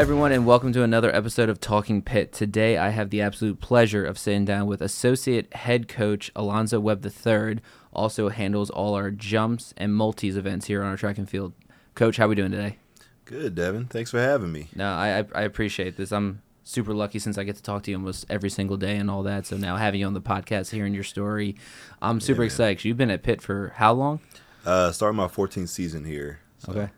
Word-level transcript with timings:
Everyone, 0.00 0.32
and 0.32 0.46
welcome 0.46 0.72
to 0.72 0.82
another 0.82 1.14
episode 1.14 1.50
of 1.50 1.60
Talking 1.60 2.00
Pitt. 2.00 2.32
Today, 2.32 2.78
I 2.78 2.88
have 2.88 3.10
the 3.10 3.20
absolute 3.20 3.60
pleasure 3.60 4.02
of 4.02 4.18
sitting 4.18 4.46
down 4.46 4.66
with 4.66 4.80
Associate 4.80 5.52
Head 5.52 5.88
Coach 5.88 6.32
Alonzo 6.34 6.80
Webb 6.80 7.04
III. 7.04 7.58
Also 7.92 8.30
handles 8.30 8.70
all 8.70 8.94
our 8.94 9.10
jumps 9.10 9.74
and 9.76 9.94
multis 9.94 10.36
events 10.36 10.68
here 10.68 10.82
on 10.82 10.88
our 10.88 10.96
track 10.96 11.18
and 11.18 11.28
field. 11.28 11.52
Coach, 11.94 12.16
how 12.16 12.24
are 12.24 12.28
we 12.28 12.34
doing 12.34 12.50
today? 12.50 12.78
Good, 13.26 13.54
Devin. 13.54 13.88
Thanks 13.88 14.10
for 14.10 14.18
having 14.18 14.50
me. 14.50 14.68
No, 14.74 14.88
I, 14.88 15.26
I 15.34 15.42
appreciate 15.42 15.98
this. 15.98 16.12
I'm 16.12 16.40
super 16.64 16.94
lucky 16.94 17.18
since 17.18 17.36
I 17.36 17.44
get 17.44 17.56
to 17.56 17.62
talk 17.62 17.82
to 17.82 17.90
you 17.90 17.98
almost 17.98 18.24
every 18.30 18.48
single 18.48 18.78
day 18.78 18.96
and 18.96 19.10
all 19.10 19.22
that. 19.24 19.44
So 19.44 19.58
now 19.58 19.76
having 19.76 20.00
you 20.00 20.06
on 20.06 20.14
the 20.14 20.22
podcast, 20.22 20.70
hearing 20.70 20.94
your 20.94 21.04
story, 21.04 21.56
I'm 22.00 22.20
super 22.20 22.40
yeah, 22.40 22.46
excited. 22.46 22.86
You've 22.86 22.96
been 22.96 23.10
at 23.10 23.22
Pitt 23.22 23.42
for 23.42 23.74
how 23.76 23.92
long? 23.92 24.20
Uh, 24.64 24.92
starting 24.92 25.18
my 25.18 25.28
14th 25.28 25.68
season 25.68 26.06
here. 26.06 26.40
So, 26.56 26.72
okay. 26.72 26.88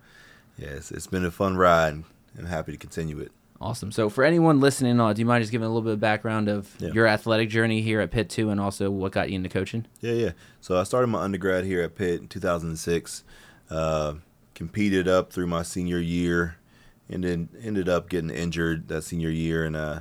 Yes, 0.57 0.93
it's 0.93 1.09
been 1.09 1.25
a 1.25 1.33
fun 1.33 1.57
ride. 1.57 2.05
I'm 2.39 2.47
happy 2.47 2.73
to 2.73 2.79
continue 2.79 3.19
it. 3.21 3.33
Awesome. 3.61 3.93
So 3.93 4.09
for 4.09 4.25
anyone 4.25 4.59
listening 4.59 4.99
on, 4.99 5.15
do 5.15 5.21
you 5.21 5.27
mind 5.27 5.43
just 5.43 5.53
giving 5.53 5.67
a 5.67 5.69
little 5.69 5.83
bit 5.83 5.93
of 5.93 6.01
background 6.01 6.49
of 6.49 6.75
yeah. 6.81 6.91
your 6.91 7.07
athletic 7.07 7.49
journey 7.49 7.81
here 7.81 8.01
at 8.01 8.11
Pitt 8.11 8.29
too, 8.29 8.51
and 8.51 8.61
also 8.61 8.91
what 8.91 9.13
got 9.13 9.31
you 9.31 9.37
into 9.37 9.49
coaching? 9.49 9.87
Yeah, 10.01 10.13
yeah. 10.13 10.31
So 10.61 10.79
I 10.79 10.83
started 10.83 11.07
my 11.07 11.21
undergrad 11.21 11.65
here 11.65 11.81
at 11.83 11.95
Pitt 11.95 12.21
in 12.21 12.29
2006. 12.29 13.23
Uh, 13.71 14.15
competed 14.55 15.09
up 15.09 15.33
through 15.33 15.47
my 15.47 15.63
senior 15.63 15.99
year, 15.99 16.57
and 17.09 17.23
then 17.23 17.49
ended 17.63 17.89
up 17.89 18.09
getting 18.09 18.31
injured 18.31 18.89
that 18.89 19.03
senior 19.03 19.31
year, 19.31 19.65
and 19.65 19.77
uh, 19.77 20.01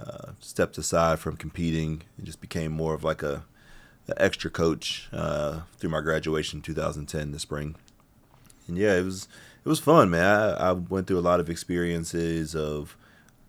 uh, 0.00 0.32
stepped 0.40 0.78
aside 0.78 1.18
from 1.18 1.36
competing 1.36 2.02
and 2.16 2.26
just 2.26 2.40
became 2.40 2.72
more 2.72 2.94
of 2.94 3.04
like 3.04 3.22
a, 3.22 3.44
a 4.08 4.22
extra 4.22 4.50
coach 4.50 5.08
uh, 5.12 5.60
through 5.76 5.90
my 5.90 6.00
graduation 6.00 6.58
in 6.58 6.62
2010 6.62 7.32
this 7.32 7.42
spring. 7.42 7.76
And 8.66 8.78
yeah, 8.78 8.94
it 8.94 9.04
was 9.04 9.28
it 9.64 9.68
was 9.68 9.80
fun, 9.80 10.10
man. 10.10 10.24
I, 10.24 10.70
I 10.70 10.72
went 10.72 11.06
through 11.06 11.18
a 11.18 11.20
lot 11.20 11.40
of 11.40 11.48
experiences 11.48 12.54
of 12.54 12.96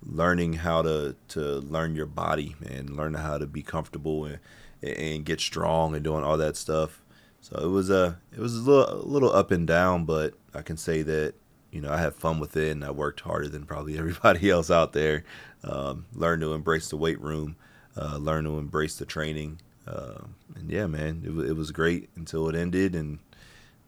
learning 0.01 0.53
how 0.53 0.81
to 0.81 1.15
to 1.29 1.39
learn 1.39 1.95
your 1.95 2.05
body 2.05 2.55
and 2.65 2.95
learn 2.95 3.15
how 3.15 3.37
to 3.37 3.45
be 3.45 3.61
comfortable 3.61 4.25
and 4.25 4.39
and 4.81 5.25
get 5.25 5.41
strong 5.41 5.95
and 5.95 6.03
doing 6.03 6.23
all 6.23 6.37
that 6.37 6.55
stuff. 6.55 7.01
So 7.41 7.59
it 7.61 7.67
was 7.67 7.89
a 7.89 8.19
it 8.31 8.39
was 8.39 8.55
a 8.55 8.61
little 8.61 8.93
a 8.93 9.05
little 9.05 9.31
up 9.31 9.51
and 9.51 9.67
down, 9.67 10.05
but 10.05 10.35
I 10.53 10.61
can 10.61 10.77
say 10.77 11.01
that 11.01 11.33
you 11.71 11.81
know 11.81 11.91
I 11.91 11.97
had 11.97 12.15
fun 12.15 12.39
with 12.39 12.55
it 12.55 12.71
and 12.71 12.85
I 12.85 12.91
worked 12.91 13.21
harder 13.21 13.49
than 13.49 13.65
probably 13.65 13.97
everybody 13.99 14.49
else 14.49 14.71
out 14.71 14.93
there. 14.93 15.23
Um, 15.63 16.05
learned 16.13 16.43
to 16.43 16.53
embrace 16.53 16.89
the 16.89 16.97
weight 16.97 17.19
room, 17.19 17.55
uh, 17.97 18.19
to 18.19 18.57
embrace 18.59 18.97
the 18.97 19.05
training, 19.05 19.59
uh, 19.87 20.19
and 20.55 20.69
yeah, 20.69 20.85
man, 20.85 21.23
it, 21.25 21.49
it 21.49 21.53
was 21.53 21.71
great 21.71 22.09
until 22.15 22.47
it 22.47 22.55
ended, 22.55 22.93
and 22.95 23.17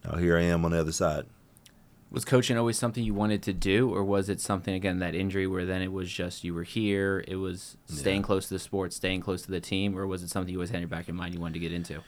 now 0.03 0.17
here 0.17 0.35
I 0.35 0.41
am 0.41 0.65
on 0.65 0.71
the 0.71 0.79
other 0.79 0.91
side 0.91 1.27
was 2.09 2.23
coaching 2.23 2.57
always 2.57 2.77
something 2.77 3.03
you 3.03 3.13
wanted 3.13 3.41
to 3.43 3.53
do 3.53 3.93
or 3.93 4.03
was 4.03 4.29
it 4.29 4.39
something 4.39 4.73
again 4.73 4.99
that 4.99 5.13
injury 5.13 5.45
where 5.45 5.65
then 5.65 5.81
it 5.81 5.91
was 5.91 6.11
just 6.11 6.43
you 6.43 6.53
were 6.53 6.63
here 6.63 7.23
it 7.27 7.35
was 7.35 7.77
staying 7.87 8.21
yeah. 8.21 8.25
close 8.25 8.47
to 8.47 8.53
the 8.53 8.59
sport 8.59 8.93
staying 8.93 9.21
close 9.21 9.41
to 9.41 9.51
the 9.51 9.59
team 9.59 9.97
or 9.97 10.07
was 10.07 10.23
it 10.23 10.29
something 10.29 10.51
you 10.51 10.57
always 10.57 10.69
had 10.69 10.77
in 10.77 10.81
your 10.83 10.89
back 10.89 11.07
of 11.09 11.15
mind 11.15 11.33
you 11.33 11.39
wanted 11.39 11.53
to 11.53 11.59
get 11.59 11.73
into? 11.73 12.01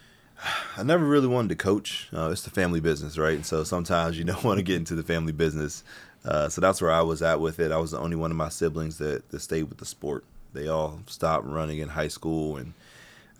I 0.77 0.83
never 0.83 1.03
really 1.03 1.27
wanted 1.27 1.49
to 1.49 1.55
coach. 1.55 2.07
Uh, 2.13 2.29
it's 2.31 2.43
the 2.43 2.49
family 2.49 2.79
business 2.79 3.17
right? 3.17 3.35
And 3.35 3.45
so 3.45 3.63
sometimes 3.63 4.17
you 4.17 4.23
don't 4.25 4.43
want 4.43 4.57
to 4.57 4.63
get 4.63 4.77
into 4.77 4.95
the 4.95 5.03
family 5.03 5.33
business. 5.33 5.83
Uh, 6.25 6.49
so 6.49 6.59
that's 6.59 6.81
where 6.81 6.91
i 6.91 7.01
was 7.01 7.21
at 7.21 7.39
with 7.39 7.59
it. 7.59 7.71
I 7.71 7.77
was 7.77 7.91
the 7.91 7.99
only 7.99 8.17
one 8.17 8.31
of 8.31 8.37
my 8.37 8.49
siblings 8.49 8.97
that, 8.97 9.29
that 9.29 9.39
stayed 9.39 9.63
with 9.63 9.77
the 9.77 9.85
sport. 9.85 10.25
They 10.53 10.67
all 10.67 11.01
stopped 11.07 11.45
running 11.45 11.79
in 11.79 11.89
high 11.89 12.07
school 12.07 12.57
and 12.57 12.73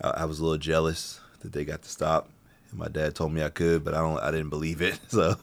I, 0.01 0.09
I 0.09 0.25
was 0.25 0.39
a 0.39 0.43
little 0.43 0.57
jealous 0.57 1.21
that 1.41 1.53
they 1.53 1.63
got 1.63 1.83
to 1.83 1.89
stop 1.89 2.29
my 2.73 2.87
dad 2.87 3.15
told 3.15 3.33
me 3.33 3.43
I 3.43 3.49
could, 3.49 3.83
but 3.83 3.93
I 3.93 3.97
don't. 3.99 4.19
I 4.19 4.31
didn't 4.31 4.49
believe 4.49 4.81
it. 4.81 4.99
So, 5.09 5.35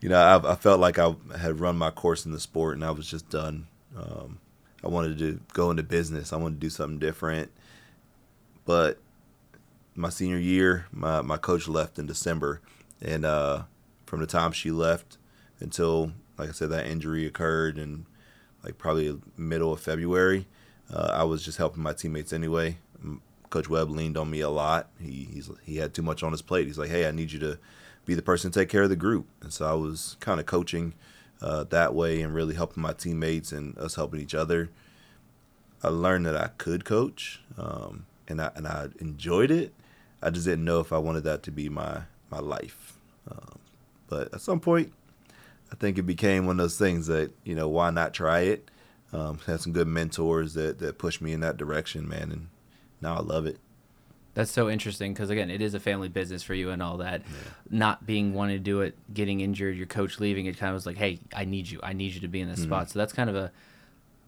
you 0.00 0.08
know, 0.08 0.20
I, 0.20 0.52
I 0.52 0.54
felt 0.56 0.80
like 0.80 0.98
I 0.98 1.14
had 1.38 1.60
run 1.60 1.76
my 1.76 1.90
course 1.90 2.24
in 2.24 2.32
the 2.32 2.40
sport, 2.40 2.74
and 2.74 2.84
I 2.84 2.90
was 2.90 3.06
just 3.06 3.28
done. 3.28 3.66
Um, 3.96 4.38
I 4.82 4.88
wanted 4.88 5.18
to 5.18 5.40
go 5.52 5.70
into 5.70 5.82
business. 5.82 6.32
I 6.32 6.36
wanted 6.36 6.54
to 6.56 6.66
do 6.66 6.70
something 6.70 6.98
different. 6.98 7.50
But 8.64 8.98
my 9.94 10.08
senior 10.08 10.38
year, 10.38 10.86
my 10.90 11.20
my 11.22 11.36
coach 11.36 11.68
left 11.68 11.98
in 11.98 12.06
December, 12.06 12.60
and 13.00 13.24
uh, 13.24 13.64
from 14.06 14.20
the 14.20 14.26
time 14.26 14.52
she 14.52 14.70
left 14.70 15.18
until, 15.60 16.12
like 16.38 16.48
I 16.48 16.52
said, 16.52 16.70
that 16.70 16.86
injury 16.86 17.26
occurred, 17.26 17.78
and 17.78 18.06
like 18.64 18.78
probably 18.78 19.18
middle 19.36 19.72
of 19.72 19.80
February, 19.80 20.46
uh, 20.92 21.10
I 21.12 21.24
was 21.24 21.44
just 21.44 21.58
helping 21.58 21.82
my 21.82 21.92
teammates 21.92 22.32
anyway. 22.32 22.78
Coach 23.50 23.68
Webb 23.68 23.90
leaned 23.90 24.16
on 24.16 24.30
me 24.30 24.40
a 24.40 24.48
lot. 24.48 24.88
He 25.00 25.42
he 25.62 25.76
had 25.76 25.92
too 25.92 26.02
much 26.02 26.22
on 26.22 26.32
his 26.32 26.42
plate. 26.42 26.66
He's 26.66 26.78
like, 26.78 26.90
hey, 26.90 27.06
I 27.06 27.10
need 27.10 27.32
you 27.32 27.38
to 27.40 27.58
be 28.06 28.14
the 28.14 28.22
person 28.22 28.50
to 28.50 28.58
take 28.60 28.68
care 28.68 28.82
of 28.82 28.88
the 28.88 28.96
group. 28.96 29.26
And 29.42 29.52
so 29.52 29.66
I 29.66 29.74
was 29.74 30.16
kind 30.20 30.40
of 30.40 30.46
coaching 30.46 30.94
uh, 31.42 31.64
that 31.64 31.94
way 31.94 32.22
and 32.22 32.34
really 32.34 32.54
helping 32.54 32.82
my 32.82 32.92
teammates 32.92 33.52
and 33.52 33.76
us 33.78 33.96
helping 33.96 34.20
each 34.20 34.34
other. 34.34 34.70
I 35.82 35.88
learned 35.88 36.26
that 36.26 36.36
I 36.36 36.48
could 36.58 36.84
coach, 36.84 37.40
um, 37.56 38.06
and 38.28 38.40
I 38.40 38.50
and 38.54 38.66
I 38.66 38.88
enjoyed 39.00 39.50
it. 39.50 39.72
I 40.22 40.30
just 40.30 40.44
didn't 40.44 40.64
know 40.64 40.80
if 40.80 40.92
I 40.92 40.98
wanted 40.98 41.24
that 41.24 41.42
to 41.44 41.50
be 41.50 41.68
my 41.68 42.02
my 42.30 42.38
life. 42.38 42.98
Um, 43.30 43.58
but 44.08 44.32
at 44.34 44.40
some 44.42 44.60
point, 44.60 44.92
I 45.72 45.76
think 45.76 45.98
it 45.98 46.02
became 46.02 46.46
one 46.46 46.60
of 46.60 46.64
those 46.64 46.78
things 46.78 47.06
that 47.06 47.32
you 47.44 47.54
know 47.54 47.68
why 47.68 47.90
not 47.90 48.12
try 48.12 48.40
it. 48.40 48.70
Um, 49.12 49.40
had 49.46 49.60
some 49.60 49.72
good 49.72 49.88
mentors 49.88 50.54
that 50.54 50.78
that 50.80 50.98
pushed 50.98 51.22
me 51.22 51.32
in 51.32 51.40
that 51.40 51.56
direction, 51.56 52.08
man, 52.08 52.30
and 52.30 52.48
now 53.00 53.16
I 53.16 53.20
love 53.20 53.46
it. 53.46 53.58
That's 54.34 54.50
so 54.50 54.70
interesting 54.70 55.12
because 55.12 55.28
again, 55.28 55.50
it 55.50 55.60
is 55.60 55.74
a 55.74 55.80
family 55.80 56.08
business 56.08 56.42
for 56.42 56.54
you 56.54 56.70
and 56.70 56.82
all 56.82 56.98
that. 56.98 57.22
Yeah. 57.22 57.36
Not 57.68 58.06
being 58.06 58.32
wanting 58.32 58.56
to 58.56 58.62
do 58.62 58.80
it, 58.80 58.96
getting 59.12 59.40
injured, 59.40 59.76
your 59.76 59.86
coach 59.86 60.20
leaving, 60.20 60.46
it 60.46 60.56
kind 60.56 60.70
of 60.70 60.74
was 60.74 60.86
like, 60.86 60.96
hey, 60.96 61.18
I 61.34 61.44
need 61.44 61.68
you. 61.68 61.80
I 61.82 61.92
need 61.92 62.12
you 62.12 62.20
to 62.20 62.28
be 62.28 62.40
in 62.40 62.48
this 62.48 62.60
mm-hmm. 62.60 62.68
spot. 62.68 62.90
So 62.90 62.98
that's 62.98 63.12
kind 63.12 63.28
of 63.28 63.36
a, 63.36 63.50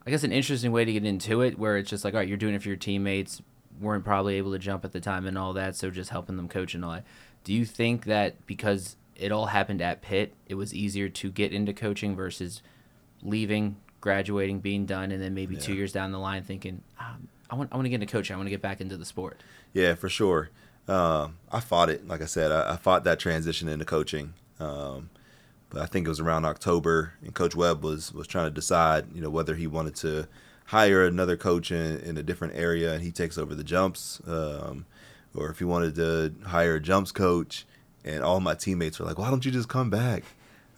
I 0.04 0.10
guess, 0.10 0.24
an 0.24 0.32
interesting 0.32 0.72
way 0.72 0.84
to 0.84 0.92
get 0.92 1.04
into 1.04 1.42
it, 1.42 1.58
where 1.58 1.76
it's 1.76 1.88
just 1.88 2.04
like, 2.04 2.14
all 2.14 2.18
right, 2.18 2.28
you're 2.28 2.36
doing 2.36 2.54
it 2.54 2.62
for 2.62 2.68
your 2.68 2.76
teammates. 2.76 3.40
weren't 3.80 4.04
probably 4.04 4.36
able 4.36 4.52
to 4.52 4.58
jump 4.58 4.84
at 4.84 4.92
the 4.92 5.00
time 5.00 5.26
and 5.26 5.38
all 5.38 5.52
that, 5.52 5.76
so 5.76 5.90
just 5.90 6.10
helping 6.10 6.36
them 6.36 6.48
coach 6.48 6.74
and 6.74 6.84
all 6.84 6.92
that. 6.92 7.04
Do 7.44 7.52
you 7.52 7.64
think 7.64 8.04
that 8.06 8.44
because 8.46 8.96
it 9.16 9.32
all 9.32 9.46
happened 9.46 9.80
at 9.80 10.02
Pitt, 10.02 10.34
it 10.46 10.54
was 10.54 10.74
easier 10.74 11.08
to 11.08 11.30
get 11.30 11.52
into 11.52 11.72
coaching 11.72 12.16
versus 12.16 12.62
leaving, 13.22 13.76
graduating, 14.00 14.60
being 14.60 14.86
done, 14.86 15.12
and 15.12 15.22
then 15.22 15.34
maybe 15.34 15.54
yeah. 15.54 15.60
two 15.60 15.74
years 15.74 15.92
down 15.92 16.12
the 16.12 16.18
line 16.18 16.42
thinking, 16.42 16.82
um, 16.98 17.28
I 17.52 17.54
want 17.54 17.68
I 17.70 17.76
want 17.76 17.84
to 17.84 17.90
get 17.90 17.96
into 18.00 18.10
coaching. 18.10 18.32
I 18.34 18.38
want 18.38 18.46
to 18.46 18.50
get 18.50 18.62
back 18.62 18.80
into 18.80 18.96
the 18.96 19.04
sport. 19.04 19.42
Yeah, 19.74 19.94
for 19.94 20.08
sure. 20.08 20.48
Um, 20.88 21.36
I 21.52 21.60
fought 21.60 21.90
it. 21.90 22.08
Like 22.08 22.22
I 22.22 22.24
said, 22.24 22.50
I, 22.50 22.72
I 22.72 22.76
fought 22.76 23.04
that 23.04 23.18
transition 23.18 23.68
into 23.68 23.84
coaching. 23.84 24.32
Um, 24.58 25.10
but 25.68 25.82
I 25.82 25.86
think 25.86 26.06
it 26.06 26.08
was 26.08 26.18
around 26.18 26.46
October, 26.46 27.12
and 27.22 27.34
Coach 27.34 27.54
Webb 27.54 27.84
was 27.84 28.12
was 28.12 28.26
trying 28.26 28.46
to 28.46 28.50
decide, 28.50 29.14
you 29.14 29.20
know, 29.20 29.28
whether 29.28 29.54
he 29.54 29.66
wanted 29.66 29.94
to 29.96 30.28
hire 30.66 31.04
another 31.04 31.36
coach 31.36 31.70
in, 31.70 31.98
in 32.00 32.16
a 32.16 32.22
different 32.22 32.54
area 32.56 32.94
and 32.94 33.02
he 33.02 33.10
takes 33.10 33.36
over 33.36 33.54
the 33.54 33.64
jumps, 33.64 34.22
um, 34.26 34.86
or 35.34 35.50
if 35.50 35.58
he 35.58 35.64
wanted 35.64 35.94
to 35.96 36.34
hire 36.46 36.76
a 36.76 36.80
jumps 36.80 37.12
coach. 37.12 37.66
And 38.04 38.24
all 38.24 38.40
my 38.40 38.54
teammates 38.54 38.98
were 38.98 39.04
like, 39.04 39.18
"Why 39.18 39.28
don't 39.28 39.44
you 39.44 39.52
just 39.52 39.68
come 39.68 39.90
back? 39.90 40.24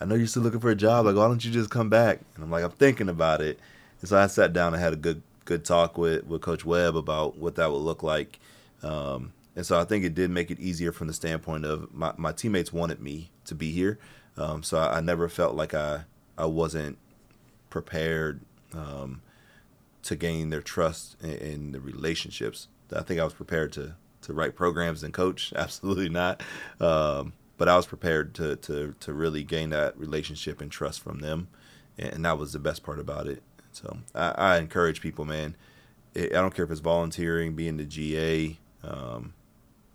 I 0.00 0.06
know 0.06 0.16
you're 0.16 0.26
still 0.26 0.42
looking 0.42 0.60
for 0.60 0.70
a 0.70 0.76
job. 0.76 1.06
Like, 1.06 1.14
why 1.14 1.28
don't 1.28 1.44
you 1.44 1.52
just 1.52 1.70
come 1.70 1.88
back?" 1.88 2.18
And 2.34 2.42
I'm 2.42 2.50
like, 2.50 2.64
"I'm 2.64 2.72
thinking 2.72 3.08
about 3.08 3.40
it." 3.40 3.60
And 4.00 4.08
so 4.08 4.18
I 4.18 4.26
sat 4.26 4.52
down 4.52 4.74
and 4.74 4.82
had 4.82 4.92
a 4.92 4.96
good 4.96 5.22
good 5.44 5.64
talk 5.64 5.98
with, 5.98 6.24
with 6.26 6.42
Coach 6.42 6.64
Webb 6.64 6.96
about 6.96 7.36
what 7.36 7.56
that 7.56 7.70
would 7.70 7.78
look 7.78 8.02
like. 8.02 8.40
Um, 8.82 9.32
and 9.56 9.64
so 9.64 9.78
I 9.78 9.84
think 9.84 10.04
it 10.04 10.14
did 10.14 10.30
make 10.30 10.50
it 10.50 10.58
easier 10.58 10.92
from 10.92 11.06
the 11.06 11.12
standpoint 11.12 11.64
of 11.64 11.92
my, 11.94 12.12
my 12.16 12.32
teammates 12.32 12.72
wanted 12.72 13.00
me 13.00 13.30
to 13.46 13.54
be 13.54 13.70
here. 13.70 13.98
Um, 14.36 14.62
so 14.62 14.78
I, 14.78 14.98
I, 14.98 15.00
never 15.00 15.28
felt 15.28 15.54
like 15.54 15.74
I, 15.74 16.04
I 16.36 16.46
wasn't 16.46 16.98
prepared 17.70 18.40
um, 18.72 19.22
to 20.02 20.16
gain 20.16 20.50
their 20.50 20.60
trust 20.60 21.16
in, 21.22 21.30
in, 21.30 21.72
the 21.72 21.80
relationships. 21.80 22.66
I 22.94 23.02
think 23.02 23.20
I 23.20 23.24
was 23.24 23.32
prepared 23.32 23.72
to, 23.74 23.94
to 24.22 24.32
write 24.32 24.56
programs 24.56 25.04
and 25.04 25.14
coach. 25.14 25.52
Absolutely 25.56 26.08
not. 26.08 26.42
Um, 26.80 27.34
but 27.56 27.68
I 27.68 27.76
was 27.76 27.86
prepared 27.86 28.34
to, 28.34 28.56
to, 28.56 28.94
to 28.98 29.12
really 29.12 29.44
gain 29.44 29.70
that 29.70 29.96
relationship 29.96 30.60
and 30.60 30.70
trust 30.70 31.00
from 31.00 31.20
them. 31.20 31.46
And 31.96 32.24
that 32.24 32.38
was 32.38 32.52
the 32.52 32.58
best 32.58 32.82
part 32.82 32.98
about 32.98 33.28
it. 33.28 33.40
So 33.76 33.98
I, 34.14 34.30
I 34.36 34.58
encourage 34.58 35.00
people, 35.00 35.24
man. 35.24 35.56
I 36.16 36.28
don't 36.28 36.54
care 36.54 36.64
if 36.64 36.70
it's 36.70 36.80
volunteering, 36.80 37.54
being 37.54 37.76
the 37.76 37.84
GA, 37.84 38.56
um, 38.84 39.34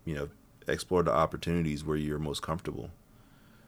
you 0.03 0.15
know, 0.15 0.29
explore 0.67 1.01
the 1.03 1.13
opportunities 1.13 1.83
where 1.83 1.95
you're 1.95 2.19
most 2.19 2.41
comfortable. 2.41 2.91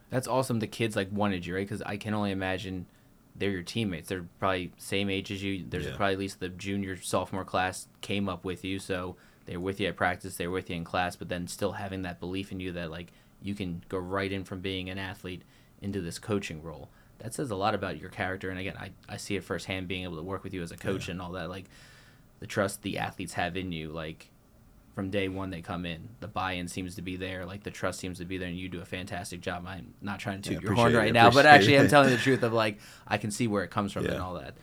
That's 0.09 0.27
awesome. 0.27 0.59
The 0.59 0.67
kids 0.67 0.95
like 0.95 1.07
wanted 1.11 1.45
you, 1.45 1.55
right? 1.55 1.65
Because 1.65 1.81
I 1.83 1.95
can 1.95 2.13
only 2.13 2.31
imagine 2.31 2.87
they're 3.35 3.51
your 3.51 3.63
teammates. 3.63 4.09
They're 4.09 4.25
probably 4.39 4.73
same 4.77 5.09
age 5.09 5.31
as 5.31 5.41
you. 5.41 5.63
There's 5.67 5.85
yeah. 5.85 5.95
probably 5.95 6.13
at 6.13 6.19
least 6.19 6.39
the 6.41 6.49
junior 6.49 6.97
sophomore 6.97 7.45
class 7.45 7.87
came 8.01 8.27
up 8.27 8.43
with 8.43 8.65
you, 8.65 8.79
so 8.79 9.15
they're 9.45 9.59
with 9.59 9.79
you 9.79 9.87
at 9.87 9.95
practice. 9.95 10.35
They're 10.35 10.51
with 10.51 10.69
you 10.69 10.75
in 10.75 10.83
class, 10.83 11.15
but 11.15 11.29
then 11.29 11.47
still 11.47 11.73
having 11.73 12.01
that 12.01 12.19
belief 12.19 12.51
in 12.51 12.59
you 12.59 12.73
that 12.73 12.91
like 12.91 13.13
you 13.41 13.55
can 13.55 13.83
go 13.87 13.97
right 13.97 14.31
in 14.31 14.43
from 14.43 14.59
being 14.59 14.89
an 14.89 14.97
athlete 14.97 15.43
into 15.81 16.01
this 16.01 16.19
coaching 16.19 16.61
role 16.61 16.89
that 17.23 17.33
says 17.33 17.51
a 17.51 17.55
lot 17.55 17.75
about 17.75 17.99
your 17.99 18.09
character. 18.09 18.49
And 18.49 18.59
again, 18.59 18.75
I, 18.77 18.91
I 19.07 19.17
see 19.17 19.35
it 19.35 19.43
firsthand 19.43 19.87
being 19.87 20.03
able 20.03 20.17
to 20.17 20.23
work 20.23 20.43
with 20.43 20.53
you 20.53 20.61
as 20.61 20.71
a 20.71 20.77
coach 20.77 21.07
yeah. 21.07 21.13
and 21.13 21.21
all 21.21 21.31
that. 21.33 21.49
Like 21.49 21.65
the 22.39 22.47
trust 22.47 22.81
the 22.81 22.97
athletes 22.97 23.33
have 23.33 23.55
in 23.55 23.71
you, 23.71 23.91
like 23.91 24.29
from 24.95 25.09
day 25.09 25.29
one 25.29 25.49
they 25.49 25.61
come 25.61 25.85
in, 25.85 26.09
the 26.19 26.27
buy-in 26.27 26.67
seems 26.67 26.95
to 26.95 27.01
be 27.01 27.15
there. 27.15 27.45
Like 27.45 27.63
the 27.63 27.71
trust 27.71 27.99
seems 27.99 28.17
to 28.19 28.25
be 28.25 28.37
there, 28.37 28.47
and 28.47 28.57
you 28.57 28.69
do 28.69 28.81
a 28.81 28.85
fantastic 28.85 29.41
job. 29.41 29.65
I'm 29.67 29.93
not 30.01 30.19
trying 30.19 30.41
to 30.41 30.49
toot 30.49 30.61
yeah, 30.61 30.67
your 30.67 30.75
horn 30.75 30.93
right 30.93 31.13
now, 31.13 31.31
but 31.31 31.45
actually, 31.45 31.77
I'm 31.77 31.87
telling 31.87 32.09
the 32.09 32.17
truth 32.23 32.43
of 32.43 32.53
like 32.53 32.79
I 33.07 33.17
can 33.17 33.31
see 33.31 33.47
where 33.47 33.63
it 33.63 33.69
comes 33.69 33.93
from 33.93 34.05
yeah. 34.05 34.13
and 34.13 34.21
all 34.21 34.33
that. 34.35 34.55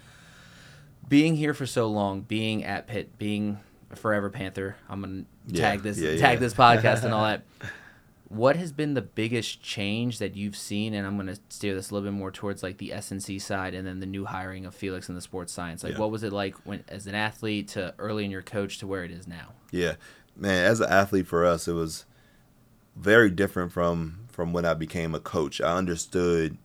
being 1.08 1.36
here 1.36 1.54
for 1.54 1.66
so 1.66 1.88
long, 1.88 2.22
being 2.22 2.64
at 2.64 2.86
Pitt, 2.86 3.18
being 3.18 3.58
a 3.90 3.96
forever 3.96 4.28
Panther. 4.30 4.76
I'm 4.88 5.00
gonna 5.00 5.24
tag 5.54 5.82
this 5.82 5.98
tag 6.20 6.40
this 6.40 6.54
podcast 6.54 7.04
and 7.04 7.14
all 7.14 7.24
that. 7.24 7.42
What 8.28 8.56
has 8.56 8.72
been 8.72 8.92
the 8.94 9.00
biggest 9.02 9.62
change 9.62 10.18
that 10.18 10.36
you've 10.36 10.56
seen? 10.56 10.92
And 10.92 11.06
I'm 11.06 11.16
gonna 11.16 11.36
steer 11.48 11.74
this 11.74 11.90
a 11.90 11.94
little 11.94 12.10
bit 12.10 12.16
more 12.16 12.30
towards 12.30 12.62
like 12.62 12.76
the 12.78 12.92
S&C 12.92 13.38
side, 13.38 13.72
and 13.74 13.86
then 13.86 14.00
the 14.00 14.06
new 14.06 14.26
hiring 14.26 14.66
of 14.66 14.74
Felix 14.74 15.08
in 15.08 15.14
the 15.14 15.20
sports 15.22 15.52
science. 15.52 15.82
Like, 15.82 15.94
Yeah. 15.94 16.00
what 16.00 16.10
was 16.10 16.22
it 16.22 16.32
like 16.32 16.54
when 16.66 16.84
as 16.88 17.06
an 17.06 17.14
athlete 17.14 17.68
to 17.68 17.94
early 17.98 18.24
in 18.26 18.30
your 18.30 18.42
coach 18.42 18.78
to 18.78 18.86
where 18.86 19.02
it 19.04 19.10
is 19.10 19.26
now? 19.26 19.52
Yeah, 19.70 19.94
man. 20.36 20.64
As 20.66 20.80
an 20.80 20.90
athlete, 20.90 21.26
for 21.26 21.44
us, 21.46 21.66
it 21.68 21.72
was 21.72 22.04
very 22.96 23.30
different 23.30 23.72
from 23.72 24.26
from 24.30 24.52
when 24.52 24.64
I 24.66 24.74
became 24.74 25.14
a 25.14 25.20
coach. 25.20 25.60
I 25.60 25.76
understood 25.76 26.58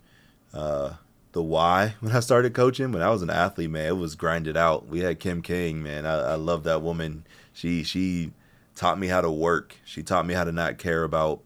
uh, 0.54 0.94
the 1.32 1.42
why 1.42 1.96
when 2.02 2.12
I 2.14 2.20
started 2.20 2.54
coaching. 2.54 2.92
When 2.92 3.02
I 3.02 3.10
was 3.10 3.22
an 3.22 3.30
athlete, 3.30 3.70
man, 3.70 3.88
it 3.88 3.98
was 3.98 4.16
grinded 4.16 4.58
out. 4.58 4.88
We 4.88 5.00
had 5.00 5.20
Kim 5.20 5.42
King, 5.42 5.82
man. 5.82 6.06
I, 6.06 6.34
I 6.34 6.36
love 6.36 6.64
that 6.66 6.82
woman. 6.82 7.26
She 7.54 7.84
she 7.84 8.32
taught 8.76 9.00
me 9.00 9.08
how 9.08 9.22
to 9.22 9.32
work. 9.32 9.78
She 9.86 10.04
taught 10.04 10.26
me 10.26 10.34
how 10.34 10.44
to 10.44 10.52
not 10.52 10.78
care 10.78 11.04
about 11.06 11.42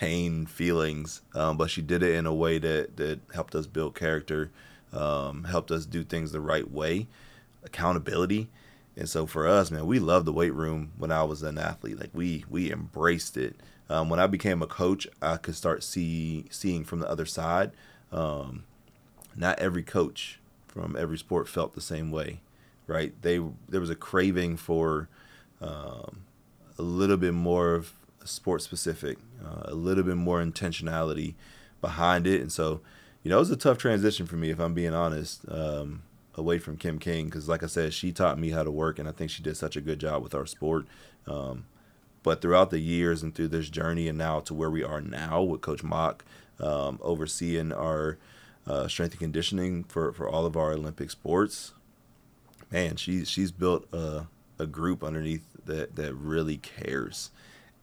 pain 0.00 0.46
feelings, 0.46 1.20
um, 1.34 1.58
but 1.58 1.68
she 1.68 1.82
did 1.82 2.02
it 2.02 2.14
in 2.14 2.24
a 2.24 2.32
way 2.32 2.56
that 2.58 2.96
that 2.96 3.20
helped 3.34 3.54
us 3.54 3.66
build 3.66 3.94
character, 3.94 4.50
um, 4.94 5.44
helped 5.44 5.70
us 5.70 5.84
do 5.84 6.02
things 6.02 6.32
the 6.32 6.40
right 6.40 6.70
way, 6.70 7.06
accountability. 7.62 8.48
And 8.96 9.10
so 9.10 9.26
for 9.26 9.46
us, 9.46 9.70
man, 9.70 9.86
we 9.86 9.98
loved 9.98 10.24
the 10.24 10.32
weight 10.32 10.54
room 10.54 10.92
when 10.96 11.12
I 11.12 11.22
was 11.24 11.42
an 11.42 11.58
athlete. 11.58 12.00
Like 12.00 12.08
we 12.14 12.46
we 12.48 12.72
embraced 12.72 13.36
it. 13.36 13.56
Um, 13.90 14.08
when 14.08 14.18
I 14.18 14.26
became 14.26 14.62
a 14.62 14.66
coach, 14.66 15.06
I 15.20 15.36
could 15.36 15.54
start 15.54 15.82
see 15.82 16.46
seeing 16.48 16.82
from 16.82 17.00
the 17.00 17.10
other 17.10 17.26
side. 17.26 17.72
Um, 18.10 18.64
not 19.36 19.58
every 19.58 19.82
coach 19.82 20.40
from 20.66 20.96
every 20.98 21.18
sport 21.18 21.46
felt 21.46 21.74
the 21.74 21.82
same 21.82 22.10
way, 22.10 22.40
right? 22.86 23.12
They 23.20 23.38
there 23.68 23.80
was 23.80 23.90
a 23.90 23.94
craving 23.94 24.56
for 24.56 25.08
um, 25.60 26.22
a 26.78 26.82
little 26.82 27.18
bit 27.18 27.34
more 27.34 27.74
of 27.74 27.92
sport 28.24 28.62
specific, 28.62 29.18
uh, 29.44 29.62
a 29.64 29.74
little 29.74 30.04
bit 30.04 30.16
more 30.16 30.42
intentionality 30.42 31.34
behind 31.80 32.26
it, 32.26 32.40
and 32.40 32.52
so 32.52 32.80
you 33.22 33.30
know 33.30 33.36
it 33.36 33.40
was 33.40 33.50
a 33.50 33.56
tough 33.56 33.78
transition 33.78 34.26
for 34.26 34.36
me 34.36 34.50
if 34.50 34.58
I'm 34.58 34.74
being 34.74 34.94
honest. 34.94 35.44
Um, 35.48 36.02
away 36.36 36.58
from 36.58 36.76
Kim 36.76 36.98
King 36.98 37.26
because, 37.26 37.48
like 37.48 37.62
I 37.62 37.66
said, 37.66 37.92
she 37.92 38.12
taught 38.12 38.38
me 38.38 38.50
how 38.50 38.62
to 38.62 38.70
work, 38.70 38.98
and 38.98 39.08
I 39.08 39.12
think 39.12 39.30
she 39.30 39.42
did 39.42 39.56
such 39.56 39.76
a 39.76 39.80
good 39.80 39.98
job 39.98 40.22
with 40.22 40.34
our 40.34 40.46
sport. 40.46 40.86
Um, 41.26 41.66
but 42.22 42.40
throughout 42.40 42.70
the 42.70 42.78
years 42.78 43.22
and 43.22 43.34
through 43.34 43.48
this 43.48 43.70
journey, 43.70 44.08
and 44.08 44.18
now 44.18 44.40
to 44.40 44.54
where 44.54 44.70
we 44.70 44.82
are 44.82 45.00
now 45.00 45.42
with 45.42 45.60
Coach 45.60 45.82
Mock 45.82 46.24
um, 46.58 46.98
overseeing 47.02 47.72
our 47.72 48.18
uh, 48.66 48.88
strength 48.88 49.12
and 49.12 49.20
conditioning 49.20 49.84
for, 49.84 50.12
for 50.12 50.28
all 50.28 50.44
of 50.44 50.56
our 50.56 50.72
Olympic 50.72 51.10
sports, 51.10 51.72
man, 52.70 52.96
she 52.96 53.24
she's 53.24 53.52
built 53.52 53.86
a, 53.92 54.26
a 54.58 54.66
group 54.66 55.02
underneath 55.02 55.46
that 55.64 55.96
that 55.96 56.14
really 56.14 56.58
cares, 56.58 57.30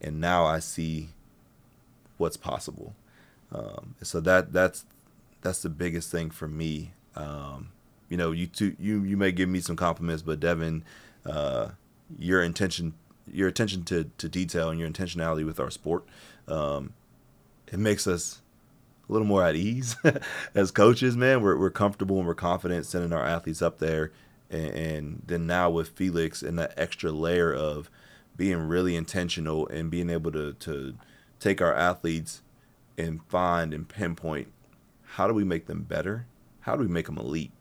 and 0.02 0.20
now 0.20 0.46
I 0.46 0.60
see 0.60 1.10
what's 2.18 2.38
possible. 2.38 2.96
Um, 3.52 3.96
so 4.02 4.20
that 4.22 4.54
that's 4.54 4.86
that's 5.42 5.62
the 5.62 5.70
biggest 5.70 6.12
thing 6.12 6.30
for 6.30 6.48
me. 6.48 6.94
Um, 7.16 7.70
you 8.10 8.18
know, 8.18 8.32
you 8.32 8.50
you 8.60 9.04
you 9.04 9.18
may 9.18 9.32
give 9.32 9.50
me 9.50 9.60
some 9.60 9.76
compliments, 9.76 10.22
but 10.22 10.40
Devin, 10.40 10.84
uh, 11.26 11.70
your 12.18 12.42
intention, 12.42 12.94
your 13.32 13.48
attention 13.48 13.84
to, 13.86 14.10
to 14.18 14.30
detail 14.30 14.70
and 14.70 14.80
your 14.80 14.90
intentionality 14.90 15.46
with 15.46 15.60
our 15.60 15.70
sport, 15.70 16.06
um, 16.48 16.94
it 17.72 17.80
makes 17.80 18.08
us 18.08 18.42
a 19.08 19.12
little 19.12 19.28
more 19.28 19.44
at 19.44 19.56
ease 19.56 19.96
as 20.56 20.72
coaches. 20.72 21.16
Man, 21.18 21.42
we're 21.42 21.58
we're 21.58 21.70
comfortable 21.70 22.18
and 22.18 22.28
we're 22.28 22.36
confident 22.36 22.86
sending 22.86 23.14
our 23.14 23.26
athletes 23.26 23.62
up 23.62 23.80
there, 23.80 24.12
and, 24.50 24.72
and 24.72 25.24
then 25.26 25.48
now 25.48 25.70
with 25.70 25.90
Felix 25.90 26.42
and 26.42 26.58
that 26.60 26.74
extra 26.78 27.12
layer 27.12 27.54
of 27.54 27.90
being 28.38 28.60
really 28.60 28.96
intentional 28.96 29.68
and 29.68 29.90
being 29.92 30.10
able 30.10 30.32
to 30.32 30.54
to 30.54 30.96
take 31.40 31.62
our 31.62 31.74
athletes 31.74 32.42
and 32.98 33.24
find 33.26 33.74
and 33.74 33.90
pinpoint 33.90 34.48
how 35.12 35.28
do 35.28 35.34
we 35.34 35.44
make 35.44 35.66
them 35.66 35.84
better, 35.84 36.26
how 36.62 36.76
do 36.76 36.82
we 36.82 36.88
make 36.88 37.08
them 37.08 37.18
elite 37.18 37.52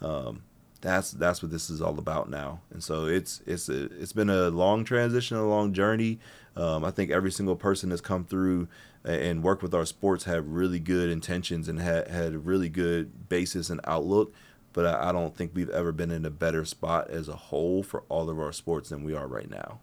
um, 0.00 0.42
that's 0.80 1.10
that's 1.12 1.42
what 1.42 1.50
this 1.50 1.70
is 1.70 1.80
all 1.82 1.98
about 1.98 2.30
now. 2.30 2.60
And 2.72 2.82
so 2.82 3.06
it's 3.06 3.42
it's 3.46 3.68
a, 3.68 3.84
it's 4.00 4.12
been 4.12 4.30
a 4.30 4.48
long 4.50 4.84
transition, 4.84 5.36
a 5.36 5.46
long 5.46 5.72
journey. 5.72 6.18
Um, 6.56 6.84
I 6.84 6.90
think 6.90 7.10
every 7.10 7.30
single 7.32 7.56
person 7.56 7.90
that's 7.90 8.00
come 8.00 8.24
through 8.24 8.68
and 9.04 9.42
worked 9.42 9.62
with 9.62 9.74
our 9.74 9.84
sports 9.84 10.24
have 10.24 10.46
really 10.46 10.80
good 10.80 11.10
intentions 11.10 11.68
and 11.68 11.80
had 11.80 12.08
had 12.08 12.34
a 12.34 12.38
really 12.38 12.68
good 12.68 13.28
basis 13.28 13.70
and 13.70 13.80
outlook. 13.84 14.32
But 14.72 14.86
I, 14.86 15.08
I 15.08 15.12
don't 15.12 15.36
think 15.36 15.52
we've 15.54 15.70
ever 15.70 15.92
been 15.92 16.10
in 16.10 16.24
a 16.24 16.30
better 16.30 16.64
spot 16.64 17.10
as 17.10 17.28
a 17.28 17.36
whole 17.36 17.82
for 17.82 18.04
all 18.08 18.30
of 18.30 18.38
our 18.38 18.52
sports 18.52 18.90
than 18.90 19.04
we 19.04 19.14
are 19.14 19.26
right 19.26 19.50
now. 19.50 19.80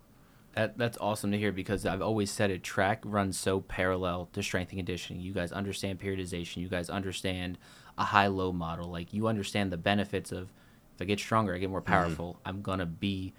That 0.56 0.78
that's 0.78 0.98
awesome 1.00 1.32
to 1.32 1.38
hear 1.38 1.52
because 1.52 1.86
I've 1.86 2.02
always 2.02 2.30
said 2.30 2.52
it. 2.52 2.64
Track 2.64 3.02
runs 3.06 3.38
so 3.40 3.62
parallel 3.62 4.30
to 4.34 4.44
strength 4.44 4.72
and 4.72 4.78
conditioning. 4.80 5.22
You 5.22 5.34
guys 5.34 5.52
understand 5.52 6.00
periodization. 6.00 6.58
You 6.58 6.70
guys 6.70 6.90
understand 6.90 7.58
a 7.98 8.04
high 8.06 8.28
low 8.28 8.52
model. 8.52 8.90
Like 8.90 9.14
you 9.14 9.28
understand 9.28 9.72
the 9.72 9.78
benefits 9.78 10.32
of 10.32 10.52
if 10.96 11.02
I 11.02 11.06
get 11.06 11.20
stronger, 11.20 11.56
I 11.56 11.58
get 11.58 11.70
more 11.70 11.82
mm-hmm. 11.82 11.92
powerful. 11.92 12.40
I'm 12.46 12.62
gonna 12.62 12.86
be 12.86 13.34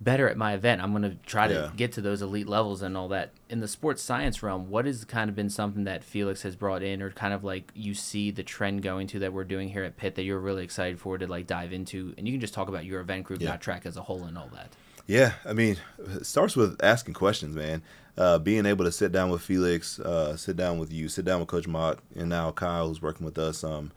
better 0.00 0.28
at 0.28 0.36
my 0.36 0.52
event. 0.52 0.82
I'm 0.82 0.92
gonna 0.92 1.16
try 1.26 1.48
to 1.48 1.54
Yeah. 1.54 1.70
get 1.74 1.92
to 1.92 2.00
those 2.00 2.22
elite 2.22 2.46
levels 2.48 2.82
and 2.82 2.96
all 2.96 3.08
that. 3.08 3.32
In 3.48 3.60
the 3.60 3.66
sports 3.68 4.02
science 4.02 4.42
realm, 4.42 4.68
what 4.70 4.84
has 4.84 5.04
kind 5.04 5.28
of 5.28 5.34
been 5.34 5.50
something 5.50 5.84
that 5.84 6.04
Felix 6.04 6.42
has 6.42 6.54
brought 6.54 6.82
in, 6.82 7.02
or 7.02 7.10
kind 7.10 7.32
of 7.34 7.42
like 7.42 7.72
you 7.74 7.94
see 7.94 8.30
the 8.30 8.42
trend 8.42 8.82
going 8.82 9.06
to 9.08 9.18
that 9.20 9.32
we're 9.32 9.44
doing 9.44 9.70
here 9.70 9.82
at 9.84 9.96
Pitt 9.96 10.14
that 10.16 10.22
you're 10.22 10.38
really 10.38 10.62
excited 10.62 11.00
for 11.00 11.18
to 11.18 11.26
like 11.26 11.46
dive 11.46 11.72
into, 11.72 12.14
and 12.18 12.28
you 12.28 12.34
can 12.34 12.40
just 12.40 12.54
talk 12.54 12.68
about 12.68 12.84
your 12.84 13.00
event 13.00 13.24
group, 13.24 13.40
Yeah. 13.40 13.50
not 13.50 13.60
track 13.60 13.84
as 13.86 13.96
a 13.96 14.02
whole, 14.02 14.24
and 14.24 14.36
all 14.38 14.50
that. 14.54 14.76
Yeah, 15.06 15.34
I 15.44 15.52
mean, 15.52 15.76
it 15.98 16.26
starts 16.26 16.56
with 16.56 16.82
asking 16.82 17.14
questions, 17.14 17.54
man. 17.54 17.82
Uh, 18.18 18.38
being 18.38 18.66
able 18.66 18.84
to 18.84 18.90
sit 18.90 19.12
down 19.12 19.30
with 19.30 19.42
Felix, 19.42 20.00
uh, 20.00 20.36
sit 20.36 20.56
down 20.56 20.78
with 20.78 20.92
you, 20.92 21.08
sit 21.08 21.24
down 21.24 21.38
with 21.38 21.48
Coach 21.48 21.68
Mock, 21.68 22.02
and 22.16 22.28
now 22.28 22.50
Kyle, 22.50 22.88
who's 22.88 23.02
working 23.02 23.24
with 23.24 23.38
us, 23.38 23.62
um, 23.62 23.92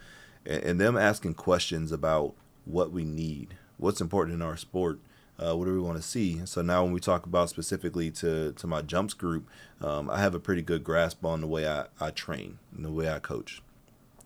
and, 0.46 0.62
and 0.64 0.82
them 0.82 0.98
asking 0.98 1.34
questions 1.34 1.92
about 1.92 2.36
what 2.66 2.92
we 2.92 3.06
need, 3.06 3.56
what's 3.78 4.02
important 4.02 4.36
in 4.36 4.42
our 4.42 4.58
sport, 4.58 5.00
uh, 5.40 5.56
what 5.56 5.66
do 5.66 5.74
we 5.74 5.80
want 5.80 5.98
to 5.98 6.04
see. 6.04 6.46
So 6.46 6.62
now, 6.62 6.84
when 6.84 6.92
we 6.92 7.00
talk 7.00 7.26
about 7.26 7.50
specifically 7.50 8.12
to 8.12 8.52
to 8.52 8.68
my 8.68 8.82
jumps 8.82 9.14
group, 9.16 9.50
um, 9.82 10.10
I 10.12 10.20
have 10.20 10.36
a 10.36 10.40
pretty 10.40 10.62
good 10.62 10.84
grasp 10.84 11.26
on 11.26 11.42
the 11.42 11.48
way 11.48 11.68
I, 11.68 11.86
I 12.00 12.12
train 12.12 12.60
and 12.76 12.86
the 12.86 12.92
way 12.92 13.10
I 13.10 13.20
coach. 13.20 13.64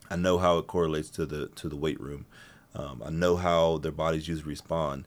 I 0.09 0.17
know 0.17 0.37
how 0.37 0.57
it 0.57 0.67
correlates 0.67 1.11
to 1.11 1.25
the 1.25 1.47
to 1.47 1.69
the 1.69 1.77
weight 1.77 2.01
room. 2.01 2.25
Um, 2.75 3.03
I 3.05 3.11
know 3.11 3.37
how 3.37 3.77
their 3.77 3.91
bodies 3.91 4.27
usually 4.27 4.49
respond 4.49 5.05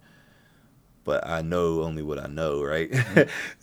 but 1.06 1.26
I 1.26 1.40
know 1.40 1.82
only 1.82 2.02
what 2.02 2.18
I 2.18 2.26
know, 2.26 2.62
right? 2.62 2.92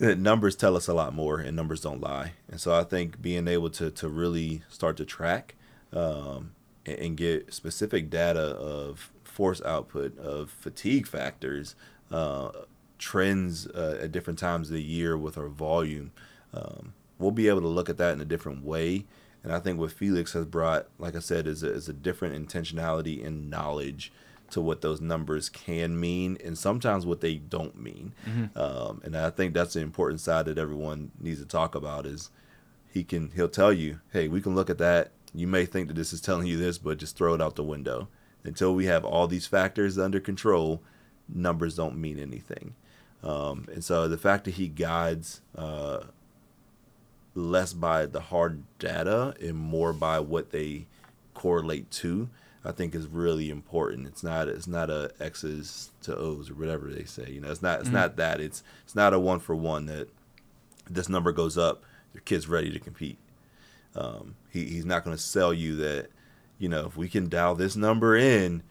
numbers 0.00 0.56
tell 0.56 0.76
us 0.76 0.88
a 0.88 0.94
lot 0.94 1.14
more, 1.14 1.38
and 1.38 1.54
numbers 1.54 1.82
don't 1.82 2.00
lie. 2.00 2.32
And 2.50 2.58
so 2.58 2.74
I 2.74 2.82
think 2.82 3.22
being 3.22 3.46
able 3.46 3.70
to 3.70 3.90
to 3.90 4.08
really 4.08 4.62
start 4.68 4.96
to 4.96 5.04
track 5.04 5.54
um, 5.92 6.52
and, 6.86 6.98
and 6.98 7.16
get 7.16 7.52
specific 7.52 8.10
data 8.10 8.40
of 8.40 9.12
force 9.22 9.60
output, 9.62 10.18
of 10.18 10.50
fatigue 10.50 11.06
factors, 11.06 11.76
uh, 12.10 12.50
trends 12.98 13.66
uh, 13.68 13.98
at 14.00 14.10
different 14.10 14.38
times 14.38 14.70
of 14.70 14.74
the 14.74 14.82
year 14.82 15.16
with 15.16 15.36
our 15.36 15.48
volume, 15.48 16.12
um, 16.54 16.94
we'll 17.18 17.30
be 17.30 17.48
able 17.48 17.60
to 17.60 17.68
look 17.68 17.90
at 17.90 17.98
that 17.98 18.14
in 18.14 18.20
a 18.20 18.24
different 18.24 18.64
way. 18.64 19.04
And 19.42 19.52
I 19.52 19.58
think 19.58 19.78
what 19.78 19.92
Felix 19.92 20.32
has 20.32 20.46
brought, 20.46 20.86
like 20.98 21.14
I 21.14 21.18
said, 21.18 21.46
is 21.46 21.62
a, 21.62 21.70
is 21.70 21.90
a 21.90 21.92
different 21.92 22.34
intentionality 22.34 23.24
and 23.24 23.50
knowledge 23.50 24.10
to 24.54 24.60
what 24.60 24.80
those 24.80 25.00
numbers 25.00 25.48
can 25.48 25.98
mean 25.98 26.38
and 26.44 26.56
sometimes 26.56 27.04
what 27.04 27.20
they 27.20 27.34
don't 27.34 27.76
mean. 27.76 28.12
Um, 28.56 29.00
and 29.04 29.16
I 29.16 29.30
think 29.30 29.52
that's 29.52 29.74
the 29.74 29.80
important 29.80 30.20
side 30.20 30.46
that 30.46 30.58
everyone 30.58 31.10
needs 31.20 31.40
to 31.40 31.46
talk 31.46 31.74
about 31.74 32.06
is 32.06 32.30
he 32.88 33.02
can 33.04 33.30
he'll 33.34 33.48
tell 33.48 33.72
you, 33.72 34.00
hey, 34.12 34.28
we 34.28 34.40
can 34.40 34.54
look 34.54 34.70
at 34.70 34.78
that. 34.78 35.10
You 35.34 35.48
may 35.48 35.66
think 35.66 35.88
that 35.88 35.94
this 35.94 36.12
is 36.12 36.20
telling 36.20 36.46
you 36.46 36.56
this, 36.56 36.78
but 36.78 36.98
just 36.98 37.16
throw 37.16 37.34
it 37.34 37.42
out 37.42 37.56
the 37.56 37.64
window. 37.64 38.08
Until 38.44 38.74
we 38.74 38.86
have 38.86 39.04
all 39.04 39.26
these 39.26 39.46
factors 39.48 39.98
under 39.98 40.20
control, 40.20 40.80
numbers 41.28 41.74
don't 41.74 41.96
mean 41.96 42.18
anything. 42.18 42.74
Um, 43.24 43.66
and 43.72 43.82
so 43.82 44.06
the 44.06 44.18
fact 44.18 44.44
that 44.44 44.52
he 44.54 44.68
guides 44.68 45.40
uh, 45.56 46.04
less 47.34 47.72
by 47.72 48.06
the 48.06 48.20
hard 48.20 48.62
data 48.78 49.34
and 49.40 49.56
more 49.56 49.92
by 49.92 50.20
what 50.20 50.50
they 50.50 50.86
correlate 51.32 51.90
to, 51.90 52.28
I 52.64 52.72
think 52.72 52.94
is 52.94 53.06
really 53.06 53.50
important. 53.50 54.06
It's 54.06 54.22
not 54.22 54.48
it's 54.48 54.66
not 54.66 54.90
a 54.90 55.12
X's 55.20 55.90
to 56.02 56.16
O's 56.16 56.50
or 56.50 56.54
whatever 56.54 56.90
they 56.90 57.04
say. 57.04 57.30
You 57.30 57.40
know, 57.40 57.50
it's 57.50 57.62
not 57.62 57.80
it's 57.80 57.90
not 57.90 58.16
that. 58.16 58.40
It's 58.40 58.62
it's 58.84 58.94
not 58.94 59.12
a 59.12 59.18
one 59.18 59.40
for 59.40 59.54
one 59.54 59.86
that 59.86 60.08
this 60.88 61.08
number 61.08 61.32
goes 61.32 61.58
up, 61.58 61.82
your 62.12 62.22
kid's 62.22 62.48
ready 62.48 62.70
to 62.70 62.78
compete. 62.78 63.18
Um, 63.94 64.36
he, 64.50 64.64
he's 64.64 64.84
not 64.84 65.04
going 65.04 65.16
to 65.16 65.22
sell 65.22 65.52
you 65.52 65.76
that, 65.76 66.08
you 66.58 66.68
know, 66.68 66.86
if 66.86 66.96
we 66.96 67.08
can 67.08 67.28
dial 67.28 67.54
this 67.54 67.76
number 67.76 68.16
in, 68.16 68.62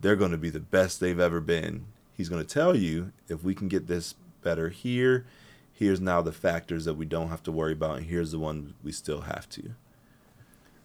they're 0.00 0.16
going 0.16 0.30
to 0.30 0.38
be 0.38 0.50
the 0.50 0.60
best 0.60 1.00
they've 1.00 1.20
ever 1.20 1.40
been. 1.40 1.86
He's 2.16 2.28
going 2.28 2.44
to 2.44 2.54
tell 2.54 2.76
you 2.76 3.12
if 3.28 3.42
we 3.42 3.54
can 3.54 3.68
get 3.68 3.86
this 3.86 4.14
better 4.42 4.68
here, 4.68 5.26
here's 5.72 6.00
now 6.00 6.22
the 6.22 6.32
factors 6.32 6.84
that 6.84 6.94
we 6.94 7.04
don't 7.04 7.28
have 7.28 7.42
to 7.44 7.52
worry 7.52 7.72
about, 7.72 7.98
and 7.98 8.06
here's 8.06 8.32
the 8.32 8.38
one 8.38 8.74
we 8.82 8.92
still 8.92 9.22
have 9.22 9.48
to. 9.50 9.70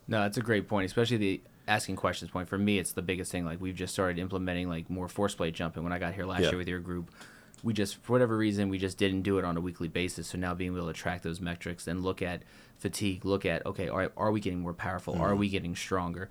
No, 0.08 0.22
that's 0.22 0.38
a 0.38 0.42
great 0.42 0.68
point, 0.68 0.86
especially 0.86 1.18
the 1.18 1.42
asking 1.68 1.96
questions 1.96 2.32
point 2.32 2.48
for 2.48 2.58
me, 2.58 2.78
it's 2.80 2.94
the 2.94 3.02
biggest 3.02 3.32
thing. 3.32 3.46
Like 3.46 3.60
we've 3.62 3.76
just 3.76 3.94
started 3.94 4.20
implementing 4.20 4.70
like 4.70 4.90
more 4.90 5.08
force 5.08 5.36
plate 5.36 5.54
jumping. 5.54 5.84
When 5.84 5.94
I 5.94 6.00
got 6.00 6.14
here 6.14 6.26
last 6.26 6.42
Yeah. 6.42 6.50
year 6.50 6.58
with 6.58 6.68
your 6.68 6.80
group, 6.80 7.12
we 7.64 7.74
just 7.74 7.98
for 8.04 8.14
whatever 8.14 8.38
reason 8.38 8.70
we 8.70 8.78
just 8.78 8.98
didn't 8.98 9.24
do 9.24 9.38
it 9.40 9.46
on 9.46 9.58
a 9.58 9.62
weekly 9.62 9.88
basis. 9.88 10.28
So 10.28 10.38
now 10.38 10.54
being 10.54 10.76
able 10.76 10.88
to 10.88 10.94
track 10.94 11.24
those 11.24 11.42
metrics 11.42 11.88
and 11.88 12.04
look 12.04 12.22
at 12.22 12.44
fatigue, 12.78 13.26
look 13.26 13.46
at 13.46 13.66
okay, 13.66 13.90
all 13.90 13.98
right, 13.98 14.12
are 14.16 14.32
we 14.32 14.40
getting 14.40 14.62
more 14.62 14.74
powerful? 14.74 15.16
Are 15.16 15.30
mm-hmm. 15.30 15.40
we 15.40 15.50
getting 15.50 15.76
stronger? 15.76 16.30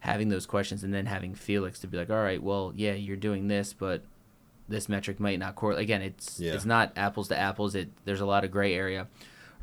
Having 0.00 0.28
those 0.28 0.46
questions 0.46 0.84
and 0.84 0.94
then 0.94 1.06
having 1.06 1.34
Felix 1.34 1.80
to 1.80 1.88
be 1.88 1.96
like, 1.96 2.10
all 2.10 2.22
right, 2.22 2.40
well, 2.40 2.72
yeah, 2.76 2.92
you're 2.92 3.16
doing 3.16 3.48
this, 3.48 3.72
but 3.72 4.04
this 4.68 4.88
metric 4.88 5.18
might 5.18 5.40
not 5.40 5.56
correlate. 5.56 5.82
Again, 5.82 6.02
it's 6.02 6.38
Yeah. 6.38 6.52
it's 6.54 6.64
not 6.64 6.92
apples 6.96 7.28
to 7.28 7.36
apples. 7.36 7.74
It 7.74 7.90
there's 8.04 8.20
a 8.20 8.26
lot 8.26 8.44
of 8.44 8.50
gray 8.52 8.74
area. 8.74 9.08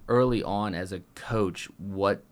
Early 0.07 0.43
on 0.43 0.75
as 0.75 0.91
a 0.91 0.99
coach, 1.15 1.69
what 1.77 2.23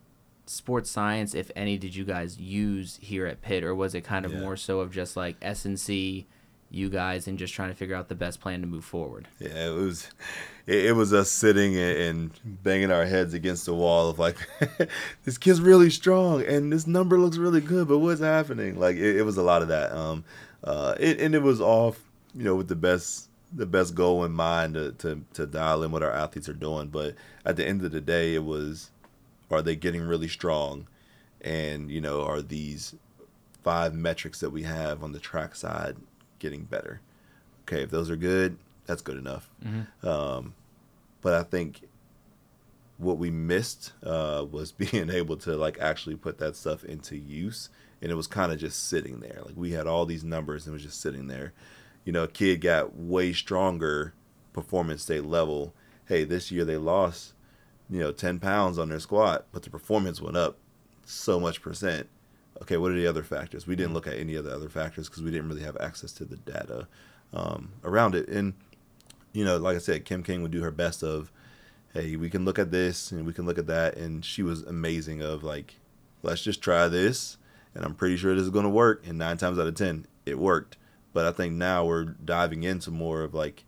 sports 0.45 0.89
science, 0.89 1.33
if 1.33 1.51
any, 1.55 1.77
did 1.77 1.95
you 1.95 2.03
guys 2.03 2.37
use 2.39 2.97
here 3.01 3.25
at 3.25 3.41
Pitt, 3.41 3.63
or 3.63 3.73
was 3.73 3.95
it 3.95 4.01
kind 4.01 4.25
of 4.25 4.33
Yeah. 4.33 4.39
more 4.39 4.57
so 4.57 4.79
of 4.79 4.91
just 4.91 5.15
like 5.15 5.37
S&C, 5.41 6.25
you 6.69 6.89
guys, 6.89 7.27
and 7.27 7.37
just 7.37 7.53
trying 7.53 7.69
to 7.69 7.75
figure 7.75 7.95
out 7.95 8.09
the 8.09 8.15
best 8.15 8.41
plan 8.41 8.61
to 8.61 8.67
move 8.67 8.83
forward? 8.83 9.27
Yeah, 9.39 9.67
it 9.67 9.73
was 9.73 10.09
it, 10.65 10.85
it 10.85 10.91
was 10.93 11.13
us 11.13 11.29
sitting 11.29 11.77
and, 11.77 12.31
banging 12.43 12.91
our 12.91 13.05
heads 13.05 13.33
against 13.33 13.65
the 13.65 13.73
wall 13.73 14.09
of 14.09 14.17
like 14.19 14.37
this 15.23 15.37
kid's 15.37 15.61
really 15.61 15.89
strong 15.89 16.41
and 16.43 16.71
this 16.71 16.87
number 16.87 17.19
looks 17.19 17.37
really 17.37 17.61
good, 17.61 17.87
but 17.87 17.99
what's 17.99 18.21
happening? 18.21 18.79
Like 18.79 18.95
it, 18.97 19.17
it 19.17 19.23
was 19.23 19.37
a 19.37 19.43
lot 19.43 19.61
of 19.61 19.67
that. 19.69 19.91
Um, 19.91 20.23
uh, 20.63 20.95
it, 20.99 21.19
and 21.19 21.35
it 21.35 21.41
was 21.41 21.61
all 21.61 21.95
you 22.35 22.43
know 22.43 22.55
with 22.55 22.67
the 22.67 22.75
best 22.75 23.29
the 23.55 23.65
best 23.67 23.93
goal 23.93 24.23
in 24.25 24.31
mind 24.31 24.73
to, 24.73 24.91
to 24.93 25.23
to 25.33 25.45
dial 25.45 25.83
in 25.83 25.91
what 25.91 26.01
our 26.03 26.11
athletes 26.11 26.49
are 26.49 26.53
doing. 26.53 26.87
But 26.87 27.15
at 27.45 27.55
the 27.55 27.67
end 27.67 27.83
of 27.83 27.91
the 27.91 28.01
day, 28.01 28.33
it 28.33 28.43
was 28.43 28.89
are 29.51 29.61
they 29.61 29.75
getting 29.75 30.01
really 30.01 30.27
strong, 30.27 30.87
and 31.41 31.89
you 31.91 32.01
know 32.01 32.23
are 32.23 32.41
these 32.41 32.95
five 33.63 33.93
metrics 33.93 34.39
that 34.41 34.49
we 34.49 34.63
have 34.63 35.03
on 35.03 35.11
the 35.11 35.19
track 35.19 35.55
side 35.55 35.95
getting 36.39 36.63
better? 36.63 37.01
Okay, 37.63 37.83
if 37.83 37.91
those 37.91 38.09
are 38.09 38.15
good, 38.17 38.57
that's 38.85 39.01
good 39.01 39.17
enough. 39.17 39.49
Um, 40.03 40.53
but 41.21 41.33
I 41.33 41.43
think 41.43 41.81
what 42.97 43.17
we 43.17 43.31
missed 43.31 43.93
uh, 44.03 44.45
was 44.49 44.71
being 44.83 45.09
able 45.09 45.37
to 45.37 45.55
like 45.55 45.79
actually 45.79 46.15
put 46.15 46.37
that 46.39 46.55
stuff 46.55 46.83
into 46.83 47.17
use, 47.17 47.69
and 48.01 48.11
it 48.11 48.15
was 48.15 48.27
kind 48.27 48.51
of 48.51 48.59
just 48.59 48.87
sitting 48.87 49.19
there. 49.19 49.41
Like 49.45 49.55
we 49.55 49.71
had 49.71 49.87
all 49.87 50.05
these 50.05 50.23
numbers, 50.23 50.65
and 50.65 50.73
it 50.73 50.75
was 50.75 50.83
just 50.83 51.01
sitting 51.01 51.27
there. 51.27 51.53
You 52.05 52.11
know, 52.11 52.23
a 52.23 52.27
kid 52.27 52.61
got 52.61 52.95
way 52.95 53.31
stronger 53.33 54.13
performance 54.51 55.03
state 55.03 55.25
level. 55.25 55.73
Hey, 56.05 56.25
this 56.25 56.51
year 56.51 56.65
they 56.65 56.75
lost, 56.77 57.32
you 57.89 57.99
know, 57.99 58.11
ten 58.11 58.39
pounds 58.39 58.77
on 58.77 58.89
their 58.89 58.99
squat, 58.99 59.45
but 59.51 59.63
the 59.63 59.69
performance 59.69 60.21
went 60.21 60.37
up 60.37 60.57
so 61.05 61.39
much 61.39 61.61
percent. 61.61 62.07
Okay, 62.61 62.77
what 62.77 62.91
are 62.91 62.95
the 62.95 63.07
other 63.07 63.23
factors? 63.23 63.67
We 63.67 63.75
didn't 63.75 63.93
look 63.93 64.07
at 64.07 64.17
any 64.17 64.35
of 64.35 64.45
the 64.45 64.55
other 64.55 64.69
factors 64.69 65.09
because 65.09 65.23
we 65.23 65.31
didn't 65.31 65.49
really 65.49 65.63
have 65.63 65.77
access 65.77 66.11
to 66.13 66.25
the 66.25 66.37
data 66.37 66.87
um, 67.33 67.73
around 67.83 68.15
it. 68.15 68.27
And 68.29 68.53
you 69.33 69.43
know, 69.43 69.57
like 69.57 69.75
I 69.75 69.79
said, 69.79 70.05
Kim 70.05 70.23
King 70.23 70.43
would 70.43 70.51
do 70.51 70.61
her 70.61 70.71
best 70.71 71.03
of, 71.03 71.31
hey, 71.93 72.15
we 72.15 72.29
can 72.29 72.45
look 72.45 72.59
at 72.59 72.71
this 72.71 73.11
and 73.11 73.25
we 73.25 73.33
can 73.33 73.45
look 73.45 73.57
at 73.57 73.67
that, 73.67 73.97
and 73.97 74.23
she 74.23 74.43
was 74.43 74.61
amazing. 74.63 75.21
Of 75.21 75.43
like, 75.43 75.75
let's 76.21 76.43
just 76.43 76.61
try 76.61 76.87
this, 76.87 77.37
and 77.73 77.83
I'm 77.83 77.95
pretty 77.95 78.17
sure 78.17 78.33
this 78.33 78.43
is 78.43 78.49
going 78.49 78.65
to 78.65 78.69
work. 78.69 79.05
And 79.07 79.17
nine 79.17 79.37
times 79.37 79.59
out 79.59 79.67
of 79.67 79.75
ten, 79.75 80.05
it 80.25 80.37
worked. 80.37 80.77
But 81.11 81.25
I 81.25 81.31
think 81.31 81.53
now 81.53 81.85
we're 81.85 82.05
diving 82.05 82.63
into 82.63 82.89
more 82.89 83.21
of 83.21 83.33
like, 83.33 83.65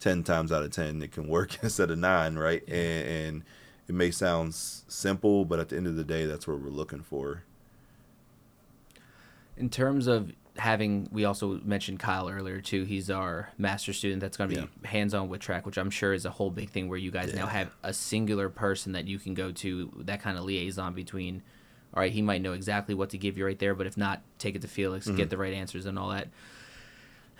ten 0.00 0.22
times 0.22 0.52
out 0.52 0.62
of 0.62 0.70
ten, 0.70 1.02
it 1.02 1.12
can 1.12 1.28
work 1.28 1.58
instead 1.62 1.90
of 1.90 1.98
nine, 1.98 2.36
right? 2.36 2.62
And, 2.68 3.08
and 3.08 3.44
it 3.88 3.94
may 3.94 4.10
sound 4.10 4.54
simple, 4.54 5.44
but 5.44 5.58
at 5.58 5.68
the 5.70 5.76
end 5.76 5.86
of 5.86 5.96
the 5.96 6.04
day, 6.04 6.26
that's 6.26 6.46
what 6.46 6.60
we're 6.60 6.68
looking 6.70 7.02
for. 7.02 7.42
In 9.56 9.70
terms 9.70 10.06
of 10.06 10.32
having, 10.56 11.08
we 11.12 11.24
also 11.24 11.60
mentioned 11.64 11.98
Kyle 11.98 12.28
earlier 12.28 12.60
too. 12.60 12.84
He's 12.84 13.10
our 13.10 13.48
master 13.58 13.92
student 13.92 14.20
that's 14.20 14.36
going 14.36 14.50
to 14.50 14.62
be 14.62 14.88
hands 14.88 15.14
on 15.14 15.28
with 15.28 15.40
track, 15.40 15.66
which 15.66 15.78
I'm 15.78 15.90
sure 15.90 16.12
is 16.12 16.24
a 16.24 16.30
whole 16.30 16.50
big 16.50 16.70
thing 16.70 16.88
where 16.88 16.98
you 16.98 17.10
guys 17.10 17.34
now 17.34 17.46
have 17.46 17.70
a 17.82 17.92
singular 17.92 18.48
person 18.48 18.92
that 18.92 19.06
you 19.06 19.18
can 19.18 19.34
go 19.34 19.50
to, 19.52 19.90
that 20.04 20.20
kind 20.22 20.38
of 20.38 20.44
liaison 20.44 20.94
between. 20.94 21.42
All 21.94 22.00
right, 22.00 22.12
he 22.12 22.22
might 22.22 22.42
know 22.42 22.52
exactly 22.52 22.94
what 22.94 23.10
to 23.10 23.18
give 23.18 23.38
you 23.38 23.46
right 23.46 23.58
there, 23.58 23.74
but 23.74 23.86
if 23.86 23.96
not, 23.96 24.20
take 24.38 24.54
it 24.54 24.62
to 24.62 24.68
Felix, 24.68 25.06
Mm-hmm. 25.06 25.16
get 25.16 25.30
the 25.30 25.38
right 25.38 25.54
answers 25.54 25.86
and 25.86 25.98
all 25.98 26.10
that. 26.10 26.28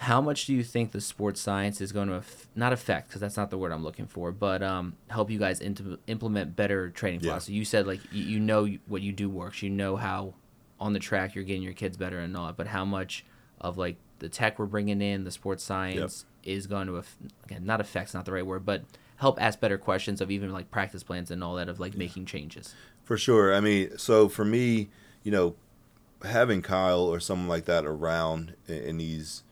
How 0.01 0.21
much 0.21 0.47
do 0.47 0.55
you 0.55 0.63
think 0.63 0.93
the 0.93 1.01
sports 1.01 1.41
science 1.41 1.81
is 1.81 1.91
going 1.91 2.09
to 2.09 2.15
aff- 2.15 2.47
not 2.55 2.73
affect 2.73 3.09
because 3.09 3.21
that's 3.21 3.37
not 3.37 3.51
the 3.51 3.59
word 3.59 3.73
I'm 3.73 3.83
looking 3.83 4.07
for, 4.07 4.31
but 4.31 4.63
um, 4.63 4.95
help 5.09 5.29
you 5.31 5.39
guys 5.41 5.61
into, 5.61 5.99
implement 6.07 6.55
better 6.55 6.89
training 6.91 7.21
Yeah. 7.21 7.31
philosophy? 7.31 7.55
You 7.55 7.65
said 7.65 7.87
like 7.87 8.01
you, 8.13 8.23
you 8.25 8.41
know 8.41 8.69
what 8.87 9.03
you 9.03 9.13
do 9.13 9.29
works, 9.29 9.61
you 9.63 9.71
know 9.71 9.97
how 9.97 10.35
on 10.79 10.93
the 10.93 11.01
track 11.01 11.35
you're 11.35 11.43
getting 11.45 11.63
your 11.63 11.73
kids 11.73 11.97
better 11.97 12.21
and 12.21 12.37
all 12.37 12.47
that, 12.47 12.57
but 12.57 12.69
how 12.69 12.85
much 12.85 13.25
of 13.61 13.77
like 13.77 13.97
the 14.21 14.29
tech 14.29 14.59
we're 14.59 14.67
bringing 14.67 15.03
in, 15.03 15.25
the 15.25 15.33
sports 15.33 15.65
science 15.65 16.25
is 16.45 16.69
going 16.69 16.87
to 16.87 16.97
aff- 16.99 17.17
again 17.45 17.67
not 17.67 17.81
affect's 17.81 18.15
not 18.15 18.25
the 18.25 18.33
right 18.33 18.47
word, 18.47 18.65
but 18.65 18.85
help 19.17 19.41
ask 19.43 19.59
better 19.59 19.77
questions 19.79 20.21
of 20.21 20.31
even 20.31 20.53
like 20.53 20.71
practice 20.71 21.03
plans 21.03 21.29
and 21.33 21.43
all 21.43 21.57
that 21.57 21.69
of 21.69 21.81
like 21.81 21.97
making 21.97 22.25
changes. 22.25 22.73
For 23.03 23.19
sure. 23.19 23.53
I 23.53 23.59
mean, 23.59 23.99
so 23.99 24.29
for 24.29 24.45
me, 24.45 24.91
you 25.25 25.33
know, 25.33 25.57
having 26.25 26.63
Kyle 26.63 27.01
or 27.01 27.19
someone 27.19 27.49
like 27.49 27.65
that 27.65 27.85
around 27.85 28.55
in, 28.69 28.75
in 28.77 28.97
these 28.99 29.43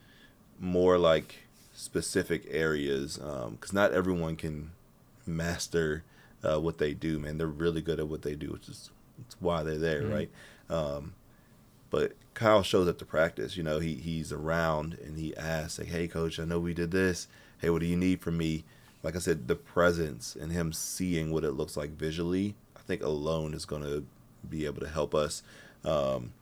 more 0.61 0.99
like 0.99 1.37
specific 1.75 2.47
areas, 2.51 3.17
because 3.19 3.73
not 3.73 3.93
everyone 3.93 4.37
can 4.37 4.71
master 5.27 6.05
uh, 6.43 6.59
what 6.61 6.79
they 6.79 6.95
do. 6.95 7.19
Man, 7.19 7.39
they're 7.39 7.47
really 7.47 7.83
good 7.83 7.99
at 8.01 8.09
what 8.09 8.23
they 8.23 8.35
do, 8.35 8.49
which 8.53 8.69
is 8.69 8.91
it's 9.27 9.37
why 9.41 9.63
they're 9.63 9.79
there, 9.79 10.03
Mhm. 10.03 10.13
right? 10.13 10.31
Um, 10.69 11.15
but 11.91 12.13
Kyle 12.35 12.63
shows 12.63 12.89
up 12.89 12.99
to 12.99 13.05
practice. 13.05 13.57
You 13.57 13.63
know, 13.63 13.79
he 13.79 13.95
he's 13.95 14.33
around 14.33 14.95
and 15.05 15.17
he 15.19 15.37
asks, 15.37 15.79
like, 15.79 15.89
"Hey, 15.89 16.09
coach, 16.09 16.39
I 16.39 16.45
know 16.45 16.61
we 16.61 16.75
did 16.75 16.91
this. 16.91 17.29
Hey, 17.59 17.71
what 17.71 17.81
do 17.81 17.87
you 17.87 17.97
need 17.97 18.21
from 18.21 18.37
me?" 18.37 18.65
Like 19.03 19.17
I 19.17 19.21
said, 19.21 19.47
the 19.49 19.57
presence 19.57 20.37
and 20.37 20.53
him 20.53 20.73
seeing 20.73 21.31
what 21.31 21.45
it 21.45 21.53
looks 21.53 21.77
like 21.77 21.91
visually, 21.91 22.55
I 22.77 22.81
think 22.81 23.03
alone 23.03 23.55
is 23.55 23.65
going 23.65 23.83
to 23.83 24.05
be 24.49 24.67
able 24.67 24.81
to 24.81 24.89
help 24.89 25.15
us 25.15 25.43
um, 25.85 26.33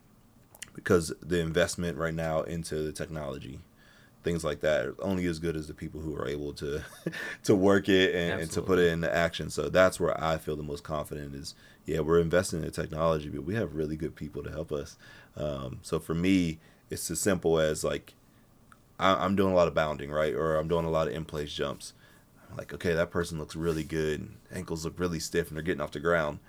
because 0.73 1.13
the 1.21 1.39
investment 1.39 1.97
right 1.97 2.13
now 2.13 2.41
into 2.41 2.81
the 2.81 2.91
technology, 2.91 3.59
things 4.25 4.43
like 4.43 4.59
that, 4.59 4.85
are 4.85 4.95
only 5.01 5.25
as 5.27 5.39
good 5.39 5.55
as 5.55 5.67
the 5.67 5.73
people 5.73 6.01
who 6.01 6.13
are 6.17 6.27
able 6.27 6.51
to 6.55 6.83
to 7.43 7.55
work 7.55 7.87
it 7.87 8.13
and, 8.13 8.41
and 8.41 8.51
to 8.51 8.61
put 8.61 8.79
it 8.79 8.91
into 8.91 9.13
action. 9.15 9.49
So 9.49 9.69
that's 9.69 9.99
where 9.99 10.21
I 10.21 10.37
feel 10.37 10.57
the 10.57 10.63
most 10.63 10.83
confident 10.83 11.33
is. 11.33 11.55
Yeah, 11.85 11.99
we're 11.99 12.19
investing 12.19 12.59
in 12.59 12.65
the 12.65 12.71
technology, 12.71 13.29
but 13.29 13.43
we 13.43 13.53
have 13.53 13.75
really 13.75 13.95
good 13.95 14.15
people 14.15 14.41
to 14.41 14.49
help 14.49 14.71
us. 14.71 14.97
Um, 15.37 15.79
so 15.83 15.99
for 15.99 16.15
me, 16.15 16.57
it's 16.89 17.11
as 17.11 17.21
simple 17.21 17.59
as 17.59 17.83
like 17.83 18.15
I, 18.99 19.13
I'm 19.13 19.35
doing 19.35 19.53
a 19.53 19.55
lot 19.55 19.67
of 19.67 19.73
bounding, 19.75 20.11
right, 20.11 20.33
or 20.33 20.55
I'm 20.55 20.67
doing 20.67 20.85
a 20.85 20.89
lot 20.89 21.07
of 21.07 21.13
in 21.13 21.25
place 21.25 21.53
jumps. 21.53 21.93
I'm 22.49 22.57
like, 22.57 22.73
okay, 22.73 22.93
that 22.93 23.11
person 23.11 23.37
looks 23.37 23.55
really 23.55 23.83
good. 23.83 24.29
Ankles 24.53 24.83
look 24.83 24.99
really 24.99 25.19
stiff, 25.19 25.49
and 25.49 25.57
they're 25.57 25.63
getting 25.63 25.81
off 25.81 25.91
the 25.91 25.99
ground. 25.99 26.39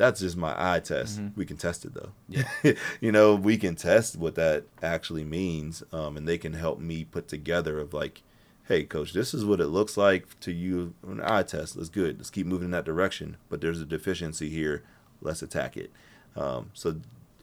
That's 0.00 0.20
just 0.20 0.34
my 0.34 0.54
eye 0.56 0.80
test. 0.80 1.20
Mhm. 1.20 1.36
We 1.36 1.44
can 1.44 1.58
test 1.58 1.84
it 1.84 1.92
though. 1.92 2.12
Yeah. 2.26 2.48
you 3.02 3.12
know, 3.12 3.34
we 3.34 3.58
can 3.58 3.76
test 3.76 4.16
what 4.16 4.34
that 4.36 4.64
actually 4.82 5.24
means, 5.24 5.82
um, 5.92 6.16
and 6.16 6.26
they 6.26 6.38
can 6.38 6.54
help 6.54 6.78
me 6.80 7.04
put 7.04 7.28
together 7.28 7.78
of 7.78 7.92
like, 7.92 8.22
hey, 8.64 8.84
coach, 8.84 9.12
this 9.12 9.34
is 9.34 9.44
what 9.44 9.60
it 9.60 9.66
looks 9.66 9.98
like 9.98 10.40
to 10.40 10.52
you. 10.52 10.94
An 11.06 11.20
eye 11.22 11.42
test. 11.42 11.76
Let's 11.76 11.90
good. 11.90 12.16
Let's 12.16 12.30
keep 12.30 12.46
moving 12.46 12.64
in 12.66 12.70
that 12.70 12.86
direction. 12.86 13.36
But 13.50 13.60
there's 13.60 13.82
a 13.82 13.84
deficiency 13.84 14.48
here. 14.48 14.82
Let's 15.20 15.42
attack 15.42 15.76
it. 15.76 15.90
Um, 16.34 16.70
so 16.72 16.96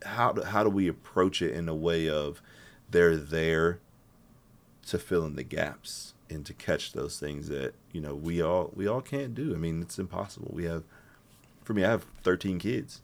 how 0.03 0.31
do, 0.31 0.41
how 0.41 0.63
do 0.63 0.71
we 0.71 0.87
approach 0.87 1.43
it 1.43 1.53
in 1.53 1.69
a 1.69 1.75
way 1.75 2.09
of 2.09 2.41
they're 2.89 3.17
there 3.17 3.81
to 4.87 4.97
fill 4.97 5.25
in 5.25 5.35
the 5.35 5.43
gaps 5.43 6.15
and 6.27 6.43
to 6.47 6.53
catch 6.55 6.93
those 6.93 7.19
things 7.19 7.49
that 7.49 7.75
you 7.91 8.01
know 8.01 8.15
we 8.15 8.41
all 8.41 8.71
we 8.75 8.87
all 8.87 9.01
can't 9.01 9.35
do. 9.35 9.53
I 9.53 9.57
mean, 9.57 9.79
it's 9.83 9.99
impossible. 9.99 10.49
We 10.51 10.63
have, 10.63 10.83
for 11.67 11.73
me, 11.73 11.83
I 11.83 11.89
have 11.89 12.05
13 12.23 12.59
kids. 12.59 13.01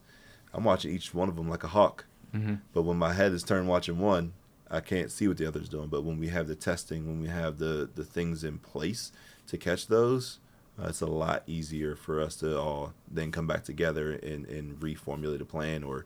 I'm 0.53 0.63
watching 0.63 0.95
each 0.95 1.13
one 1.13 1.27
of 1.27 1.35
them 1.35 1.49
like 1.49 1.65
a 1.65 1.67
hawk. 1.67 2.05
Mm-hmm. 2.33 2.55
But 2.71 2.83
when 2.83 2.97
my 2.97 3.11
head 3.11 3.33
is 3.33 3.43
turned 3.43 3.67
watching 3.67 3.99
one, 3.99 4.31
I 4.71 4.79
can't 4.79 5.11
see 5.11 5.27
what 5.27 5.37
the 5.37 5.45
other's 5.45 5.67
doing. 5.67 5.89
But 5.89 6.05
when 6.05 6.17
we 6.17 6.29
have 6.29 6.47
the 6.47 6.55
testing, 6.55 7.05
when 7.05 7.19
we 7.19 7.27
have 7.27 7.59
the 7.59 7.89
the 7.93 8.05
things 8.05 8.43
in 8.43 8.59
place 8.59 9.11
to 9.47 9.57
catch 9.57 9.87
those, 9.87 10.39
uh, 10.81 10.87
it's 10.87 11.01
a 11.01 11.05
lot 11.05 11.43
easier 11.45 11.93
for 11.93 12.21
us 12.21 12.37
to 12.37 12.57
all 12.57 12.93
then 13.11 13.33
come 13.33 13.47
back 13.47 13.65
together 13.65 14.13
and, 14.13 14.45
and 14.45 14.79
reformulate 14.79 15.41
a 15.41 15.45
plan 15.45 15.83
or 15.83 16.05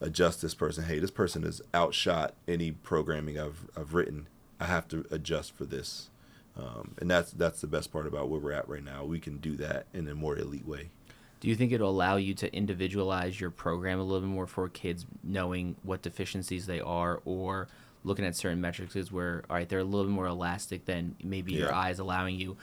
adjust 0.00 0.40
this 0.40 0.54
person. 0.54 0.84
Hey, 0.84 1.00
this 1.00 1.10
person 1.10 1.42
has 1.42 1.60
outshot 1.74 2.34
any 2.46 2.70
programming 2.70 3.36
I've 3.38 3.66
I've 3.76 3.94
written. 3.94 4.28
I 4.60 4.66
have 4.66 4.86
to 4.88 5.04
adjust 5.10 5.56
for 5.56 5.64
this, 5.64 6.10
um, 6.56 6.94
and 6.98 7.10
that's 7.10 7.32
that's 7.32 7.60
the 7.60 7.66
best 7.66 7.90
part 7.92 8.06
about 8.06 8.28
where 8.28 8.40
we're 8.40 8.52
at 8.52 8.68
right 8.68 8.84
now. 8.84 9.04
We 9.04 9.18
can 9.18 9.38
do 9.38 9.56
that 9.56 9.86
in 9.92 10.06
a 10.06 10.14
more 10.14 10.38
elite 10.38 10.66
way. 10.66 10.90
Do 11.40 11.48
you 11.48 11.54
think 11.54 11.72
it'll 11.72 11.90
allow 11.90 12.16
you 12.16 12.34
to 12.34 12.54
individualize 12.54 13.40
your 13.40 13.50
program 13.50 14.00
a 14.00 14.02
little 14.02 14.20
bit 14.20 14.30
more 14.30 14.46
for 14.46 14.68
kids, 14.68 15.06
knowing 15.22 15.76
what 15.82 16.02
deficiencies 16.02 16.66
they 16.66 16.80
are, 16.80 17.20
or 17.24 17.68
looking 18.04 18.24
at 18.24 18.36
certain 18.36 18.60
metrics 18.60 18.96
is 18.96 19.10
where 19.10 19.44
all 19.50 19.56
right 19.56 19.68
they're 19.68 19.80
a 19.80 19.84
little 19.84 20.04
bit 20.04 20.12
more 20.12 20.26
elastic 20.26 20.84
than 20.84 21.16
maybe 21.22 21.52
your 21.52 21.74
eyes 21.74 21.98
allowing 21.98 22.36
you? 22.36 22.56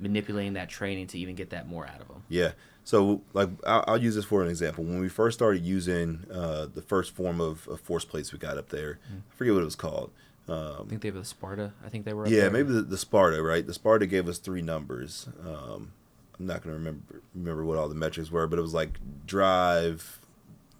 manipulating 0.00 0.54
that 0.54 0.68
training 0.68 1.06
to 1.08 1.18
even 1.18 1.34
get 1.34 1.50
that 1.50 1.68
more 1.68 1.86
out 1.86 2.00
of 2.00 2.08
them. 2.08 2.22
Yeah. 2.28 2.52
So, 2.84 3.22
like, 3.34 3.50
I'll, 3.66 3.84
I'll 3.86 4.02
use 4.02 4.14
this 4.14 4.24
for 4.24 4.42
an 4.42 4.48
example. 4.48 4.82
When 4.82 5.00
we 5.00 5.08
first 5.08 5.38
started 5.38 5.64
using 5.64 6.24
uh, 6.32 6.66
the 6.72 6.82
first 6.82 7.14
form 7.14 7.40
of, 7.40 7.68
of, 7.68 7.80
force 7.80 8.04
plates 8.04 8.32
we 8.32 8.38
got 8.38 8.56
up 8.56 8.70
there, 8.70 8.98
mm. 9.12 9.18
I 9.18 9.36
forget 9.36 9.54
what 9.54 9.60
it 9.60 9.66
was 9.66 9.76
called. 9.76 10.10
Um, 10.48 10.86
I 10.86 10.88
think 10.88 11.02
they 11.02 11.08
have 11.08 11.16
the 11.16 11.24
Sparta. 11.24 11.72
I 11.84 11.88
think 11.90 12.04
they 12.06 12.14
were. 12.14 12.26
yeah, 12.26 12.40
there. 12.42 12.50
maybe 12.50 12.72
the, 12.72 12.82
the, 12.82 12.98
Sparta, 12.98 13.42
right? 13.42 13.64
The 13.64 13.74
Sparta 13.74 14.06
gave 14.06 14.26
us 14.28 14.38
three 14.38 14.62
numbers. 14.62 15.28
Um, 15.46 15.92
I'm 16.40 16.46
not 16.46 16.62
gonna 16.62 16.76
remember 16.76 17.20
remember 17.34 17.64
what 17.64 17.76
all 17.76 17.88
the 17.88 17.94
metrics 17.94 18.30
were, 18.30 18.46
but 18.46 18.58
it 18.58 18.62
was 18.62 18.72
like 18.72 18.98
drive, 19.26 20.20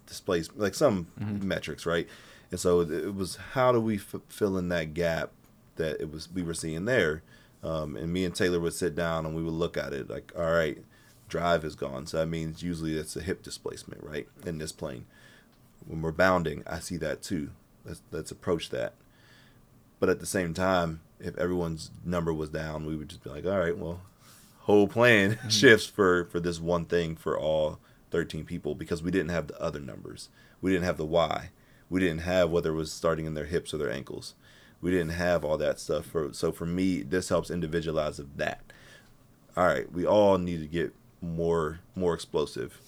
displacement, 0.07 0.59
like 0.59 0.73
some 0.73 1.07
mm-hmm. 1.19 1.47
metrics, 1.47 1.85
right? 1.85 2.07
And 2.49 2.59
so 2.59 2.81
it 2.81 3.13
was 3.13 3.35
how 3.53 3.71
do 3.71 3.79
we 3.79 3.97
f- 3.97 4.15
fill 4.27 4.57
in 4.57 4.69
that 4.69 4.95
gap 4.95 5.31
that 5.75 6.01
it 6.01 6.11
was 6.11 6.29
we 6.33 6.41
were 6.41 6.55
seeing 6.55 6.85
there, 6.85 7.21
um, 7.63 7.95
and 7.95 8.11
me 8.11 8.25
and 8.25 8.35
Taylor 8.35 8.59
would 8.59 8.73
sit 8.73 8.95
down 8.95 9.25
and 9.25 9.35
we 9.35 9.43
would 9.43 9.53
look 9.53 9.77
at 9.77 9.93
it 9.93 10.09
like, 10.09 10.33
all 10.35 10.51
right, 10.51 10.79
drive 11.29 11.63
is 11.63 11.75
gone, 11.75 12.07
so 12.07 12.17
that 12.17 12.25
means 12.25 12.63
usually 12.63 12.97
it's 12.97 13.15
a 13.15 13.21
hip 13.21 13.43
displacement, 13.43 14.03
right, 14.03 14.27
in 14.43 14.57
this 14.57 14.71
plane. 14.71 15.05
When 15.85 16.01
we're 16.01 16.11
bounding, 16.11 16.63
I 16.65 16.79
see 16.79 16.97
that 16.97 17.21
too. 17.21 17.51
Let's 17.85 18.01
let's 18.11 18.31
approach 18.31 18.71
that. 18.71 18.95
But 19.99 20.09
at 20.09 20.19
the 20.19 20.25
same 20.25 20.55
time, 20.55 21.01
if 21.19 21.37
everyone's 21.37 21.91
number 22.03 22.33
was 22.33 22.49
down, 22.49 22.87
we 22.87 22.95
would 22.95 23.09
just 23.09 23.23
be 23.23 23.29
like, 23.29 23.45
all 23.45 23.59
right, 23.59 23.77
well, 23.77 24.01
whole 24.61 24.87
plan 24.87 25.31
mm-hmm. 25.31 25.49
shifts 25.49 25.87
for 25.87 26.25
for 26.25 26.39
this 26.39 26.59
one 26.59 26.85
thing 26.85 27.15
for 27.15 27.37
all 27.37 27.79
13 28.11 28.45
people 28.45 28.75
because 28.75 29.01
we 29.01 29.11
didn't 29.11 29.29
have 29.29 29.47
the 29.47 29.61
other 29.61 29.79
numbers. 29.79 30.29
We 30.61 30.71
didn't 30.71 30.85
have 30.85 30.97
the 30.97 31.05
why. 31.05 31.49
We 31.89 31.99
didn't 31.99 32.19
have 32.19 32.49
whether 32.49 32.71
it 32.71 32.75
was 32.75 32.91
starting 32.91 33.25
in 33.25 33.33
their 33.33 33.45
hips 33.45 33.73
or 33.73 33.77
their 33.77 33.91
ankles. 33.91 34.35
We 34.81 34.91
didn't 34.91 35.11
have 35.11 35.43
all 35.43 35.57
that 35.57 35.79
stuff. 35.79 36.05
For 36.05 36.33
so 36.33 36.51
for 36.51 36.65
me, 36.65 37.01
this 37.01 37.29
helps 37.29 37.49
individualize 37.49 38.19
of 38.19 38.37
that. 38.37 38.61
All 39.57 39.65
right, 39.65 39.91
we 39.91 40.05
all 40.05 40.37
need 40.37 40.59
to 40.59 40.67
get 40.67 40.93
more 41.21 41.79
more 41.95 42.13
explosive. 42.13 42.79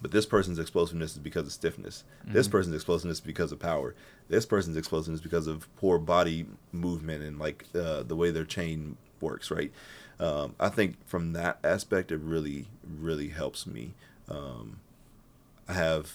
But 0.00 0.12
this 0.12 0.26
person's 0.26 0.60
explosiveness 0.60 1.12
is 1.12 1.18
because 1.18 1.46
of 1.46 1.52
stiffness. 1.52 2.04
Mm-hmm. 2.22 2.34
This 2.34 2.46
person's 2.46 2.76
explosiveness 2.76 3.16
is 3.16 3.20
because 3.20 3.50
of 3.50 3.58
power. 3.58 3.96
This 4.28 4.46
person's 4.46 4.76
explosiveness 4.76 5.18
is 5.18 5.24
because 5.24 5.48
of 5.48 5.74
poor 5.76 5.98
body 5.98 6.46
movement 6.70 7.24
and 7.24 7.38
like 7.38 7.64
uh, 7.74 8.04
the 8.04 8.14
way 8.14 8.30
their 8.30 8.44
chain 8.44 8.96
works, 9.20 9.50
right? 9.50 9.72
um, 10.20 10.54
I 10.58 10.68
think 10.68 10.96
from 11.06 11.32
that 11.34 11.58
aspect, 11.62 12.10
it 12.10 12.18
really, 12.18 12.66
really 12.82 13.28
helps 13.28 13.66
me. 13.66 13.94
Um, 14.28 14.80
I 15.68 15.74
have 15.74 16.12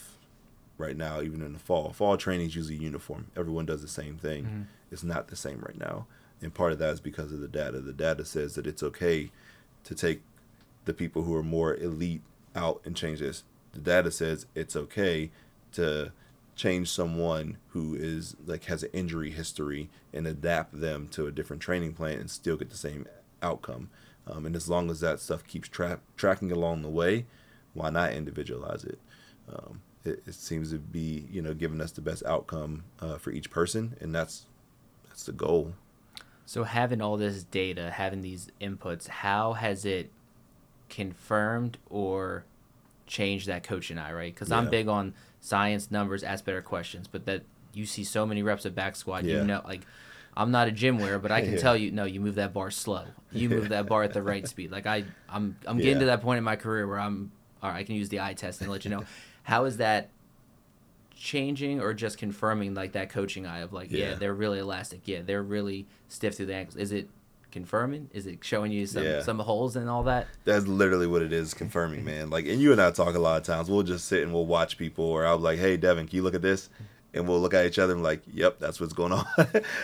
right 0.77 0.97
now, 0.97 1.21
even 1.21 1.41
in 1.41 1.53
the 1.53 1.59
fall, 1.59 1.93
fall 1.93 2.17
training 2.17 2.47
is 2.47 2.55
usually 2.55 2.75
uniform. 2.75 3.27
Everyone 3.37 3.65
does 3.65 3.81
the 3.81 3.87
same 3.87 4.17
thing. 4.17 4.43
Mm-hmm. 4.43 4.61
It's 4.91 5.03
not 5.03 5.29
the 5.29 5.35
same 5.35 5.59
right 5.61 5.79
now. 5.79 6.05
And 6.41 6.53
part 6.53 6.73
of 6.73 6.79
that 6.79 6.93
is 6.93 6.99
because 6.99 7.31
of 7.31 7.39
the 7.39 7.47
data. 7.47 7.79
The 7.79 7.93
data 7.93 8.25
says 8.25 8.55
that 8.55 8.67
it's 8.67 8.83
okay 8.83 9.31
to 9.85 9.95
take 9.95 10.21
the 10.85 10.93
people 10.93 11.23
who 11.23 11.35
are 11.35 11.43
more 11.43 11.75
elite 11.75 12.21
out 12.55 12.81
and 12.83 12.95
change 12.95 13.19
this. 13.19 13.43
The 13.71 13.79
data 13.79 14.11
says 14.11 14.45
it's 14.53 14.75
okay 14.75 15.31
to 15.73 16.11
change 16.55 16.89
someone 16.89 17.57
who 17.69 17.95
is 17.95 18.35
like 18.45 18.65
has 18.65 18.83
an 18.83 18.89
injury 18.93 19.31
history 19.31 19.89
and 20.13 20.27
adapt 20.27 20.79
them 20.79 21.07
to 21.09 21.27
a 21.27 21.31
different 21.31 21.61
training 21.61 21.93
plan 21.93 22.19
and 22.19 22.29
still 22.29 22.57
get 22.57 22.69
the 22.69 22.77
same 22.77 23.07
outcome. 23.41 23.89
Um, 24.27 24.45
and 24.45 24.55
as 24.55 24.69
long 24.69 24.89
as 24.89 24.99
that 25.01 25.19
stuff 25.19 25.45
keeps 25.45 25.67
tra- 25.67 25.99
tracking 26.15 26.51
along 26.51 26.81
the 26.81 26.89
way, 26.89 27.25
why 27.73 27.89
not 27.89 28.13
individualize 28.13 28.83
it? 28.83 28.99
Um, 29.51 29.81
it? 30.05 30.23
it? 30.25 30.33
seems 30.35 30.71
to 30.71 30.77
be, 30.77 31.27
you 31.31 31.41
know, 31.41 31.53
giving 31.53 31.81
us 31.81 31.91
the 31.91 32.01
best 32.01 32.23
outcome 32.25 32.83
uh, 33.01 33.17
for 33.17 33.31
each 33.31 33.49
person, 33.49 33.97
and 33.99 34.13
that's 34.13 34.45
that's 35.07 35.25
the 35.25 35.33
goal. 35.33 35.73
So 36.45 36.63
having 36.63 37.01
all 37.01 37.17
this 37.17 37.43
data, 37.43 37.91
having 37.91 38.21
these 38.21 38.47
inputs, 38.61 39.07
how 39.07 39.53
has 39.53 39.85
it 39.85 40.11
confirmed 40.89 41.77
or 41.89 42.45
changed 43.07 43.47
that 43.47 43.63
coaching 43.63 43.97
eye, 43.97 44.13
right? 44.13 44.33
Because 44.33 44.49
yeah. 44.49 44.57
I'm 44.57 44.69
big 44.69 44.87
on 44.87 45.13
science, 45.43 45.91
numbers, 45.91 46.23
ask 46.23 46.45
better 46.45 46.61
questions, 46.61 47.07
but 47.07 47.25
that 47.25 47.43
you 47.73 47.85
see 47.85 48.05
so 48.05 48.25
many 48.25 48.41
reps 48.41 48.63
of 48.63 48.73
back 48.73 48.95
squat, 48.95 49.25
yeah. 49.25 49.41
you 49.41 49.43
know, 49.43 49.61
like 49.65 49.81
I'm 50.37 50.51
not 50.51 50.69
a 50.69 50.71
GymAware, 50.71 51.21
but 51.21 51.33
I 51.33 51.41
can 51.41 51.51
yeah. 51.53 51.59
tell 51.59 51.75
you, 51.75 51.91
no, 51.91 52.05
you 52.05 52.21
move 52.21 52.35
that 52.35 52.53
bar 52.53 52.71
slow. 52.71 53.03
You 53.33 53.49
move 53.49 53.69
that 53.69 53.87
bar 53.87 54.03
at 54.03 54.13
the 54.13 54.21
right 54.21 54.47
speed. 54.47 54.71
Like 54.71 54.87
I, 54.87 55.03
I'm, 55.27 55.57
I'm 55.65 55.77
getting 55.77 55.95
yeah. 55.95 55.99
to 55.99 56.05
that 56.05 56.21
point 56.21 56.37
in 56.37 56.45
my 56.45 56.55
career 56.55 56.87
where 56.87 56.99
I'm, 56.99 57.33
all 57.61 57.69
right, 57.69 57.79
I 57.79 57.83
can 57.83 57.95
use 57.95 58.07
the 58.07 58.21
eye 58.21 58.33
test 58.33 58.61
and 58.61 58.71
let 58.71 58.85
you 58.85 58.91
know. 58.91 59.03
How 59.43 59.65
is 59.65 59.77
that 59.77 60.09
changing 61.13 61.81
or 61.81 61.93
just 61.93 62.17
confirming 62.17 62.73
like 62.73 62.93
that 62.93 63.09
coaching 63.09 63.45
eye 63.45 63.59
of 63.59 63.73
like, 63.73 63.91
yeah, 63.91 64.11
yeah 64.11 64.15
they're 64.15 64.33
really 64.33 64.59
elastic. 64.59 65.01
Yeah, 65.05 65.23
they're 65.25 65.43
really 65.43 65.87
stiff 66.07 66.37
through 66.37 66.45
the 66.45 66.55
ankles. 66.55 66.77
Is 66.77 66.93
it 66.93 67.09
confirming? 67.53 68.09
Is 68.11 68.27
it 68.27 68.39
showing 68.43 68.73
you 68.73 68.85
some 68.85 69.03
yeah. 69.03 69.21
some 69.21 69.39
holes 69.39 69.77
and 69.77 69.89
all 69.89 70.03
that? 70.03 70.27
That's 70.43 70.67
literally 70.67 71.07
what 71.07 71.21
it 71.21 71.31
is, 71.31 71.53
confirming, 71.53 72.03
man. 72.03 72.29
Like, 72.29 72.45
and 72.47 72.59
you 72.59 72.73
and 72.73 72.81
I 72.81 72.91
talk 72.91 73.15
a 73.15 73.19
lot 73.19 73.37
of 73.37 73.43
times. 73.43 73.69
We'll 73.69 73.83
just 73.83 74.05
sit 74.05 74.23
and 74.23 74.33
we'll 74.33 74.45
watch 74.45 74.77
people, 74.77 75.05
or 75.05 75.25
I'll 75.25 75.37
be 75.37 75.43
like, 75.43 75.59
"Hey, 75.59 75.77
Devin, 75.77 76.07
can 76.07 76.17
you 76.17 76.23
look 76.23 76.35
at 76.35 76.41
this?" 76.41 76.69
and 77.13 77.27
we'll 77.27 77.39
look 77.39 77.53
at 77.53 77.65
each 77.65 77.77
other 77.77 77.93
and 77.93 78.01
like, 78.01 78.23
yep, 78.33 78.57
that's 78.59 78.79
what's 78.79 78.93
going 78.93 79.11
on. 79.11 79.25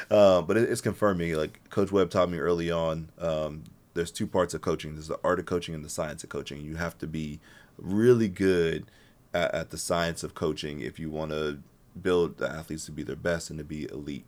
uh, 0.10 0.42
but 0.42 0.58
it, 0.58 0.70
it's 0.70 0.82
confirming. 0.82 1.34
Like 1.36 1.70
Coach 1.70 1.92
Webb 1.92 2.10
taught 2.10 2.30
me 2.30 2.40
early 2.40 2.72
on, 2.72 3.10
um, 3.20 3.66
there's 3.94 4.12
two 4.12 4.28
parts 4.28 4.54
of 4.54 4.62
coaching. 4.62 4.96
There's 4.96 5.08
the 5.08 5.20
art 5.24 5.40
of 5.40 5.46
coaching 5.46 5.76
and 5.76 5.86
the 5.86 5.90
science 5.90 6.24
of 6.24 6.30
coaching. 6.30 6.62
You 6.62 6.78
have 6.78 6.98
to 7.00 7.08
be 7.08 7.40
really 7.78 8.28
good 8.28 8.86
at, 9.34 9.54
at 9.54 9.70
the 9.70 9.78
science 9.78 10.24
of 10.24 10.34
coaching 10.34 10.80
if 10.80 11.00
you 11.00 11.10
want 11.10 11.32
to 11.32 11.60
build 12.02 12.38
the 12.38 12.50
athletes 12.50 12.86
to 12.86 12.92
be 12.92 13.04
their 13.04 13.16
best 13.16 13.50
and 13.50 13.60
to 13.60 13.66
be 13.66 13.90
elite. 13.92 14.26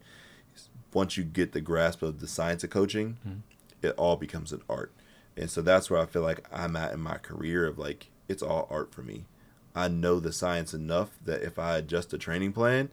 Once 0.94 1.18
you 1.18 1.24
get 1.24 1.54
the 1.54 1.62
grasp 1.62 2.02
of 2.02 2.20
the 2.20 2.28
science 2.28 2.64
of 2.64 2.70
coaching, 2.70 3.18
mm-hmm. 3.26 3.40
it 3.82 3.94
all 3.98 4.16
becomes 4.16 4.52
an 4.52 4.62
art. 4.70 4.92
And 5.38 5.50
so 5.50 5.62
that's 5.62 5.90
where 5.90 6.00
I 6.00 6.06
feel 6.06 6.22
like 6.22 6.46
I'm 6.52 6.76
at 6.76 6.94
in 6.94 7.00
my 7.00 7.18
career 7.18 7.66
of 7.66 7.78
like 7.78 8.10
it's 8.28 8.44
all 8.44 8.68
art 8.70 8.94
for 8.94 9.02
me. 9.02 9.26
I 9.74 9.88
know 9.88 10.20
the 10.20 10.34
science 10.34 10.74
enough 10.74 11.12
that 11.24 11.42
if 11.42 11.58
I 11.58 11.78
adjust 11.78 12.14
a 12.14 12.18
training 12.18 12.54
plan, 12.54 12.90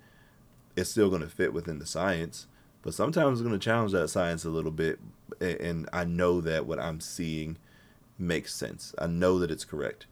it's 0.76 0.90
still 0.90 1.08
going 1.08 1.22
to 1.22 1.28
fit 1.28 1.52
within 1.52 1.80
the 1.80 1.87
science. 1.87 2.46
But 2.82 2.94
sometimes 2.94 3.40
I'm 3.40 3.46
going 3.48 3.58
to 3.58 3.64
challenge 3.64 3.92
that 3.92 4.08
science 4.08 4.44
a 4.44 4.50
little 4.50 4.70
bit, 4.70 5.00
and 5.40 5.88
I 5.92 6.04
know 6.04 6.40
that 6.40 6.66
what 6.66 6.78
I'm 6.78 7.00
seeing 7.00 7.56
makes 8.18 8.54
sense. 8.54 8.94
I 8.98 9.08
know 9.08 9.38
that 9.40 9.50
it's 9.50 9.64
correct. 9.64 10.06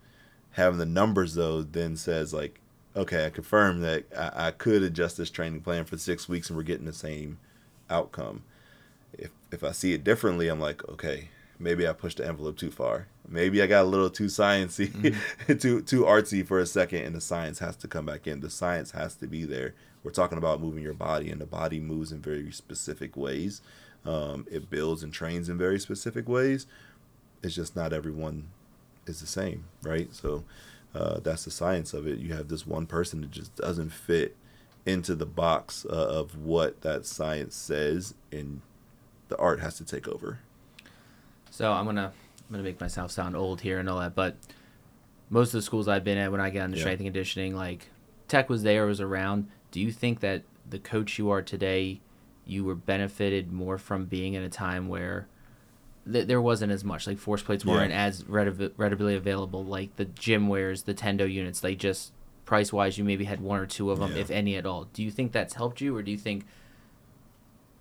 Having 0.52 0.78
the 0.78 0.86
numbers 0.86 1.34
though 1.34 1.62
then 1.62 1.96
says 1.96 2.32
like, 2.32 2.60
okay, 2.94 3.26
I 3.26 3.30
confirm 3.30 3.80
that 3.80 4.04
I, 4.16 4.48
I 4.48 4.50
could 4.52 4.82
adjust 4.82 5.16
this 5.16 5.30
training 5.30 5.60
plan 5.60 5.84
for 5.84 5.98
six 5.98 6.28
weeks 6.28 6.48
and 6.48 6.56
we're 6.56 6.62
getting 6.62 6.86
the 6.86 6.92
same 6.92 7.38
outcome. 7.90 8.42
If 9.12 9.30
if 9.50 9.64
I 9.64 9.72
see 9.72 9.92
it 9.92 10.04
differently, 10.04 10.48
I'm 10.48 10.60
like, 10.60 10.86
okay, 10.88 11.28
maybe 11.58 11.86
I 11.86 11.92
pushed 11.92 12.18
the 12.18 12.26
envelope 12.26 12.56
too 12.56 12.70
far. 12.70 13.08
Maybe 13.28 13.62
I 13.62 13.66
got 13.66 13.84
a 13.84 13.88
little 13.88 14.10
too 14.10 14.26
sciencey, 14.26 14.88
mm-hmm. 14.88 15.54
too 15.58 15.82
too 15.82 16.02
artsy 16.02 16.46
for 16.46 16.58
a 16.58 16.66
second, 16.66 17.02
and 17.02 17.14
the 17.14 17.20
science 17.20 17.58
has 17.60 17.76
to 17.76 17.88
come 17.88 18.06
back 18.06 18.26
in. 18.26 18.40
The 18.40 18.50
science 18.50 18.92
has 18.92 19.14
to 19.16 19.26
be 19.26 19.44
there. 19.44 19.74
We're 20.04 20.12
talking 20.12 20.38
about 20.38 20.60
moving 20.60 20.82
your 20.82 20.94
body, 20.94 21.30
and 21.30 21.40
the 21.40 21.46
body 21.46 21.80
moves 21.80 22.12
in 22.12 22.20
very 22.20 22.52
specific 22.52 23.16
ways. 23.16 23.60
Um, 24.04 24.46
it 24.50 24.70
builds 24.70 25.02
and 25.02 25.12
trains 25.12 25.48
in 25.48 25.58
very 25.58 25.80
specific 25.80 26.28
ways. 26.28 26.66
It's 27.42 27.54
just 27.54 27.74
not 27.74 27.92
everyone 27.92 28.48
is 29.06 29.20
the 29.20 29.26
same, 29.26 29.64
right? 29.82 30.14
So 30.14 30.44
uh, 30.94 31.20
that's 31.20 31.44
the 31.44 31.50
science 31.50 31.92
of 31.92 32.06
it. 32.06 32.18
You 32.18 32.34
have 32.34 32.48
this 32.48 32.66
one 32.66 32.86
person 32.86 33.22
that 33.22 33.32
just 33.32 33.56
doesn't 33.56 33.90
fit 33.90 34.36
into 34.86 35.14
the 35.14 35.26
box 35.26 35.84
uh, 35.90 35.92
of 35.92 36.38
what 36.38 36.80
that 36.82 37.04
science 37.04 37.54
says, 37.54 38.14
and 38.32 38.62
the 39.28 39.36
art 39.36 39.60
has 39.60 39.76
to 39.78 39.84
take 39.84 40.08
over. 40.08 40.38
So 41.50 41.72
I'm 41.72 41.84
gonna 41.84 42.12
I'm 42.12 42.52
gonna 42.52 42.62
make 42.62 42.80
myself 42.80 43.10
sound 43.10 43.36
old 43.36 43.60
here 43.60 43.78
and 43.78 43.88
all 43.88 43.98
that, 43.98 44.14
but 44.14 44.36
most 45.28 45.48
of 45.48 45.58
the 45.58 45.62
schools 45.62 45.88
I've 45.88 46.04
been 46.04 46.18
at 46.18 46.30
when 46.30 46.40
I 46.40 46.50
got 46.50 46.66
into 46.66 46.76
yeah. 46.76 46.84
strength 46.84 47.00
and 47.00 47.06
conditioning, 47.06 47.54
like 47.56 47.88
tech 48.28 48.48
was 48.48 48.62
there, 48.62 48.86
was 48.86 49.00
around. 49.00 49.48
Do 49.70 49.80
you 49.80 49.90
think 49.90 50.20
that 50.20 50.42
the 50.68 50.78
coach 50.78 51.18
you 51.18 51.30
are 51.30 51.42
today, 51.42 52.00
you 52.44 52.64
were 52.64 52.74
benefited 52.74 53.52
more 53.52 53.78
from 53.78 54.04
being 54.06 54.34
in 54.34 54.42
a 54.42 54.48
time 54.48 54.88
where 54.88 55.26
th- 56.10 56.26
there 56.26 56.40
wasn't 56.40 56.72
as 56.72 56.84
much 56.84 57.06
like 57.06 57.18
force 57.18 57.42
plates 57.42 57.64
weren't 57.64 57.90
yeah. 57.90 58.04
as 58.04 58.24
readily 58.26 59.16
available, 59.16 59.64
like 59.64 59.96
the 59.96 60.06
GymAwares, 60.06 60.84
the 60.84 60.94
Tendo 60.94 61.30
units, 61.30 61.60
they 61.60 61.74
just 61.74 62.12
price 62.46 62.72
wise, 62.72 62.96
you 62.96 63.04
maybe 63.04 63.24
had 63.24 63.40
one 63.40 63.60
or 63.60 63.66
two 63.66 63.90
of 63.90 63.98
them, 63.98 64.12
yeah. 64.12 64.22
if 64.22 64.30
any 64.30 64.56
at 64.56 64.64
all. 64.64 64.84
Do 64.94 65.02
you 65.02 65.10
think 65.10 65.32
that's 65.32 65.54
helped 65.54 65.82
you, 65.82 65.94
or 65.94 66.02
do 66.02 66.10
you 66.10 66.16
think 66.16 66.46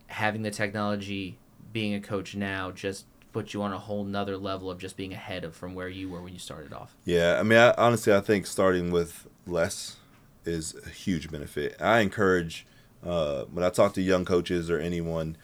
having 0.07 0.41
the 0.41 0.51
technology, 0.51 1.37
being 1.71 1.93
a 1.93 2.01
coach 2.01 2.35
now, 2.35 2.71
just 2.71 3.05
put 3.31 3.53
you 3.53 3.61
on 3.61 3.73
a 3.73 3.77
whole 3.77 4.03
nother 4.03 4.37
level 4.37 4.71
of 4.71 4.79
just 4.79 4.95
being 4.95 5.13
ahead 5.13 5.43
of 5.43 5.55
from 5.55 5.75
where 5.75 5.89
you 5.89 6.09
were 6.09 6.21
when 6.21 6.31
you 6.31 6.39
started 6.39 6.71
off. 6.71 6.95
Yeah, 7.03 7.37
I 7.37 7.43
mean, 7.43 7.59
I, 7.59 7.73
honestly, 7.77 8.13
I 8.13 8.21
think 8.21 8.47
starting 8.47 8.91
with 8.91 9.27
less 9.45 9.97
is 10.45 10.73
a 10.85 10.89
huge 10.89 11.29
benefit. 11.29 11.75
I 11.81 11.99
encourage 11.99 12.65
uh, 13.05 13.43
when 13.51 13.63
I 13.63 13.69
talk 13.69 13.93
to 13.95 14.01
young 14.01 14.23
coaches 14.23 14.69
or 14.69 14.79
anyone 14.79 15.35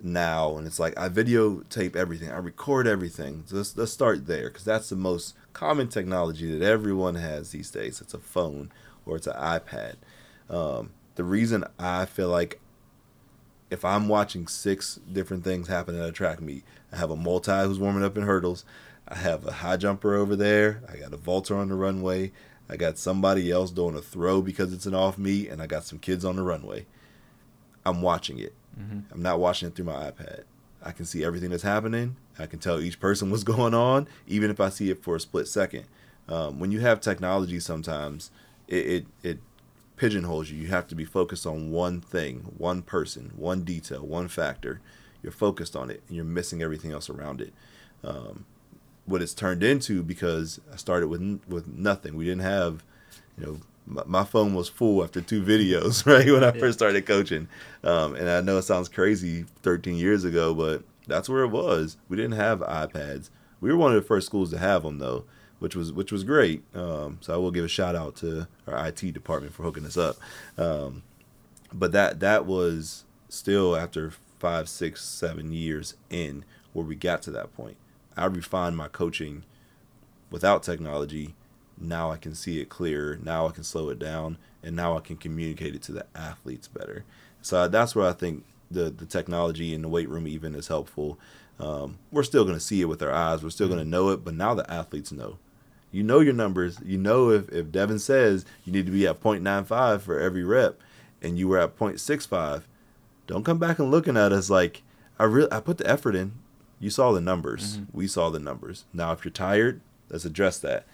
now, 0.00 0.56
and 0.56 0.66
it's 0.66 0.78
like 0.78 0.96
I 0.96 1.08
videotape 1.08 1.96
everything, 1.96 2.30
I 2.30 2.38
record 2.38 2.86
everything. 2.86 3.42
So 3.46 3.56
let's, 3.56 3.76
let's 3.76 3.92
start 3.92 4.26
there 4.26 4.48
because 4.48 4.64
that's 4.64 4.88
the 4.88 4.96
most 4.96 5.34
common 5.52 5.88
technology 5.88 6.56
that 6.56 6.64
everyone 6.64 7.16
has 7.16 7.50
these 7.50 7.70
days. 7.70 8.00
It's 8.00 8.14
a 8.14 8.18
phone 8.18 8.70
or 9.06 9.16
it's 9.16 9.26
an 9.26 9.34
iPad. 9.34 9.94
Um, 10.48 10.90
the 11.14 11.24
reason 11.24 11.64
I 11.78 12.04
feel 12.04 12.28
like 12.28 12.60
if 13.70 13.84
I'm 13.84 14.08
watching 14.08 14.46
six 14.46 15.00
different 15.10 15.44
things 15.44 15.68
happen 15.68 15.98
at 15.98 16.08
a 16.08 16.12
track 16.12 16.40
meet, 16.40 16.64
I 16.92 16.96
have 16.96 17.10
a 17.10 17.16
multi 17.16 17.52
who's 17.52 17.78
warming 17.78 18.04
up 18.04 18.16
in 18.16 18.24
hurdles. 18.24 18.64
I 19.08 19.16
have 19.16 19.46
a 19.46 19.52
high 19.52 19.76
jumper 19.76 20.14
over 20.14 20.36
there. 20.36 20.82
I 20.88 20.96
got 20.96 21.12
a 21.12 21.16
vaulter 21.16 21.56
on 21.56 21.68
the 21.68 21.74
runway. 21.74 22.32
I 22.68 22.76
got 22.76 22.98
somebody 22.98 23.50
else 23.50 23.70
doing 23.70 23.96
a 23.96 24.02
throw 24.02 24.40
because 24.40 24.72
it's 24.72 24.86
an 24.86 24.94
off 24.94 25.18
meet, 25.18 25.48
and 25.48 25.60
I 25.60 25.66
got 25.66 25.84
some 25.84 25.98
kids 25.98 26.24
on 26.24 26.36
the 26.36 26.42
runway. 26.42 26.86
I'm 27.84 28.00
watching 28.00 28.38
it. 28.38 28.54
Mm-hmm. 28.78 29.00
I'm 29.12 29.22
not 29.22 29.40
watching 29.40 29.68
it 29.68 29.74
through 29.74 29.86
my 29.86 30.10
iPad. 30.10 30.44
I 30.82 30.92
can 30.92 31.04
see 31.04 31.24
everything 31.24 31.50
that's 31.50 31.62
happening. 31.62 32.16
I 32.38 32.46
can 32.46 32.58
tell 32.58 32.80
each 32.80 33.00
person 33.00 33.30
what's 33.30 33.44
going 33.54 33.74
on, 33.74 34.08
even 34.26 34.50
if 34.50 34.60
I 34.60 34.68
see 34.68 34.90
it 34.90 35.02
for 35.02 35.16
a 35.16 35.20
split 35.20 35.48
second. 35.48 35.84
Um, 36.28 36.60
when 36.60 36.70
you 36.70 36.80
have 36.80 37.00
technology, 37.00 37.58
sometimes 37.60 38.30
it, 38.68 38.86
it, 38.86 39.06
it 39.22 39.38
pigeonholes 39.96 40.50
you. 40.50 40.58
You 40.58 40.68
have 40.68 40.86
to 40.88 40.94
be 40.94 41.04
focused 41.04 41.46
on 41.46 41.70
one 41.70 42.00
thing, 42.00 42.52
one 42.58 42.82
person, 42.82 43.32
one 43.36 43.62
detail, 43.62 44.06
one 44.06 44.28
factor. 44.28 44.80
You're 45.22 45.32
focused 45.32 45.76
on 45.76 45.90
it, 45.90 46.02
and 46.08 46.16
you're 46.16 46.24
missing 46.24 46.62
everything 46.62 46.90
else 46.92 47.08
around 47.08 47.40
it. 47.40 47.52
Um, 48.02 48.44
what 49.04 49.22
it's 49.22 49.34
turned 49.34 49.62
into 49.62 50.02
because 50.02 50.60
I 50.72 50.76
started 50.76 51.08
with 51.08 51.40
with 51.48 51.66
nothing. 51.68 52.16
We 52.16 52.24
didn't 52.24 52.42
have, 52.42 52.84
you 53.38 53.46
know, 53.46 53.60
my, 53.86 54.02
my 54.06 54.24
phone 54.24 54.54
was 54.54 54.68
full 54.68 55.02
after 55.02 55.20
two 55.20 55.42
videos, 55.44 56.06
right 56.12 56.26
when 56.26 56.44
I 56.44 56.52
yeah. 56.52 56.60
first 56.60 56.78
started 56.78 57.06
coaching. 57.06 57.48
Um, 57.84 58.14
and 58.14 58.28
I 58.28 58.40
know 58.40 58.58
it 58.58 58.62
sounds 58.62 58.88
crazy 58.88 59.44
13 59.62 59.96
years 59.96 60.24
ago, 60.24 60.54
but 60.54 60.82
that's 61.06 61.28
where 61.28 61.42
it 61.42 61.48
was. 61.48 61.96
We 62.08 62.16
didn't 62.16 62.32
have 62.32 62.60
iPads. 62.60 63.30
We 63.60 63.70
were 63.70 63.78
one 63.78 63.94
of 63.94 64.02
the 64.02 64.06
first 64.06 64.26
schools 64.26 64.50
to 64.50 64.58
have 64.58 64.82
them 64.82 64.98
though, 64.98 65.24
which 65.58 65.76
was 65.76 65.92
which 65.92 66.12
was 66.12 66.24
great. 66.24 66.62
Um, 66.74 67.18
so 67.20 67.34
I 67.34 67.36
will 67.36 67.50
give 67.50 67.64
a 67.64 67.68
shout 67.68 67.94
out 67.94 68.16
to 68.16 68.48
our 68.66 68.88
IT 68.88 69.12
department 69.12 69.54
for 69.54 69.62
hooking 69.62 69.86
us 69.86 69.96
up. 69.96 70.16
Um, 70.58 71.02
but 71.72 71.92
that 71.92 72.20
that 72.20 72.46
was 72.46 73.04
still 73.28 73.76
after 73.76 74.12
five, 74.38 74.68
six, 74.68 75.04
seven 75.04 75.52
years 75.52 75.94
in 76.10 76.44
where 76.72 76.84
we 76.84 76.96
got 76.96 77.22
to 77.22 77.30
that 77.30 77.54
point. 77.54 77.76
I 78.16 78.26
refined 78.26 78.76
my 78.76 78.88
coaching 78.88 79.44
without 80.30 80.62
technology. 80.62 81.34
Now 81.78 82.10
I 82.10 82.16
can 82.16 82.34
see 82.34 82.60
it 82.60 82.68
clearer. 82.68 83.18
Now 83.22 83.46
I 83.46 83.52
can 83.52 83.64
slow 83.64 83.88
it 83.88 83.98
down, 83.98 84.38
and 84.62 84.76
now 84.76 84.96
I 84.96 85.00
can 85.00 85.16
communicate 85.16 85.74
it 85.74 85.82
to 85.82 85.92
the 85.92 86.06
athletes 86.14 86.68
better. 86.68 87.04
So 87.40 87.68
that's 87.68 87.94
where 87.94 88.08
I 88.08 88.12
think 88.12 88.44
the 88.72 88.90
the 88.90 89.06
technology 89.06 89.74
in 89.74 89.82
the 89.82 89.88
weight 89.88 90.08
room 90.08 90.26
even 90.26 90.54
is 90.54 90.68
helpful. 90.68 91.18
Um, 91.60 91.98
we're 92.10 92.22
still 92.22 92.44
going 92.44 92.56
to 92.56 92.60
see 92.60 92.80
it 92.80 92.86
with 92.86 93.02
our 93.02 93.12
eyes. 93.12 93.42
We're 93.42 93.50
still 93.50 93.68
going 93.68 93.78
to 93.78 93.84
know 93.84 94.08
it, 94.08 94.24
but 94.24 94.34
now 94.34 94.54
the 94.54 94.68
athletes 94.70 95.12
know. 95.12 95.38
You 95.92 96.02
know 96.02 96.20
your 96.20 96.32
numbers. 96.32 96.78
You 96.84 96.98
know 96.98 97.30
if, 97.30 97.48
if 97.50 97.70
Devin 97.70 97.98
says 97.98 98.44
you 98.64 98.72
need 98.72 98.86
to 98.86 98.92
be 98.92 99.06
at 99.06 99.20
0.95 99.20 100.00
for 100.00 100.18
every 100.18 100.42
rep 100.42 100.80
and 101.20 101.38
you 101.38 101.48
were 101.48 101.58
at 101.58 101.76
0.65, 101.76 102.62
don't 103.26 103.44
come 103.44 103.58
back 103.58 103.78
and 103.78 103.90
looking 103.90 104.16
at 104.16 104.32
us 104.32 104.50
like 104.50 104.82
I 105.18 105.24
really 105.24 105.52
I 105.52 105.60
put 105.60 105.78
the 105.78 105.88
effort 105.88 106.16
in. 106.16 106.32
You 106.80 106.90
saw 106.90 107.12
the 107.12 107.20
numbers. 107.20 107.76
Mm-hmm. 107.76 107.96
We 107.96 108.08
saw 108.08 108.30
the 108.30 108.40
numbers. 108.40 108.84
Now, 108.92 109.12
if 109.12 109.24
you're 109.24 109.30
tired, 109.30 109.82
let's 110.08 110.24
address 110.24 110.58
that. 110.60 110.84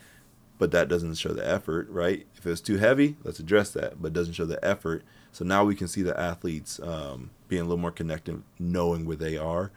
But 0.58 0.70
that 0.72 0.88
doesn't 0.88 1.14
show 1.14 1.32
the 1.32 1.48
effort, 1.48 1.88
right? 1.88 2.26
If 2.36 2.44
it's 2.46 2.60
too 2.60 2.76
heavy, 2.76 3.16
let's 3.22 3.38
address 3.38 3.70
that. 3.70 4.02
But 4.02 4.12
doesn't 4.12 4.34
show 4.34 4.44
the 4.44 4.62
effort. 4.62 5.02
So 5.32 5.44
now 5.44 5.64
we 5.64 5.74
can 5.74 5.88
see 5.88 6.02
the 6.02 6.18
athletes 6.18 6.80
um, 6.80 7.30
being 7.48 7.62
a 7.62 7.64
little 7.64 7.78
more 7.78 7.90
connected, 7.90 8.42
knowing 8.58 9.06
where 9.06 9.16
they 9.16 9.36
are, 9.36 9.70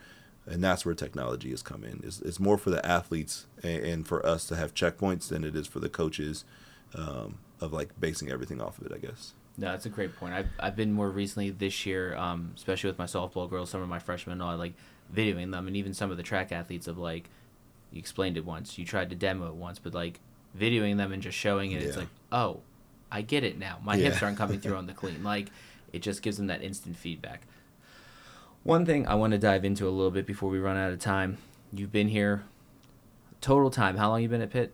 and 0.46 0.64
that's 0.64 0.86
where 0.86 0.96
technology 0.96 1.52
has 1.52 1.62
come 1.62 1.84
in. 1.84 2.02
It's, 2.04 2.20
it's 2.22 2.40
more 2.40 2.58
for 2.58 2.70
the 2.70 2.86
athletes 2.86 3.46
and, 3.62 3.84
and, 3.84 4.08
for 4.08 4.26
us 4.26 4.48
to 4.48 4.56
have 4.56 4.74
checkpoints 4.74 5.28
than 5.28 5.44
it 5.44 5.56
is 5.56 5.68
for 5.68 5.80
the 5.80 5.90
coaches 5.90 6.46
um, 6.96 7.38
of 7.60 7.74
like 7.74 8.00
basing 8.00 8.32
everything 8.32 8.60
off 8.62 8.80
of 8.80 8.88
it. 8.88 8.94
I 8.94 8.98
guess. 8.98 9.34
No, 9.58 9.68
that's 9.72 9.86
a 9.86 9.90
great 9.90 10.16
point. 10.16 10.34
I've, 10.34 10.50
I've 10.60 10.76
been 10.76 10.94
more 10.94 11.10
recently 11.10 11.50
this 11.50 11.86
year, 11.86 12.16
um, 12.16 12.54
especially 12.56 12.90
with 12.90 12.98
my 12.98 13.06
softball 13.06 13.50
girls, 13.50 13.70
some 13.70 13.82
of 13.82 13.90
my 13.90 14.00
freshmen 14.00 14.34
and 14.34 14.42
all, 14.42 14.56
like 14.58 14.74
videoing 15.14 15.52
them, 15.52 15.68
and 15.68 15.76
even 15.76 15.94
some 15.94 16.10
of 16.10 16.18
the 16.18 16.24
track 16.24 16.52
athletes 16.52 16.88
of 16.88 16.98
like, 16.98 17.30
you 17.92 18.00
explained 18.00 18.38
it 18.38 18.46
once, 18.46 18.78
you 18.78 18.86
tried 18.86 19.10
to 19.10 19.16
demo 19.16 19.48
it 19.48 19.56
once, 19.56 19.78
but 19.78 19.94
like 19.94 20.20
videoing 20.58 20.98
them 20.98 21.12
and 21.12 21.22
just 21.22 21.38
showing 21.38 21.74
it, 21.74 21.82
yeah. 21.82 21.88
it's 21.88 21.98
like, 21.98 22.08
oh, 22.32 22.62
I 23.12 23.22
get 23.22 23.44
it 23.44 23.58
now. 23.58 23.80
My 23.84 23.96
yeah. 23.96 24.10
hips 24.10 24.24
aren't 24.24 24.38
coming 24.38 24.60
through 24.60 24.76
on 24.78 24.88
the 24.88 24.94
clean. 24.94 25.24
Like, 25.24 25.50
it 25.92 26.02
just 26.02 26.22
gives 26.22 26.38
them 26.38 26.48
that 26.48 26.64
instant 26.64 26.98
feedback. 26.98 27.42
One 28.64 28.86
thing 28.86 29.08
I 29.08 29.16
want 29.16 29.32
to 29.32 29.40
dive 29.40 29.66
into 29.66 29.88
a 29.88 29.90
little 29.90 30.12
bit 30.12 30.26
before 30.26 30.50
we 30.50 30.60
run 30.60 30.78
out 30.78 30.92
of 30.92 31.00
time. 31.00 31.38
You've 31.74 31.92
been 31.92 32.10
here 32.10 32.44
total 33.42 33.72
time. 33.72 33.98
How 33.98 34.10
long 34.10 34.22
you 34.22 34.30
been 34.30 34.42
at 34.42 34.52
Pitt? 34.52 34.74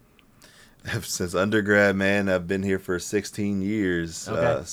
Since 1.01 1.33
undergrad, 1.33 1.95
man, 1.95 2.29
I've 2.29 2.47
been 2.47 2.63
here 2.63 2.79
for 2.79 2.99
16 2.99 3.61
years. 3.61 4.27
Okay. 4.27 4.45
Uh, 4.45 4.63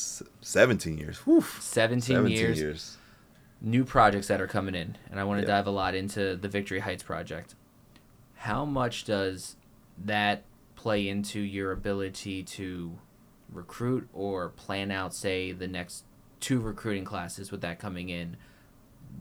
17 0.41 0.99
years. 0.99 1.19
Whew. 1.19 1.43
17, 1.61 2.17
17 2.17 2.37
years. 2.37 2.61
years 2.61 2.97
new 3.65 3.85
projects 3.85 4.29
that 4.29 4.41
are 4.41 4.47
coming 4.47 4.75
in, 4.75 4.97
and 5.11 5.19
I 5.19 5.25
want 5.25 5.41
to 5.41 5.47
dive 5.47 5.67
a 5.67 5.71
lot 5.71 5.95
into 5.95 6.37
the 6.37 6.49
Victory 6.49 6.81
Heights 6.81 7.03
project. 7.03 7.55
How 8.35 8.65
much 8.65 9.05
does 9.05 9.57
that 10.05 10.43
play 10.77 11.09
into 11.09 11.41
your 11.41 11.73
ability 11.73 12.43
to 12.43 12.99
recruit 13.55 14.09
or 14.13 14.51
plan 14.51 14.91
out, 14.91 15.15
say, 15.15 15.53
the 15.53 15.69
next 15.69 16.05
two 16.41 16.61
recruiting 16.61 17.05
classes 17.05 17.51
with 17.51 17.61
that 17.63 17.79
coming 17.79 18.09
in? 18.09 18.37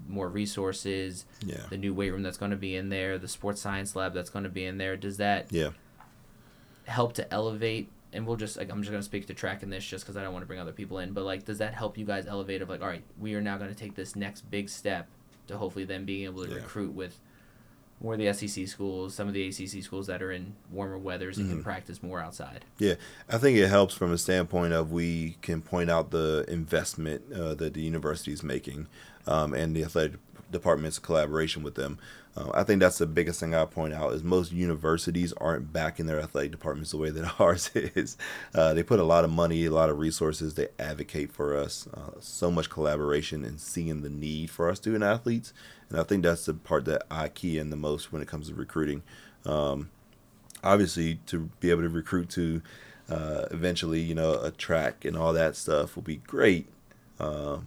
More 0.08 0.28
resources, 0.28 1.26
yeah. 1.46 1.62
the 1.70 1.78
new 1.78 1.94
weight 1.94 2.12
room 2.12 2.24
that's 2.24 2.38
going 2.38 2.52
to 2.52 2.58
be 2.58 2.76
in 2.76 2.90
there, 2.90 3.18
the 3.18 3.28
sports 3.28 3.62
science 3.62 3.96
lab 3.96 4.14
that's 4.14 4.30
going 4.30 4.44
to 4.44 4.50
be 4.50 4.66
in 4.66 4.78
there. 4.78 4.98
Does 4.98 5.18
that 5.18 5.52
yeah. 5.52 5.70
help 6.86 7.14
to 7.14 7.34
elevate 7.34 7.90
and 8.14 8.28
we'll 8.28 8.38
just 8.38 8.58
like 8.58 8.72
I'm 8.72 8.82
just 8.82 8.92
gonna 8.92 9.04
speak 9.04 9.28
to 9.28 9.34
track 9.34 9.64
in 9.64 9.70
this 9.70 9.84
just 9.84 10.06
because 10.06 10.16
I 10.16 10.24
don't 10.24 10.34
want 10.34 10.44
to 10.44 10.48
bring 10.48 10.60
other 10.60 10.72
people 10.72 11.00
in. 11.00 11.14
But 11.14 11.24
like, 11.24 11.46
does 11.46 11.58
that 11.58 11.74
help 11.74 11.98
you 11.98 12.06
guys 12.06 12.28
elevate 12.28 12.62
of 12.62 12.70
like, 12.70 12.82
all 12.82 12.88
right, 12.88 13.04
we 13.20 13.34
are 13.36 13.42
now 13.42 13.58
gonna 13.58 13.74
take 13.74 13.96
this 13.96 14.16
next 14.16 14.42
big 14.50 14.70
step 14.70 15.08
to 15.48 15.58
hopefully 15.58 15.86
then 15.86 16.06
being 16.06 16.26
able 16.26 16.46
to 16.46 16.50
yeah. 16.50 16.58
recruit 16.58 16.94
with 16.94 17.20
more 18.04 18.14
of 18.14 18.20
the 18.20 18.32
SEC 18.34 18.68
schools, 18.68 19.16
some 19.16 19.30
of 19.30 19.34
the 19.34 19.48
ACC 19.48 19.82
schools 19.82 20.08
that 20.08 20.22
are 20.22 20.32
in 20.32 20.54
warmer 20.70 20.98
weathers 20.98 21.38
and 21.38 21.48
mm-hmm. 21.48 21.56
can 21.56 21.64
practice 21.64 22.04
more 22.04 22.20
outside. 22.20 22.66
Yeah, 22.78 22.96
I 23.30 23.38
think 23.38 23.58
it 23.58 23.70
helps 23.70 23.96
from 23.96 24.12
a 24.12 24.18
standpoint 24.18 24.74
of 24.74 24.92
we 24.92 25.38
can 25.42 25.62
point 25.62 25.90
out 25.90 26.12
the 26.12 26.46
investment 26.50 27.32
uh, 27.32 27.56
that 27.56 27.74
the 27.74 27.82
university 27.82 28.34
is 28.34 28.44
making 28.44 28.88
um, 29.28 29.54
and 29.54 29.76
the 29.76 29.84
athletic 29.84 30.20
department's 30.52 31.00
collaboration 31.00 31.64
with 31.64 31.76
them. 31.76 32.00
Uh, 32.36 32.50
I 32.54 32.64
think 32.64 32.80
that's 32.80 32.98
the 32.98 33.06
biggest 33.06 33.40
thing 33.40 33.54
I 33.54 33.66
point 33.66 33.94
out 33.94 34.14
is 34.14 34.24
most 34.24 34.52
universities 34.52 35.34
aren't 35.34 35.72
backing 35.72 36.08
their 36.08 36.20
athletic 36.20 36.52
departments 36.52 36.92
the 36.92 36.98
way 36.98 37.12
that 37.12 37.34
ours 37.40 37.70
is. 37.76 38.18
Uh, 38.56 38.74
they 38.74 38.82
put 38.82 39.00
a 39.00 39.04
lot 39.04 39.24
of 39.24 39.32
money, 39.32 39.66
a 39.66 39.72
lot 39.72 39.90
of 39.90 40.00
resources. 40.00 40.56
They 40.56 40.70
advocate 40.80 41.32
for 41.32 41.56
us. 41.56 41.88
Uh, 41.94 42.20
so 42.20 42.50
much 42.50 42.70
collaboration 42.70 43.44
and 43.44 43.60
seeing 43.60 44.02
the 44.02 44.10
need 44.10 44.50
for 44.50 44.70
us 44.70 44.78
student 44.78 45.04
athletes, 45.04 45.54
and 45.90 46.00
I 46.00 46.04
think 46.04 46.24
that's 46.24 46.46
the 46.46 46.54
part 46.54 46.86
that 46.86 47.04
I 47.12 47.28
key 47.28 47.60
in 47.60 47.70
the 47.70 47.76
most 47.76 48.12
when 48.12 48.22
it 48.22 48.28
comes 48.28 48.48
to 48.50 48.56
recruiting. 48.56 49.04
Um, 49.46 49.90
obviously, 50.64 51.20
to 51.28 51.50
be 51.60 51.70
able 51.70 51.84
to 51.84 51.90
recruit 51.90 52.30
to 52.32 52.62
uh, 53.10 53.46
eventually, 53.52 54.00
you 54.00 54.16
know, 54.16 54.34
a 54.42 54.50
track 54.50 55.06
and 55.06 55.16
all 55.16 55.34
that 55.34 55.56
stuff 55.56 55.96
will 55.96 56.04
be 56.04 56.18
great. 56.18 56.68
Uh, 57.20 57.60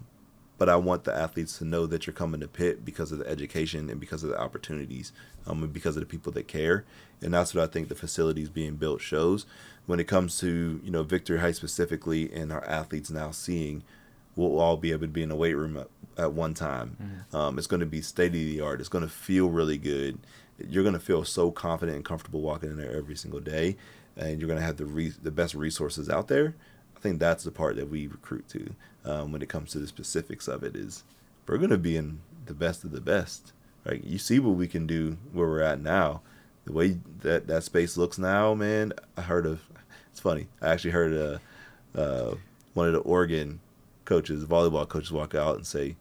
but 0.57 0.69
I 0.69 0.75
want 0.75 1.03
the 1.03 1.15
athletes 1.15 1.57
to 1.59 1.65
know 1.65 1.85
that 1.85 2.07
you're 2.07 2.13
coming 2.13 2.41
to 2.41 2.47
Pitt 2.47 2.83
because 2.83 3.11
of 3.11 3.19
the 3.19 3.27
education 3.27 3.89
and 3.89 3.99
because 3.99 4.23
of 4.23 4.29
the 4.29 4.39
opportunities, 4.39 5.11
um, 5.45 5.63
and 5.63 5.73
because 5.73 5.95
of 5.95 6.01
the 6.01 6.07
people 6.07 6.31
that 6.33 6.47
care. 6.47 6.83
And 7.21 7.33
that's 7.33 7.53
what 7.53 7.63
I 7.63 7.67
think 7.67 7.89
the 7.89 7.95
facilities 7.95 8.49
being 8.49 8.75
built 8.75 9.01
shows. 9.01 9.45
When 9.85 9.99
it 9.99 10.07
comes 10.07 10.39
to 10.39 10.81
you 10.83 10.91
know 10.91 11.03
Victory 11.03 11.39
Heights 11.39 11.57
specifically, 11.57 12.31
and 12.33 12.51
our 12.51 12.65
athletes 12.65 13.09
now 13.09 13.31
seeing, 13.31 13.83
we'll 14.35 14.59
all 14.59 14.77
be 14.77 14.91
able 14.91 15.01
to 15.01 15.07
be 15.07 15.23
in 15.23 15.31
a 15.31 15.35
weight 15.35 15.55
room 15.55 15.77
at, 15.77 15.87
at 16.17 16.33
one 16.33 16.53
time. 16.53 16.97
Mm-hmm. 17.01 17.35
Um, 17.35 17.57
it's 17.57 17.67
going 17.67 17.79
to 17.79 17.85
be 17.85 18.01
state 18.01 18.27
of 18.27 18.33
the 18.33 18.61
art. 18.61 18.79
It's 18.79 18.89
going 18.89 19.03
to 19.03 19.09
feel 19.09 19.49
really 19.49 19.77
good. 19.77 20.17
You're 20.67 20.83
going 20.83 20.93
to 20.93 20.99
feel 20.99 21.23
so 21.23 21.51
confident 21.51 21.95
and 21.95 22.05
comfortable 22.05 22.41
walking 22.41 22.71
in 22.71 22.77
there 22.77 22.95
every 22.95 23.15
single 23.15 23.39
day, 23.39 23.77
and 24.15 24.39
you're 24.39 24.47
going 24.47 24.59
to 24.59 24.65
have 24.65 24.77
the 24.77 24.85
re- 24.85 25.13
the 25.21 25.31
best 25.31 25.53
resources 25.53 26.09
out 26.09 26.27
there. 26.27 26.55
I 26.95 26.99
think 26.99 27.19
that's 27.19 27.43
the 27.43 27.51
part 27.51 27.75
that 27.75 27.89
we 27.89 28.07
recruit 28.07 28.49
to 28.49 28.73
um, 29.07 29.31
when 29.31 29.41
it 29.41 29.49
comes 29.49 29.71
to 29.71 29.79
the 29.79 29.87
specifics 29.87 30.47
of 30.47 30.63
it 30.63 30.75
is 30.75 31.03
we're 31.47 31.57
going 31.57 31.69
to 31.69 31.77
be 31.77 31.95
in 31.95 32.19
the 32.45 32.53
best 32.53 32.83
of 32.83 32.91
the 32.91 33.01
best. 33.01 33.53
Right? 33.85 34.03
You 34.03 34.17
see 34.17 34.39
what 34.39 34.55
we 34.57 34.67
can 34.67 34.85
do 34.85 35.17
where 35.31 35.47
we're 35.47 35.61
at 35.61 35.81
now. 35.81 36.21
The 36.65 36.73
way 36.73 36.99
that 37.21 37.47
that 37.47 37.63
space 37.63 37.95
looks 37.95 38.17
now, 38.17 38.53
man. 38.53 38.93
I 39.15 39.21
heard 39.21 39.45
of. 39.45 39.61
It's 40.11 40.19
funny. 40.19 40.47
I 40.61 40.69
actually 40.69 40.91
heard 40.91 41.13
uh, 41.95 41.97
uh, 41.97 42.35
one 42.73 42.87
of 42.87 42.93
the 42.93 42.99
Oregon 42.99 43.59
coaches, 44.03 44.43
volleyball 44.43 44.89
coaches, 44.89 45.11
walk 45.11 45.35
out 45.35 45.55
and 45.55 45.65
say, 45.65 45.95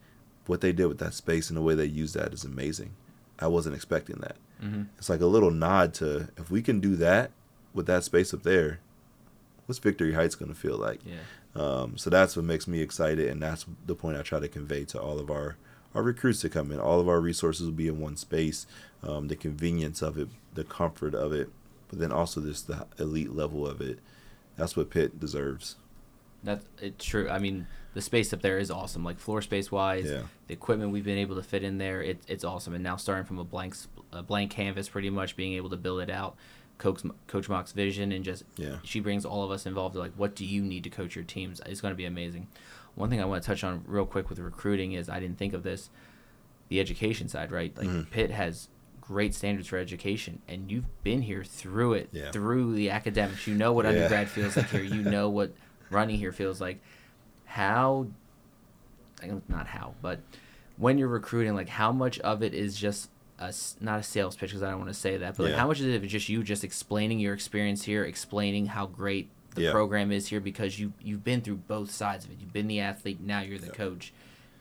"What 0.46 0.62
they 0.62 0.72
did 0.72 0.86
with 0.86 0.98
that 0.98 1.14
space 1.14 1.50
and 1.50 1.56
the 1.56 1.62
way 1.62 1.74
they 1.74 1.84
used 1.84 2.14
that 2.16 2.32
is 2.32 2.42
amazing." 2.42 2.92
I 3.38 3.46
wasn't 3.46 3.76
expecting 3.76 4.16
that. 4.16 4.36
Mm-hmm. 4.64 4.84
It's 4.98 5.10
like 5.10 5.20
a 5.20 5.26
little 5.26 5.50
nod 5.50 5.94
to 5.94 6.28
if 6.36 6.50
we 6.50 6.62
can 6.62 6.80
do 6.80 6.96
that 6.96 7.30
with 7.74 7.86
that 7.86 8.04
space 8.04 8.32
up 8.32 8.42
there, 8.42 8.80
what's 9.66 9.78
Victory 9.78 10.14
Heights 10.14 10.34
going 10.34 10.52
to 10.52 10.58
feel 10.58 10.78
like? 10.78 11.00
Yeah. 11.04 11.16
Um, 11.56 11.96
so 11.96 12.10
that's 12.10 12.36
what 12.36 12.44
makes 12.44 12.68
me 12.68 12.80
excited, 12.80 13.28
and 13.28 13.42
that's 13.42 13.64
the 13.86 13.94
point 13.94 14.18
I 14.18 14.22
try 14.22 14.40
to 14.40 14.48
convey 14.48 14.84
to 14.86 15.00
all 15.00 15.18
of 15.18 15.30
our 15.30 15.56
our 15.94 16.02
recruits 16.02 16.42
to 16.42 16.50
come 16.50 16.70
in. 16.70 16.78
All 16.78 17.00
of 17.00 17.08
our 17.08 17.20
resources 17.20 17.64
will 17.64 17.72
be 17.72 17.88
in 17.88 17.98
one 17.98 18.16
space. 18.16 18.66
Um, 19.02 19.28
the 19.28 19.36
convenience 19.36 20.02
of 20.02 20.18
it, 20.18 20.28
the 20.52 20.64
comfort 20.64 21.14
of 21.14 21.32
it, 21.32 21.48
but 21.88 21.98
then 21.98 22.12
also 22.12 22.42
just 22.42 22.66
the 22.66 22.86
elite 22.98 23.32
level 23.32 23.66
of 23.66 23.80
it. 23.80 24.00
That's 24.56 24.76
what 24.76 24.90
Pitt 24.90 25.18
deserves. 25.18 25.76
That's 26.44 26.66
it's 26.80 27.04
true. 27.04 27.30
I 27.30 27.38
mean, 27.38 27.66
the 27.94 28.02
space 28.02 28.32
up 28.32 28.42
there 28.42 28.58
is 28.58 28.70
awesome. 28.70 29.04
Like 29.04 29.18
floor 29.18 29.40
space 29.40 29.72
wise, 29.72 30.04
yeah. 30.04 30.22
the 30.48 30.52
equipment 30.52 30.90
we've 30.92 31.04
been 31.04 31.18
able 31.18 31.36
to 31.36 31.42
fit 31.42 31.64
in 31.64 31.78
there, 31.78 32.02
it, 32.02 32.18
it's 32.28 32.44
awesome. 32.44 32.74
And 32.74 32.84
now 32.84 32.96
starting 32.96 33.24
from 33.24 33.38
a 33.38 33.44
blank 33.44 33.74
a 34.12 34.22
blank 34.22 34.50
canvas, 34.50 34.88
pretty 34.88 35.10
much 35.10 35.36
being 35.36 35.54
able 35.54 35.70
to 35.70 35.76
build 35.76 36.00
it 36.00 36.10
out. 36.10 36.36
Coach, 36.78 37.02
coach 37.26 37.48
Mock's 37.48 37.72
vision 37.72 38.12
and 38.12 38.24
just 38.24 38.44
yeah. 38.56 38.76
she 38.84 39.00
brings 39.00 39.24
all 39.24 39.42
of 39.42 39.50
us 39.50 39.66
involved. 39.66 39.96
Like, 39.96 40.12
what 40.16 40.34
do 40.34 40.44
you 40.44 40.62
need 40.62 40.84
to 40.84 40.90
coach 40.90 41.14
your 41.14 41.24
teams? 41.24 41.60
It's 41.66 41.80
going 41.80 41.92
to 41.92 41.96
be 41.96 42.04
amazing. 42.04 42.48
One 42.94 43.10
thing 43.10 43.20
I 43.20 43.24
want 43.24 43.42
to 43.42 43.46
touch 43.46 43.64
on 43.64 43.82
real 43.86 44.06
quick 44.06 44.28
with 44.28 44.38
recruiting 44.38 44.92
is 44.92 45.08
I 45.08 45.20
didn't 45.20 45.38
think 45.38 45.52
of 45.54 45.62
this, 45.62 45.90
the 46.68 46.80
education 46.80 47.28
side, 47.28 47.50
right? 47.50 47.76
Like 47.76 47.86
mm-hmm. 47.86 48.10
Pitt 48.10 48.30
has 48.30 48.68
great 49.00 49.34
standards 49.34 49.68
for 49.68 49.78
education, 49.78 50.40
and 50.48 50.70
you've 50.70 51.02
been 51.02 51.22
here 51.22 51.44
through 51.44 51.94
it, 51.94 52.08
yeah. 52.12 52.30
through 52.30 52.74
the 52.74 52.90
academics. 52.90 53.46
You 53.46 53.54
know 53.54 53.72
what 53.72 53.84
yeah. 53.84 53.92
undergrad 53.92 54.28
feels 54.28 54.56
like 54.56 54.70
here. 54.70 54.82
You 54.82 55.02
know 55.02 55.28
what 55.28 55.52
running 55.90 56.18
here 56.18 56.32
feels 56.32 56.60
like 56.60 56.80
how 57.44 58.06
not 59.48 59.66
how 59.66 59.94
but 60.02 60.20
when 60.76 60.98
you're 60.98 61.08
recruiting 61.08 61.54
like 61.54 61.68
how 61.68 61.90
much 61.90 62.18
of 62.20 62.42
it 62.42 62.52
is 62.52 62.76
just 62.76 63.08
a, 63.38 63.52
not 63.80 64.00
a 64.00 64.02
sales 64.02 64.36
pitch 64.36 64.50
because 64.50 64.62
i 64.62 64.70
don't 64.70 64.78
want 64.78 64.90
to 64.90 64.98
say 64.98 65.16
that 65.16 65.36
but 65.36 65.50
yeah. 65.50 65.56
how 65.56 65.66
much 65.66 65.80
is 65.80 65.86
it 65.86 66.06
just 66.06 66.28
you 66.28 66.42
just 66.42 66.64
explaining 66.64 67.18
your 67.18 67.34
experience 67.34 67.84
here 67.84 68.04
explaining 68.04 68.66
how 68.66 68.86
great 68.86 69.28
the 69.54 69.62
yeah. 69.62 69.70
program 69.70 70.12
is 70.12 70.28
here 70.28 70.40
because 70.40 70.78
you 70.78 70.92
you've 71.02 71.24
been 71.24 71.40
through 71.40 71.56
both 71.56 71.90
sides 71.90 72.24
of 72.24 72.30
it 72.30 72.38
you've 72.40 72.52
been 72.52 72.66
the 72.66 72.80
athlete 72.80 73.20
now 73.20 73.40
you're 73.40 73.58
the 73.58 73.66
yeah. 73.66 73.72
coach 73.72 74.12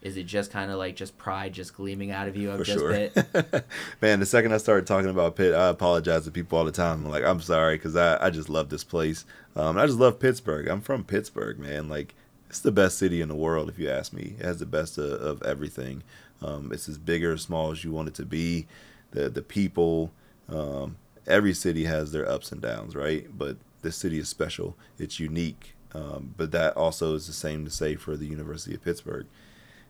is 0.05 0.17
it 0.17 0.27
just 0.27 0.51
kind 0.51 0.69
of 0.69 0.77
like 0.77 0.95
just 0.95 1.17
pride 1.17 1.51
just 1.51 1.73
gleaming 1.73 2.11
out 2.11 2.27
of 2.27 2.35
you 2.35 2.51
of 2.51 2.59
For 2.59 2.63
just 2.63 2.77
sure. 2.77 2.91
Man, 4.01 4.19
the 4.19 4.25
second 4.27 4.53
I 4.53 4.57
started 4.57 4.85
talking 4.85 5.09
about 5.09 5.35
Pitt, 5.35 5.55
I 5.55 5.69
apologize 5.69 6.25
to 6.25 6.31
people 6.31 6.59
all 6.59 6.63
the 6.63 6.71
time. 6.71 7.03
I'm 7.03 7.11
like, 7.11 7.23
I'm 7.23 7.41
sorry 7.41 7.77
because 7.77 7.95
I, 7.95 8.23
I 8.23 8.29
just 8.29 8.47
love 8.47 8.69
this 8.69 8.83
place. 8.83 9.25
Um, 9.55 9.79
I 9.79 9.87
just 9.87 9.97
love 9.97 10.19
Pittsburgh. 10.19 10.67
I'm 10.67 10.79
from 10.79 11.05
Pittsburgh, 11.05 11.57
man. 11.57 11.89
Like 11.89 12.13
it's 12.47 12.59
the 12.59 12.71
best 12.71 12.99
city 12.99 13.19
in 13.19 13.29
the 13.29 13.35
world, 13.35 13.67
if 13.67 13.79
you 13.79 13.89
ask 13.89 14.13
me. 14.13 14.35
It 14.37 14.45
has 14.45 14.59
the 14.59 14.67
best 14.67 14.99
of, 14.99 15.19
of 15.21 15.41
everything. 15.41 16.03
Um, 16.41 16.71
it's 16.71 16.89
as 16.89 16.97
big 16.97 17.23
or 17.23 17.37
small 17.37 17.71
as 17.71 17.83
you 17.83 17.91
want 17.91 18.07
it 18.07 18.15
to 18.15 18.25
be. 18.25 18.67
The 19.11 19.29
the 19.29 19.41
people, 19.41 20.11
um, 20.49 20.97
every 21.27 21.53
city 21.53 21.85
has 21.85 22.11
their 22.11 22.29
ups 22.29 22.51
and 22.51 22.61
downs, 22.61 22.95
right? 22.95 23.27
But 23.35 23.57
this 23.81 23.95
city 23.95 24.19
is 24.19 24.29
special. 24.29 24.77
It's 24.97 25.19
unique. 25.19 25.75
Um, 25.93 26.33
but 26.35 26.51
that 26.51 26.75
also 26.75 27.15
is 27.15 27.27
the 27.27 27.33
same 27.33 27.63
to 27.63 27.71
say 27.71 27.95
for 27.95 28.17
the 28.17 28.25
University 28.25 28.75
of 28.75 28.83
Pittsburgh. 28.83 29.27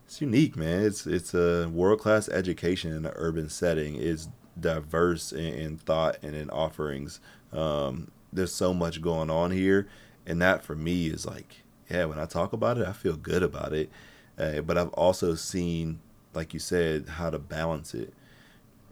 It's 0.04 0.20
unique, 0.20 0.56
man. 0.56 0.84
It's 0.84 1.06
it's 1.06 1.34
a 1.34 1.68
world 1.68 2.00
class 2.00 2.28
education 2.28 2.92
in 2.92 3.06
an 3.06 3.12
urban 3.16 3.48
setting. 3.48 3.96
It's 3.96 4.28
diverse 4.58 5.32
in, 5.32 5.54
in 5.54 5.76
thought 5.78 6.18
and 6.22 6.36
in 6.36 6.48
offerings. 6.50 7.20
Um, 7.52 8.12
there's 8.32 8.54
so 8.54 8.72
much 8.72 9.02
going 9.02 9.30
on 9.30 9.50
here, 9.50 9.88
and 10.24 10.40
that 10.40 10.64
for 10.64 10.76
me 10.76 11.08
is 11.08 11.26
like 11.26 11.64
yeah, 11.90 12.04
when 12.06 12.18
I 12.18 12.26
talk 12.26 12.52
about 12.52 12.78
it, 12.78 12.86
I 12.86 12.92
feel 12.92 13.16
good 13.16 13.42
about 13.42 13.72
it. 13.72 13.90
Uh, 14.38 14.60
but 14.60 14.76
I've 14.76 14.90
also 14.90 15.34
seen, 15.34 16.00
like 16.36 16.54
you 16.54 16.60
said, 16.60 17.08
how 17.08 17.30
to 17.30 17.38
balance 17.38 17.94
it. 17.94 18.12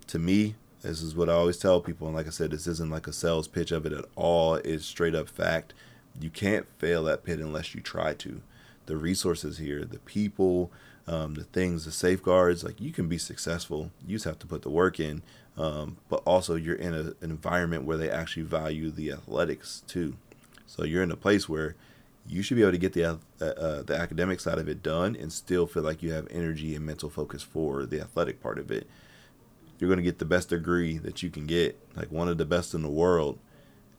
To 0.09 0.19
me, 0.19 0.57
this 0.83 1.01
is 1.01 1.15
what 1.15 1.29
I 1.29 1.35
always 1.35 1.59
tell 1.59 1.81
people. 1.81 2.07
And 2.07 2.17
like 2.17 2.27
I 2.27 2.31
said, 2.31 2.51
this 2.51 2.67
isn't 2.67 2.91
like 2.91 3.07
a 3.07 3.13
sales 3.13 3.47
pitch 3.47 3.71
of 3.71 3.87
it 3.87 3.93
at 3.93 4.07
all. 4.17 4.55
It's 4.57 4.85
straight 4.85 5.15
up 5.15 5.29
fact. 5.29 5.75
You 6.21 6.31
can't 6.31 6.67
fail 6.79 7.09
at 7.09 7.25
Pitt 7.25 7.41
unless 7.41 7.75
you 7.75 7.81
try 7.81 8.15
to. 8.15 8.41
The 8.87 8.97
resources 8.97 9.59
here, 9.59 9.85
the 9.85 9.99
people, 10.01 10.71
um, 11.07 11.35
the 11.35 11.45
things, 11.45 11.85
the 11.85 11.91
safeguards, 11.91 12.65
like 12.65 12.81
you 12.81 12.93
can 12.93 13.09
be 13.09 13.19
successful. 13.19 13.91
You 14.07 14.17
just 14.17 14.27
have 14.27 14.39
to 14.41 14.47
put 14.47 14.63
the 14.63 14.71
work 14.71 15.01
in. 15.01 15.23
Um, 15.57 15.97
but 16.09 16.23
also, 16.25 16.55
you're 16.55 16.75
in 16.75 16.95
a, 16.95 17.15
an 17.21 17.31
environment 17.31 17.85
where 17.85 17.97
they 17.97 18.11
actually 18.11 18.43
value 18.43 18.91
the 18.91 19.13
athletics 19.13 19.83
too. 19.87 20.17
So 20.67 20.85
you're 20.85 21.03
in 21.03 21.13
a 21.13 21.17
place 21.17 21.49
where 21.49 21.77
you 22.27 22.43
should 22.43 22.57
be 22.57 22.63
able 22.63 22.73
to 22.73 22.79
get 22.79 22.93
the 22.93 23.05
uh, 23.05 23.17
uh, 23.41 23.83
the 23.83 23.97
academic 23.97 24.41
side 24.41 24.59
of 24.59 24.69
it 24.69 24.83
done 24.83 25.17
and 25.17 25.33
still 25.33 25.67
feel 25.67 25.83
like 25.83 26.03
you 26.03 26.13
have 26.13 26.27
energy 26.31 26.75
and 26.75 26.85
mental 26.85 27.11
focus 27.11 27.43
for 27.43 27.85
the 27.85 28.01
athletic 28.01 28.43
part 28.43 28.59
of 28.59 28.71
it. 28.71 28.89
You're 29.79 29.89
going 29.89 29.99
to 29.99 30.05
get 30.05 30.19
the 30.19 30.25
best 30.25 30.51
degree 30.51 30.99
that 30.99 31.23
you 31.23 31.31
can 31.31 31.47
get, 31.47 31.79
like 31.97 32.11
one 32.11 32.29
of 32.29 32.39
the 32.39 32.45
best 32.45 32.75
in 32.75 32.83
the 32.83 32.89
world, 32.89 33.39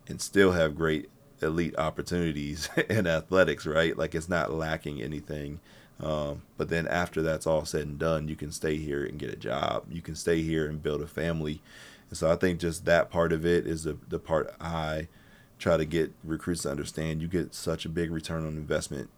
and 0.08 0.20
still 0.20 0.52
have 0.52 0.76
great 0.76 1.08
elite 1.42 1.78
opportunities 1.78 2.68
in 2.88 3.06
athletics, 3.06 3.66
right? 3.66 3.96
Like 3.96 4.14
it's 4.14 4.28
not 4.28 4.52
lacking 4.52 5.02
anything. 5.02 5.60
Um, 6.00 6.42
but 6.56 6.68
then 6.68 6.86
after 6.88 7.22
that's 7.22 7.46
all 7.46 7.64
said 7.64 7.86
and 7.86 7.98
done, 7.98 8.28
you 8.28 8.36
can 8.36 8.52
stay 8.52 8.76
here 8.76 9.04
and 9.04 9.18
get 9.18 9.32
a 9.32 9.36
job. 9.36 9.84
You 9.90 10.02
can 10.02 10.14
stay 10.14 10.42
here 10.42 10.66
and 10.66 10.82
build 10.82 11.00
a 11.00 11.06
family. 11.06 11.62
And 12.10 12.18
so 12.18 12.30
I 12.30 12.36
think 12.36 12.60
just 12.60 12.84
that 12.84 13.10
part 13.10 13.32
of 13.32 13.46
it 13.46 13.66
is 13.66 13.84
the, 13.84 13.96
the 14.08 14.18
part 14.18 14.54
I 14.60 15.08
try 15.58 15.76
to 15.76 15.84
get 15.84 16.12
recruits 16.22 16.62
to 16.62 16.70
understand 16.70 17.22
you 17.22 17.28
get 17.28 17.54
such 17.54 17.84
a 17.84 17.88
big 17.88 18.10
return 18.10 18.46
on 18.46 18.56
investment 18.56 19.10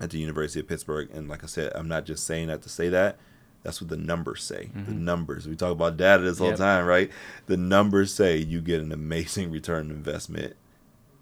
at 0.00 0.10
the 0.10 0.18
University 0.18 0.60
of 0.60 0.68
Pittsburgh. 0.68 1.08
And 1.12 1.28
like 1.28 1.42
I 1.42 1.46
said, 1.46 1.72
I'm 1.74 1.88
not 1.88 2.04
just 2.04 2.26
saying 2.26 2.48
that 2.48 2.62
to 2.62 2.68
say 2.68 2.88
that. 2.90 3.16
That's 3.62 3.80
what 3.80 3.88
the 3.88 3.96
numbers 3.96 4.42
say. 4.42 4.70
Mm-hmm. 4.76 4.84
The 4.84 4.92
numbers. 4.92 5.48
We 5.48 5.56
talk 5.56 5.72
about 5.72 5.96
data 5.96 6.22
this 6.22 6.38
whole 6.38 6.48
yep. 6.48 6.58
time, 6.58 6.84
right? 6.84 7.10
The 7.46 7.56
numbers 7.56 8.12
say 8.12 8.36
you 8.36 8.60
get 8.60 8.80
an 8.80 8.92
amazing 8.92 9.50
return 9.50 9.86
on 9.86 9.96
investment 9.96 10.54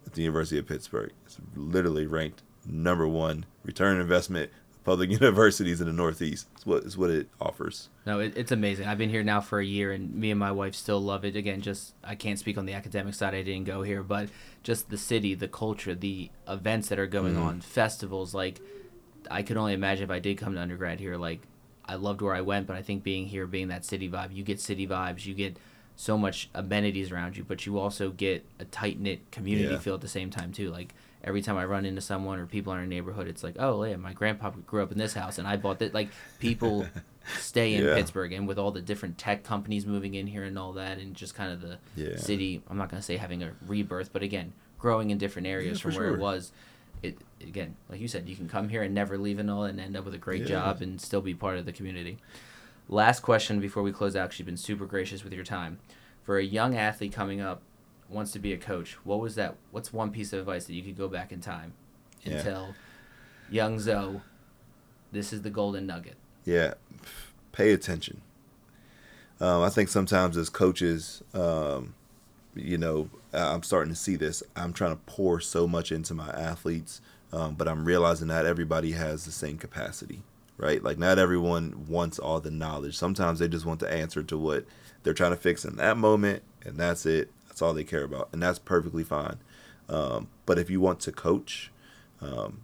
at 0.07 0.15
the 0.15 0.23
University 0.23 0.59
of 0.59 0.67
Pittsburgh. 0.67 1.13
It's 1.25 1.39
literally 1.55 2.07
ranked 2.07 2.43
number 2.67 3.07
one 3.07 3.47
return 3.65 3.97
on 3.97 4.01
investment 4.01 4.51
public 4.85 5.11
universities 5.21 5.81
in 5.81 5.87
the 5.87 5.93
Northeast. 5.93 6.47
It's 6.55 6.67
what 6.67 6.85
is 6.85 6.97
what 6.97 7.11
it 7.11 7.29
offers. 7.41 7.89
No, 8.07 8.21
it, 8.21 8.37
it's 8.37 8.53
amazing. 8.53 8.87
I've 8.87 8.99
been 8.99 9.11
here 9.11 9.23
now 9.23 9.41
for 9.41 9.61
a 9.61 9.65
year, 9.65 9.93
and 9.93 10.15
me 10.15 10.31
and 10.31 10.41
my 10.41 10.53
wife 10.53 10.75
still 10.75 11.01
love 11.01 11.25
it. 11.25 11.37
Again, 11.37 11.61
just 11.61 11.95
I 12.03 12.15
can't 12.15 12.39
speak 12.39 12.59
on 12.59 12.67
the 12.67 12.75
academic 12.75 13.15
side. 13.15 13.35
I 13.35 13.43
didn't 13.43 13.65
go 13.65 13.83
here, 13.83 14.03
but 14.03 14.29
just 14.63 14.91
the 14.91 14.99
city, 14.99 15.35
the 15.35 15.49
culture, 15.49 15.95
the 15.95 16.31
events 16.49 16.89
that 16.89 16.99
are 16.99 17.07
going 17.07 17.35
mm-hmm. 17.35 17.43
on, 17.43 17.61
festivals. 17.61 18.35
Like 18.35 18.61
I 19.31 19.43
could 19.43 19.57
only 19.57 19.75
imagine 19.75 20.05
if 20.05 20.11
I 20.11 20.19
did 20.19 20.39
come 20.39 20.55
to 20.55 20.61
undergrad 20.61 21.01
here. 21.01 21.17
Like 21.17 21.41
I 21.85 21.95
loved 21.97 22.21
where 22.21 22.35
I 22.35 22.41
went, 22.41 22.67
but 22.67 22.77
I 22.77 22.83
think 22.83 23.03
being 23.03 23.27
here, 23.27 23.47
being 23.47 23.69
that 23.69 23.85
city 23.85 24.09
vibe, 24.09 24.35
you 24.35 24.43
get 24.43 24.61
city 24.61 24.87
vibes. 24.87 25.27
You 25.27 25.35
get 25.35 25.59
so 25.97 26.17
much 26.17 26.49
amenities 26.55 27.13
around 27.13 27.37
you, 27.37 27.45
but 27.45 27.67
you 27.67 27.79
also 27.79 28.11
get 28.11 28.45
a 28.59 28.65
tight 28.65 28.99
knit 28.99 29.31
community 29.31 29.75
yeah. 29.75 29.79
feel 29.79 29.95
at 29.95 30.01
the 30.01 30.09
same 30.09 30.31
time 30.31 30.53
too. 30.53 30.71
Like 30.71 30.95
every 31.25 31.43
time 31.43 31.57
I 31.57 31.65
run 31.65 31.85
into 31.85 32.01
someone 32.01 32.39
or 32.39 32.47
people 32.47 32.73
in 32.73 32.79
our 32.79 32.87
neighborhood, 32.87 33.29
it's 33.29 33.43
like, 33.43 33.57
oh 33.59 33.85
yeah, 33.85 33.97
my 33.97 34.13
grandpa 34.13 34.51
grew 34.51 34.83
up 34.83 34.93
in 34.93 34.99
this 34.99 35.15
house 35.15 35.39
and 35.39 35.47
I 35.47 35.57
bought 35.57 35.79
that. 35.79 35.95
Like 35.95 36.09
people 36.41 36.87
stay 37.39 37.75
in 37.75 37.85
yeah. 37.85 37.95
Pittsburgh, 37.95 38.33
and 38.33 38.49
with 38.49 38.59
all 38.59 38.71
the 38.71 38.81
different 38.81 39.19
tech 39.19 39.45
companies 39.45 39.87
moving 39.87 40.15
in 40.15 40.27
here 40.27 40.45
and 40.45 40.59
all 40.59 40.73
that, 40.75 40.99
and 40.99 41.15
just 41.15 41.35
kind 41.35 41.53
of 41.53 41.61
the 41.61 41.79
yeah. 41.97 42.17
city. 42.17 42.63
I'm 42.69 42.77
not 42.77 42.89
gonna 42.89 43.03
say 43.03 43.17
having 43.17 43.43
a 43.43 43.53
rebirth, 43.67 44.13
but 44.13 44.23
again, 44.23 44.53
growing 44.79 45.11
in 45.11 45.19
different 45.19 45.49
areas 45.49 45.79
yeah, 45.79 45.83
from 45.83 45.95
where 45.95 46.09
sure. 46.09 46.17
it 46.17 46.21
was. 46.21 46.53
It 47.03 47.19
again, 47.41 47.77
like 47.89 48.01
you 48.01 48.09
said, 48.09 48.29
you 48.29 48.37
can 48.37 48.49
come 48.49 48.69
here 48.69 48.83
and 48.83 48.95
never 48.95 49.19
leave 49.19 49.39
and 49.39 49.51
all, 49.51 49.65
and 49.65 49.81
end 49.81 49.97
up 49.97 50.05
with 50.05 50.15
a 50.15 50.19
great 50.19 50.47
job 50.47 50.83
and 50.83 51.01
still 51.01 51.21
be 51.21 51.35
part 51.35 51.59
of 51.59 51.67
the 51.67 51.73
community. 51.73 52.19
Last 52.89 53.21
question 53.21 53.61
before 53.61 53.83
we 53.83 53.93
close 53.93 54.17
out. 54.17 54.39
You've 54.39 54.47
been 54.47 54.57
super 54.57 54.87
gracious 54.87 55.25
with 55.25 55.33
your 55.33 55.45
time. 55.45 55.79
For 56.25 56.39
a 56.39 56.45
young 56.45 56.77
athlete 56.77 57.13
coming 57.13 57.41
up, 57.41 57.63
wants 58.13 58.33
to 58.33 58.39
be 58.39 58.53
a 58.53 58.59
coach, 58.59 58.97
what 59.05 59.21
was 59.21 59.35
that? 59.37 59.57
What's 59.71 59.93
one 59.93 60.11
piece 60.11 60.33
of 60.33 60.41
advice 60.41 60.67
that 60.67 60.75
you 60.75 60.83
could 60.83 60.97
go 60.97 61.09
back 61.09 61.33
in 61.33 61.41
time 61.41 61.73
and 62.25 62.35
yeah. 62.35 62.43
tell 62.43 62.75
young 63.51 63.79
Zo, 63.79 64.23
this 65.11 65.33
is 65.33 65.43
the 65.43 65.51
golden 65.51 65.87
nugget? 65.87 66.17
Yeah, 66.45 66.75
pay 67.53 67.73
attention. 67.73 68.21
Um, 69.41 69.63
I 69.63 69.71
think 69.71 69.89
sometimes 69.89 70.37
as 70.37 70.49
coaches, 70.49 71.23
um, 71.35 71.95
you 72.55 72.79
know, 72.79 73.09
I'm 73.33 73.63
starting 73.63 73.93
to 73.93 73.99
see 73.99 74.17
this. 74.17 74.43
I'm 74.55 74.73
trying 74.73 74.93
to 74.93 75.01
pour 75.07 75.41
so 75.41 75.67
much 75.67 75.91
into 75.91 76.15
my 76.15 76.29
athletes, 76.29 77.01
um, 77.33 77.55
but 77.55 77.67
I'm 77.67 77.85
realizing 77.85 78.29
that 78.29 78.47
everybody 78.47 78.93
has 78.93 79.25
the 79.25 79.33
same 79.33 79.59
capacity, 79.59 80.23
right? 80.59 80.83
Like, 80.83 80.99
not 80.99 81.19
everyone 81.19 81.87
wants 81.89 82.19
all 82.19 82.41
the 82.41 82.51
knowledge. 82.51 82.97
Sometimes 82.97 83.39
they 83.39 83.49
just 83.49 83.67
want 83.67 83.81
the 83.81 83.93
answer 83.93 84.23
to 84.23 84.39
what 84.39 84.65
they're 85.03 85.15
trying 85.15 85.33
to 85.33 85.37
fix 85.37 85.65
in 85.65 85.77
that 85.77 85.97
moment, 85.97 86.43
and 86.65 86.77
that's 86.77 87.07
it. 87.07 87.31
That's 87.53 87.61
all 87.61 87.75
they 87.75 87.85
care 87.85 88.05
about, 88.05 88.31
and 88.33 88.43
that's 88.43 88.59
perfectly 88.59 89.05
fine. 89.05 89.37
Um, 89.87 90.29
but 90.47 90.59
if 90.59 90.71
you 90.71 90.81
want 90.81 91.01
to 91.01 91.13
coach, 91.13 91.71
um, 92.23 92.63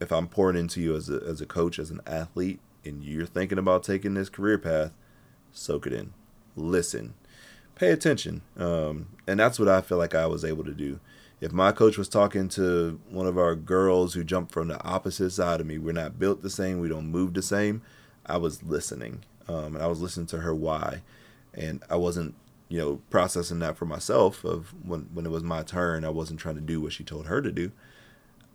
if 0.00 0.10
I'm 0.10 0.26
pouring 0.26 0.56
into 0.56 0.80
you 0.80 0.96
as 0.96 1.08
a, 1.08 1.22
as 1.24 1.40
a 1.40 1.46
coach, 1.46 1.78
as 1.78 1.92
an 1.92 2.00
athlete, 2.04 2.58
and 2.84 3.04
you're 3.04 3.26
thinking 3.26 3.58
about 3.58 3.84
taking 3.84 4.14
this 4.14 4.28
career 4.28 4.58
path, 4.58 4.90
soak 5.52 5.86
it 5.86 5.92
in, 5.92 6.14
listen, 6.56 7.14
pay 7.76 7.92
attention, 7.92 8.42
um, 8.58 9.06
and 9.28 9.38
that's 9.38 9.60
what 9.60 9.68
I 9.68 9.80
feel 9.80 9.98
like 9.98 10.16
I 10.16 10.26
was 10.26 10.44
able 10.44 10.64
to 10.64 10.74
do. 10.74 10.98
If 11.40 11.52
my 11.52 11.70
coach 11.70 11.96
was 11.96 12.08
talking 12.08 12.48
to 12.48 12.98
one 13.08 13.28
of 13.28 13.38
our 13.38 13.54
girls 13.54 14.14
who 14.14 14.24
jumped 14.24 14.50
from 14.50 14.66
the 14.66 14.82
opposite 14.82 15.30
side 15.30 15.60
of 15.60 15.66
me, 15.68 15.78
we're 15.78 15.92
not 15.92 16.18
built 16.18 16.42
the 16.42 16.50
same, 16.50 16.80
we 16.80 16.88
don't 16.88 17.06
move 17.06 17.34
the 17.34 17.42
same. 17.42 17.82
I 18.26 18.36
was 18.38 18.64
listening, 18.64 19.22
um, 19.46 19.76
and 19.76 19.82
I 19.82 19.86
was 19.86 20.00
listening 20.00 20.26
to 20.26 20.40
her 20.40 20.52
why, 20.52 21.02
and 21.54 21.84
I 21.88 21.94
wasn't 21.94 22.34
you 22.72 22.78
know, 22.78 23.02
processing 23.10 23.58
that 23.58 23.76
for 23.76 23.84
myself 23.84 24.44
of 24.44 24.72
when 24.82 25.00
when 25.12 25.26
it 25.26 25.30
was 25.30 25.42
my 25.42 25.62
turn, 25.62 26.06
I 26.06 26.08
wasn't 26.08 26.40
trying 26.40 26.54
to 26.54 26.62
do 26.62 26.80
what 26.80 26.94
she 26.94 27.04
told 27.04 27.26
her 27.26 27.42
to 27.42 27.52
do. 27.52 27.70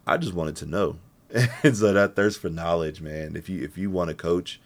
I 0.07 0.17
just 0.17 0.33
wanted 0.33 0.55
to 0.55 0.65
know. 0.65 0.97
and 1.63 1.77
so 1.77 1.93
that 1.93 2.15
thirst 2.15 2.41
for 2.41 2.49
knowledge, 2.49 2.99
man. 2.99 3.35
If 3.35 3.47
you 3.47 3.63
if 3.63 3.77
you 3.77 3.91
want 3.91 4.07
to 4.07 4.15
coach, 4.15 4.59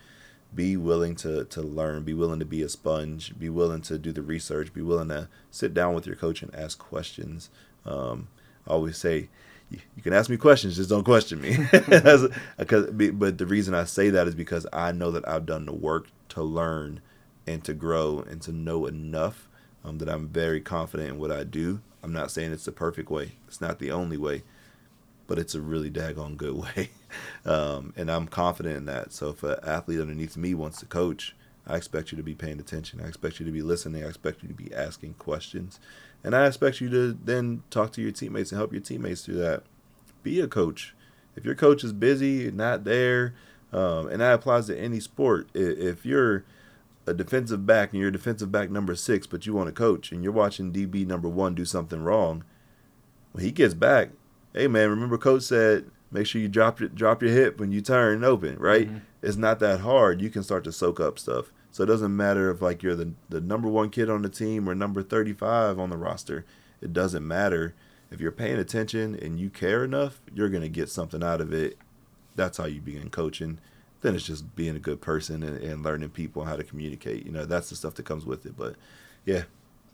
be 0.55 0.77
willing 0.77 1.15
to 1.17 1.43
to 1.43 1.61
learn, 1.61 2.03
be 2.03 2.13
willing 2.13 2.39
to 2.39 2.45
be 2.45 2.61
a 2.61 2.69
sponge, 2.69 3.37
be 3.37 3.49
willing 3.49 3.81
to 3.81 3.97
do 3.97 4.13
the 4.13 4.21
research, 4.21 4.73
be 4.73 4.81
willing 4.81 5.09
to 5.09 5.27
sit 5.49 5.73
down 5.73 5.95
with 5.95 6.07
your 6.07 6.15
coach 6.15 6.41
and 6.41 6.55
ask 6.55 6.79
questions. 6.79 7.49
Um, 7.85 8.29
I 8.65 8.71
always 8.71 8.97
say, 8.97 9.27
you 9.69 10.01
can 10.01 10.13
ask 10.13 10.29
me 10.29 10.37
questions, 10.37 10.77
just 10.77 10.89
don't 10.89 11.03
question 11.03 11.41
me. 11.41 11.57
because, 11.71 12.29
but 12.57 13.37
the 13.37 13.45
reason 13.45 13.73
I 13.73 13.83
say 13.83 14.09
that 14.11 14.29
is 14.29 14.35
because 14.35 14.65
I 14.71 14.93
know 14.93 15.11
that 15.11 15.27
I've 15.27 15.45
done 15.45 15.65
the 15.65 15.73
work 15.73 16.07
to 16.29 16.41
learn 16.41 17.01
and 17.47 17.63
to 17.63 17.73
grow 17.73 18.19
and 18.19 18.41
to 18.43 18.51
know 18.51 18.85
enough 18.85 19.47
um, 19.83 19.97
that 19.97 20.09
I'm 20.09 20.27
very 20.27 20.61
confident 20.61 21.09
in 21.09 21.19
what 21.19 21.31
I 21.31 21.43
do. 21.43 21.81
I'm 22.03 22.13
not 22.13 22.31
saying 22.31 22.51
it's 22.51 22.65
the 22.65 22.71
perfect 22.71 23.09
way. 23.09 23.33
It's 23.47 23.61
not 23.61 23.79
the 23.79 23.91
only 23.91 24.17
way, 24.17 24.43
but 25.27 25.39
it's 25.39 25.55
a 25.55 25.61
really 25.61 25.89
daggone 25.89 26.37
good 26.37 26.55
way. 26.77 26.89
Um, 27.45 27.93
and 27.97 28.09
I'm 28.11 28.27
confident 28.27 28.77
in 28.77 28.85
that. 28.85 29.11
So 29.13 29.29
if 29.29 29.43
an 29.43 29.57
athlete 29.63 29.99
underneath 29.99 30.37
me 30.37 30.53
wants 30.53 30.79
to 30.79 30.85
coach, 30.85 31.35
I 31.67 31.75
expect 31.75 32.11
you 32.11 32.17
to 32.17 32.23
be 32.23 32.33
paying 32.33 32.59
attention. 32.59 33.01
I 33.01 33.07
expect 33.07 33.39
you 33.39 33.45
to 33.45 33.51
be 33.51 33.61
listening. 33.61 34.03
I 34.03 34.07
expect 34.07 34.41
you 34.41 34.47
to 34.47 34.55
be 34.55 34.73
asking 34.73 35.15
questions. 35.15 35.79
And 36.23 36.35
I 36.35 36.47
expect 36.47 36.81
you 36.81 36.89
to 36.89 37.13
then 37.13 37.63
talk 37.69 37.91
to 37.93 38.01
your 38.01 38.11
teammates 38.11 38.51
and 38.51 38.59
help 38.59 38.71
your 38.71 38.81
teammates 38.81 39.25
through 39.25 39.35
that. 39.35 39.63
Be 40.23 40.39
a 40.39 40.47
coach. 40.47 40.95
If 41.35 41.45
your 41.45 41.55
coach 41.55 41.83
is 41.83 41.93
busy, 41.93 42.51
not 42.51 42.83
there, 42.83 43.33
um, 43.71 44.07
and 44.07 44.21
that 44.21 44.33
applies 44.33 44.67
to 44.67 44.77
any 44.77 44.99
sport. 44.99 45.47
If 45.53 46.05
you're 46.05 46.43
a 47.05 47.13
defensive 47.13 47.65
back 47.65 47.91
and 47.91 47.99
you're 47.99 48.09
a 48.09 48.13
defensive 48.13 48.51
back 48.51 48.69
number 48.69 48.95
six, 48.95 49.27
but 49.27 49.45
you 49.45 49.53
want 49.53 49.67
to 49.67 49.73
coach 49.73 50.11
and 50.11 50.23
you're 50.23 50.33
watching 50.33 50.71
DB 50.71 51.05
number 51.05 51.27
one 51.27 51.55
do 51.55 51.65
something 51.65 52.03
wrong, 52.03 52.43
when 53.31 53.43
he 53.43 53.51
gets 53.51 53.73
back, 53.73 54.09
hey 54.53 54.67
man, 54.67 54.89
remember 54.89 55.17
coach 55.17 55.43
said 55.43 55.89
make 56.11 56.27
sure 56.27 56.41
you 56.41 56.49
drop 56.49 56.79
your 56.79 56.89
drop 56.89 57.21
your 57.23 57.31
hip 57.31 57.59
when 57.59 57.71
you 57.71 57.81
turn 57.81 58.23
open, 58.23 58.57
right? 58.59 58.87
Mm-hmm. 58.87 58.97
It's 59.21 59.37
not 59.37 59.59
that 59.59 59.79
hard. 59.79 60.21
You 60.21 60.29
can 60.29 60.43
start 60.43 60.63
to 60.65 60.71
soak 60.71 60.99
up 60.99 61.17
stuff. 61.17 61.51
So 61.71 61.83
it 61.83 61.87
doesn't 61.87 62.15
matter 62.15 62.51
if 62.51 62.61
like 62.61 62.83
you're 62.83 62.95
the 62.95 63.13
the 63.29 63.41
number 63.41 63.67
one 63.67 63.89
kid 63.89 64.09
on 64.09 64.21
the 64.21 64.29
team 64.29 64.69
or 64.69 64.75
number 64.75 65.01
35 65.01 65.79
on 65.79 65.89
the 65.89 65.97
roster. 65.97 66.45
It 66.81 66.93
doesn't 66.93 67.25
matter. 67.25 67.73
If 68.11 68.19
you're 68.19 68.31
paying 68.31 68.57
attention 68.57 69.15
and 69.15 69.39
you 69.39 69.49
care 69.49 69.85
enough, 69.85 70.19
you're 70.33 70.49
gonna 70.49 70.69
get 70.69 70.89
something 70.89 71.23
out 71.23 71.39
of 71.39 71.53
it. 71.53 71.77
That's 72.35 72.57
how 72.57 72.65
you 72.65 72.81
begin 72.81 73.09
coaching. 73.09 73.59
Then 74.01 74.15
it's 74.15 74.25
just 74.25 74.55
being 74.55 74.75
a 74.75 74.79
good 74.79 75.01
person 75.01 75.43
and, 75.43 75.57
and 75.57 75.83
learning 75.83 76.09
people 76.09 76.45
how 76.45 76.55
to 76.55 76.63
communicate. 76.63 77.25
You 77.25 77.31
know, 77.31 77.45
that's 77.45 77.69
the 77.69 77.75
stuff 77.75 77.93
that 77.95 78.05
comes 78.05 78.25
with 78.25 78.45
it. 78.45 78.57
But 78.57 78.75
yeah, 79.25 79.43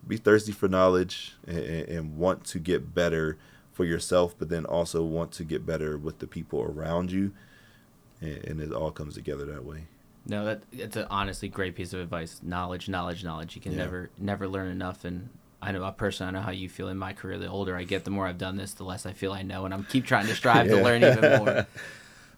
be 0.07 0.17
thirsty 0.17 0.51
for 0.51 0.67
knowledge 0.67 1.33
and, 1.45 1.57
and 1.57 2.17
want 2.17 2.45
to 2.45 2.59
get 2.59 2.93
better 2.93 3.37
for 3.73 3.85
yourself, 3.85 4.33
but 4.37 4.49
then 4.49 4.65
also 4.65 5.03
want 5.03 5.31
to 5.33 5.43
get 5.43 5.65
better 5.65 5.97
with 5.97 6.19
the 6.19 6.27
people 6.27 6.61
around 6.63 7.11
you, 7.11 7.31
and, 8.19 8.43
and 8.43 8.61
it 8.61 8.73
all 8.73 8.89
comes 8.89 9.13
together 9.13 9.45
that 9.45 9.63
way. 9.63 9.83
No, 10.25 10.45
that 10.45 10.63
it's 10.71 10.97
an 10.97 11.05
honestly 11.09 11.47
great 11.47 11.75
piece 11.75 11.93
of 11.93 11.99
advice. 11.99 12.41
Knowledge, 12.41 12.89
knowledge, 12.89 13.23
knowledge. 13.23 13.55
You 13.55 13.61
can 13.61 13.73
yeah. 13.73 13.77
never 13.77 14.09
never 14.17 14.47
learn 14.47 14.69
enough. 14.69 15.05
And 15.05 15.29
I 15.61 15.71
know 15.71 15.89
personally, 15.91 16.29
I 16.29 16.31
know 16.33 16.41
how 16.41 16.51
you 16.51 16.69
feel 16.69 16.89
in 16.89 16.97
my 16.97 17.13
career. 17.13 17.37
The 17.37 17.47
older 17.47 17.77
I 17.77 17.83
get, 17.83 18.03
the 18.03 18.11
more 18.11 18.27
I've 18.27 18.37
done 18.37 18.57
this, 18.57 18.73
the 18.73 18.83
less 18.83 19.05
I 19.05 19.13
feel 19.13 19.31
I 19.31 19.43
know, 19.43 19.65
and 19.65 19.73
I'm 19.73 19.83
keep 19.83 20.05
trying 20.05 20.27
to 20.27 20.35
strive 20.35 20.65
yeah. 20.69 20.75
to 20.75 20.83
learn 20.83 21.03
even 21.03 21.37
more. 21.37 21.67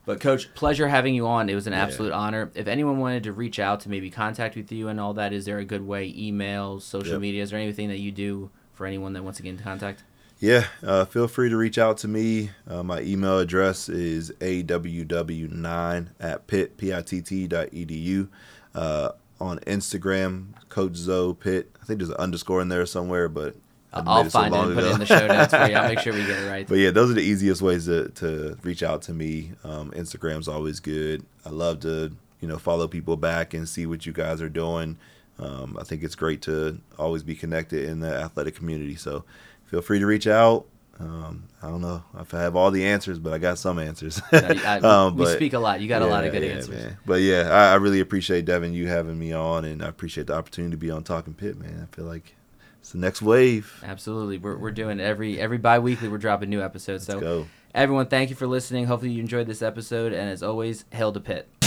But 0.10 0.22
coach, 0.22 0.52
pleasure 0.56 0.88
having 0.88 1.13
you 1.13 1.28
on. 1.28 1.50
It 1.50 1.54
was 1.54 1.67
an 1.67 1.74
absolute 1.74 2.10
yeah. 2.10 2.15
honor. 2.15 2.52
If 2.56 2.67
anyone 2.67 2.98
wanted 2.98 3.26
to 3.26 3.32
reach 3.32 3.60
out 3.60 3.82
to 3.82 3.89
maybe 3.89 4.10
contact 4.10 4.56
with 4.56 4.72
you 4.72 4.88
and 4.88 5.00
all 5.00 5.13
that, 5.13 5.34
is 5.34 5.45
there 5.45 5.60
a 5.60 5.63
good 5.63 5.86
way? 5.86 6.12
Email, 6.17 6.80
social 6.80 7.12
yep. 7.12 7.22
media, 7.22 7.43
is 7.43 7.52
there 7.52 7.60
anything 7.60 7.89
that 7.89 8.00
you 8.00 8.12
do 8.12 8.50
for 8.74 8.88
anyone 8.88 9.13
that 9.13 9.24
wants 9.24 9.38
to 9.38 9.43
get 9.43 9.52
in 9.52 9.60
contact? 9.60 10.04
Yeah, 10.39 10.65
uh, 10.82 11.06
feel 11.06 11.28
free 11.28 11.50
to 11.50 11.56
reach 11.56 11.78
out 11.78 12.00
to 12.00 12.08
me. 12.08 12.50
Uh, 12.67 12.82
my 12.82 13.02
email 13.02 13.38
address 13.38 13.88
is 13.88 14.32
aww9 14.39 16.08
at 16.19 16.48
pitt, 16.48 16.78
P-I-T-T 16.78 17.48
dot 17.48 17.67
edu. 17.67 18.30
Uh, 18.74 19.10
on 19.39 19.60
Instagram, 19.60 20.54
Coach 20.69 20.95
Zo 20.95 21.36
Pitt. 21.36 21.69
I 21.84 21.86
think 21.86 22.00
there's 22.00 22.10
an 22.10 22.15
underscore 22.15 22.63
in 22.63 22.69
there 22.69 22.88
somewhere, 22.88 23.30
but 23.30 23.56
I'll 23.91 24.30
find 24.30 24.54
so 24.54 24.62
it 24.62 24.65
and 24.65 24.75
put 24.75 24.84
it 24.84 24.91
in 24.91 24.99
the 24.99 25.06
show 25.06 25.28
notes 25.28 25.54
for 25.54 25.65
you. 25.67 25.75
I'll 25.75 25.88
make 25.88 25.99
sure 25.99 26.13
we 26.13 26.25
get 26.25 26.43
it 26.43 26.47
right. 26.49 26.67
But 26.67 26.78
yeah, 26.78 26.91
those 26.91 27.10
are 27.10 27.15
the 27.15 27.23
easiest 27.23 27.62
ways 27.62 27.86
to, 27.86 28.10
to 28.10 28.58
reach 28.63 28.84
out 28.84 29.02
to 29.04 29.13
me. 29.13 29.54
Um, 29.63 29.91
Instagram's 29.91 30.47
always 30.47 30.80
good. 30.80 31.25
I 31.45 31.49
love 31.49 31.80
to 31.82 32.12
you 32.39 32.47
know 32.47 32.58
follow 32.58 32.88
people 32.88 33.17
back 33.17 33.54
and 33.54 33.67
see 33.67 33.86
what 33.86 34.06
you 34.06 34.13
guys 34.13 34.41
are 34.41 34.49
doing. 34.49 34.97
Um, 35.39 35.78
I 35.80 35.84
think 35.84 36.04
it's 36.04 36.15
great 36.15 36.41
to 36.43 36.80
always 36.97 37.23
be 37.23 37.34
connected 37.34 37.88
in 37.88 38.02
the 38.02 38.13
athletic 38.13 38.56
community. 38.56 38.95
So 38.95 39.23
feel 39.65 39.82
free 39.82 39.99
to 39.99 40.06
reach 40.06 40.28
out. 40.28 40.65
Um, 40.99 41.45
I 41.63 41.69
don't 41.69 41.80
know 41.80 42.04
if 42.19 42.34
I 42.34 42.41
have 42.41 42.58
all 42.58 42.71
the 42.71 42.86
answers, 42.86 43.19
but 43.19 43.32
I 43.32 43.38
got 43.38 43.58
some 43.58 43.80
answers. 43.80 44.21
I, 44.34 44.80
um, 44.84 45.15
we 45.15 45.25
speak 45.28 45.54
a 45.54 45.60
lot. 45.60 45.80
You 45.80 45.88
got 45.88 46.02
yeah, 46.02 46.08
a 46.08 46.12
lot 46.12 46.25
of 46.25 46.34
good 46.34 46.43
yeah, 46.43 46.49
answers. 46.49 46.75
Man. 46.75 46.97
But 47.06 47.21
yeah, 47.21 47.49
I, 47.49 47.71
I, 47.71 47.75
really 47.75 48.02
appreciate 48.02 48.43
Devin 48.43 48.73
you 48.73 48.88
having 48.88 49.17
me 49.17 49.32
on, 49.32 49.63
and 49.63 49.82
I 49.82 49.88
appreciate 49.88 50.28
the 50.28 50.36
opportunity 50.36 50.71
to 50.71 50.78
be 50.78 50.91
on 50.91 51.04
Talking 51.04 51.34
Pitt, 51.34 51.58
man. 51.58 51.88
I 51.89 51.95
feel 51.95 52.04
like 52.04 52.36
it's 52.89 52.93
the 52.93 52.99
next 52.99 53.21
wave. 53.21 53.71
Absolutely, 53.84 54.39
we're 54.39 54.58
we're 54.58 54.71
doing 54.71 54.99
every 54.99 55.39
every 55.39 55.60
bi-weekly 55.60 56.08
we're 56.08 56.17
dropping 56.17 56.49
new 56.49 56.60
episodes. 56.60 57.08
Let's 57.08 57.19
so 57.19 57.43
go. 57.43 57.47
everyone, 57.75 58.08
thank 58.08 58.32
you 58.32 58.36
for 58.36 58.47
listening. 58.47 58.86
Hopefully 58.86 59.12
you 59.12 59.21
enjoyed 59.21 59.45
this 59.45 59.62
episode, 59.62 60.12
and 60.12 60.28
as 60.28 60.41
always, 60.41 60.86
hail 60.91 61.12
to 61.12 61.19
Pitt. 61.19 61.59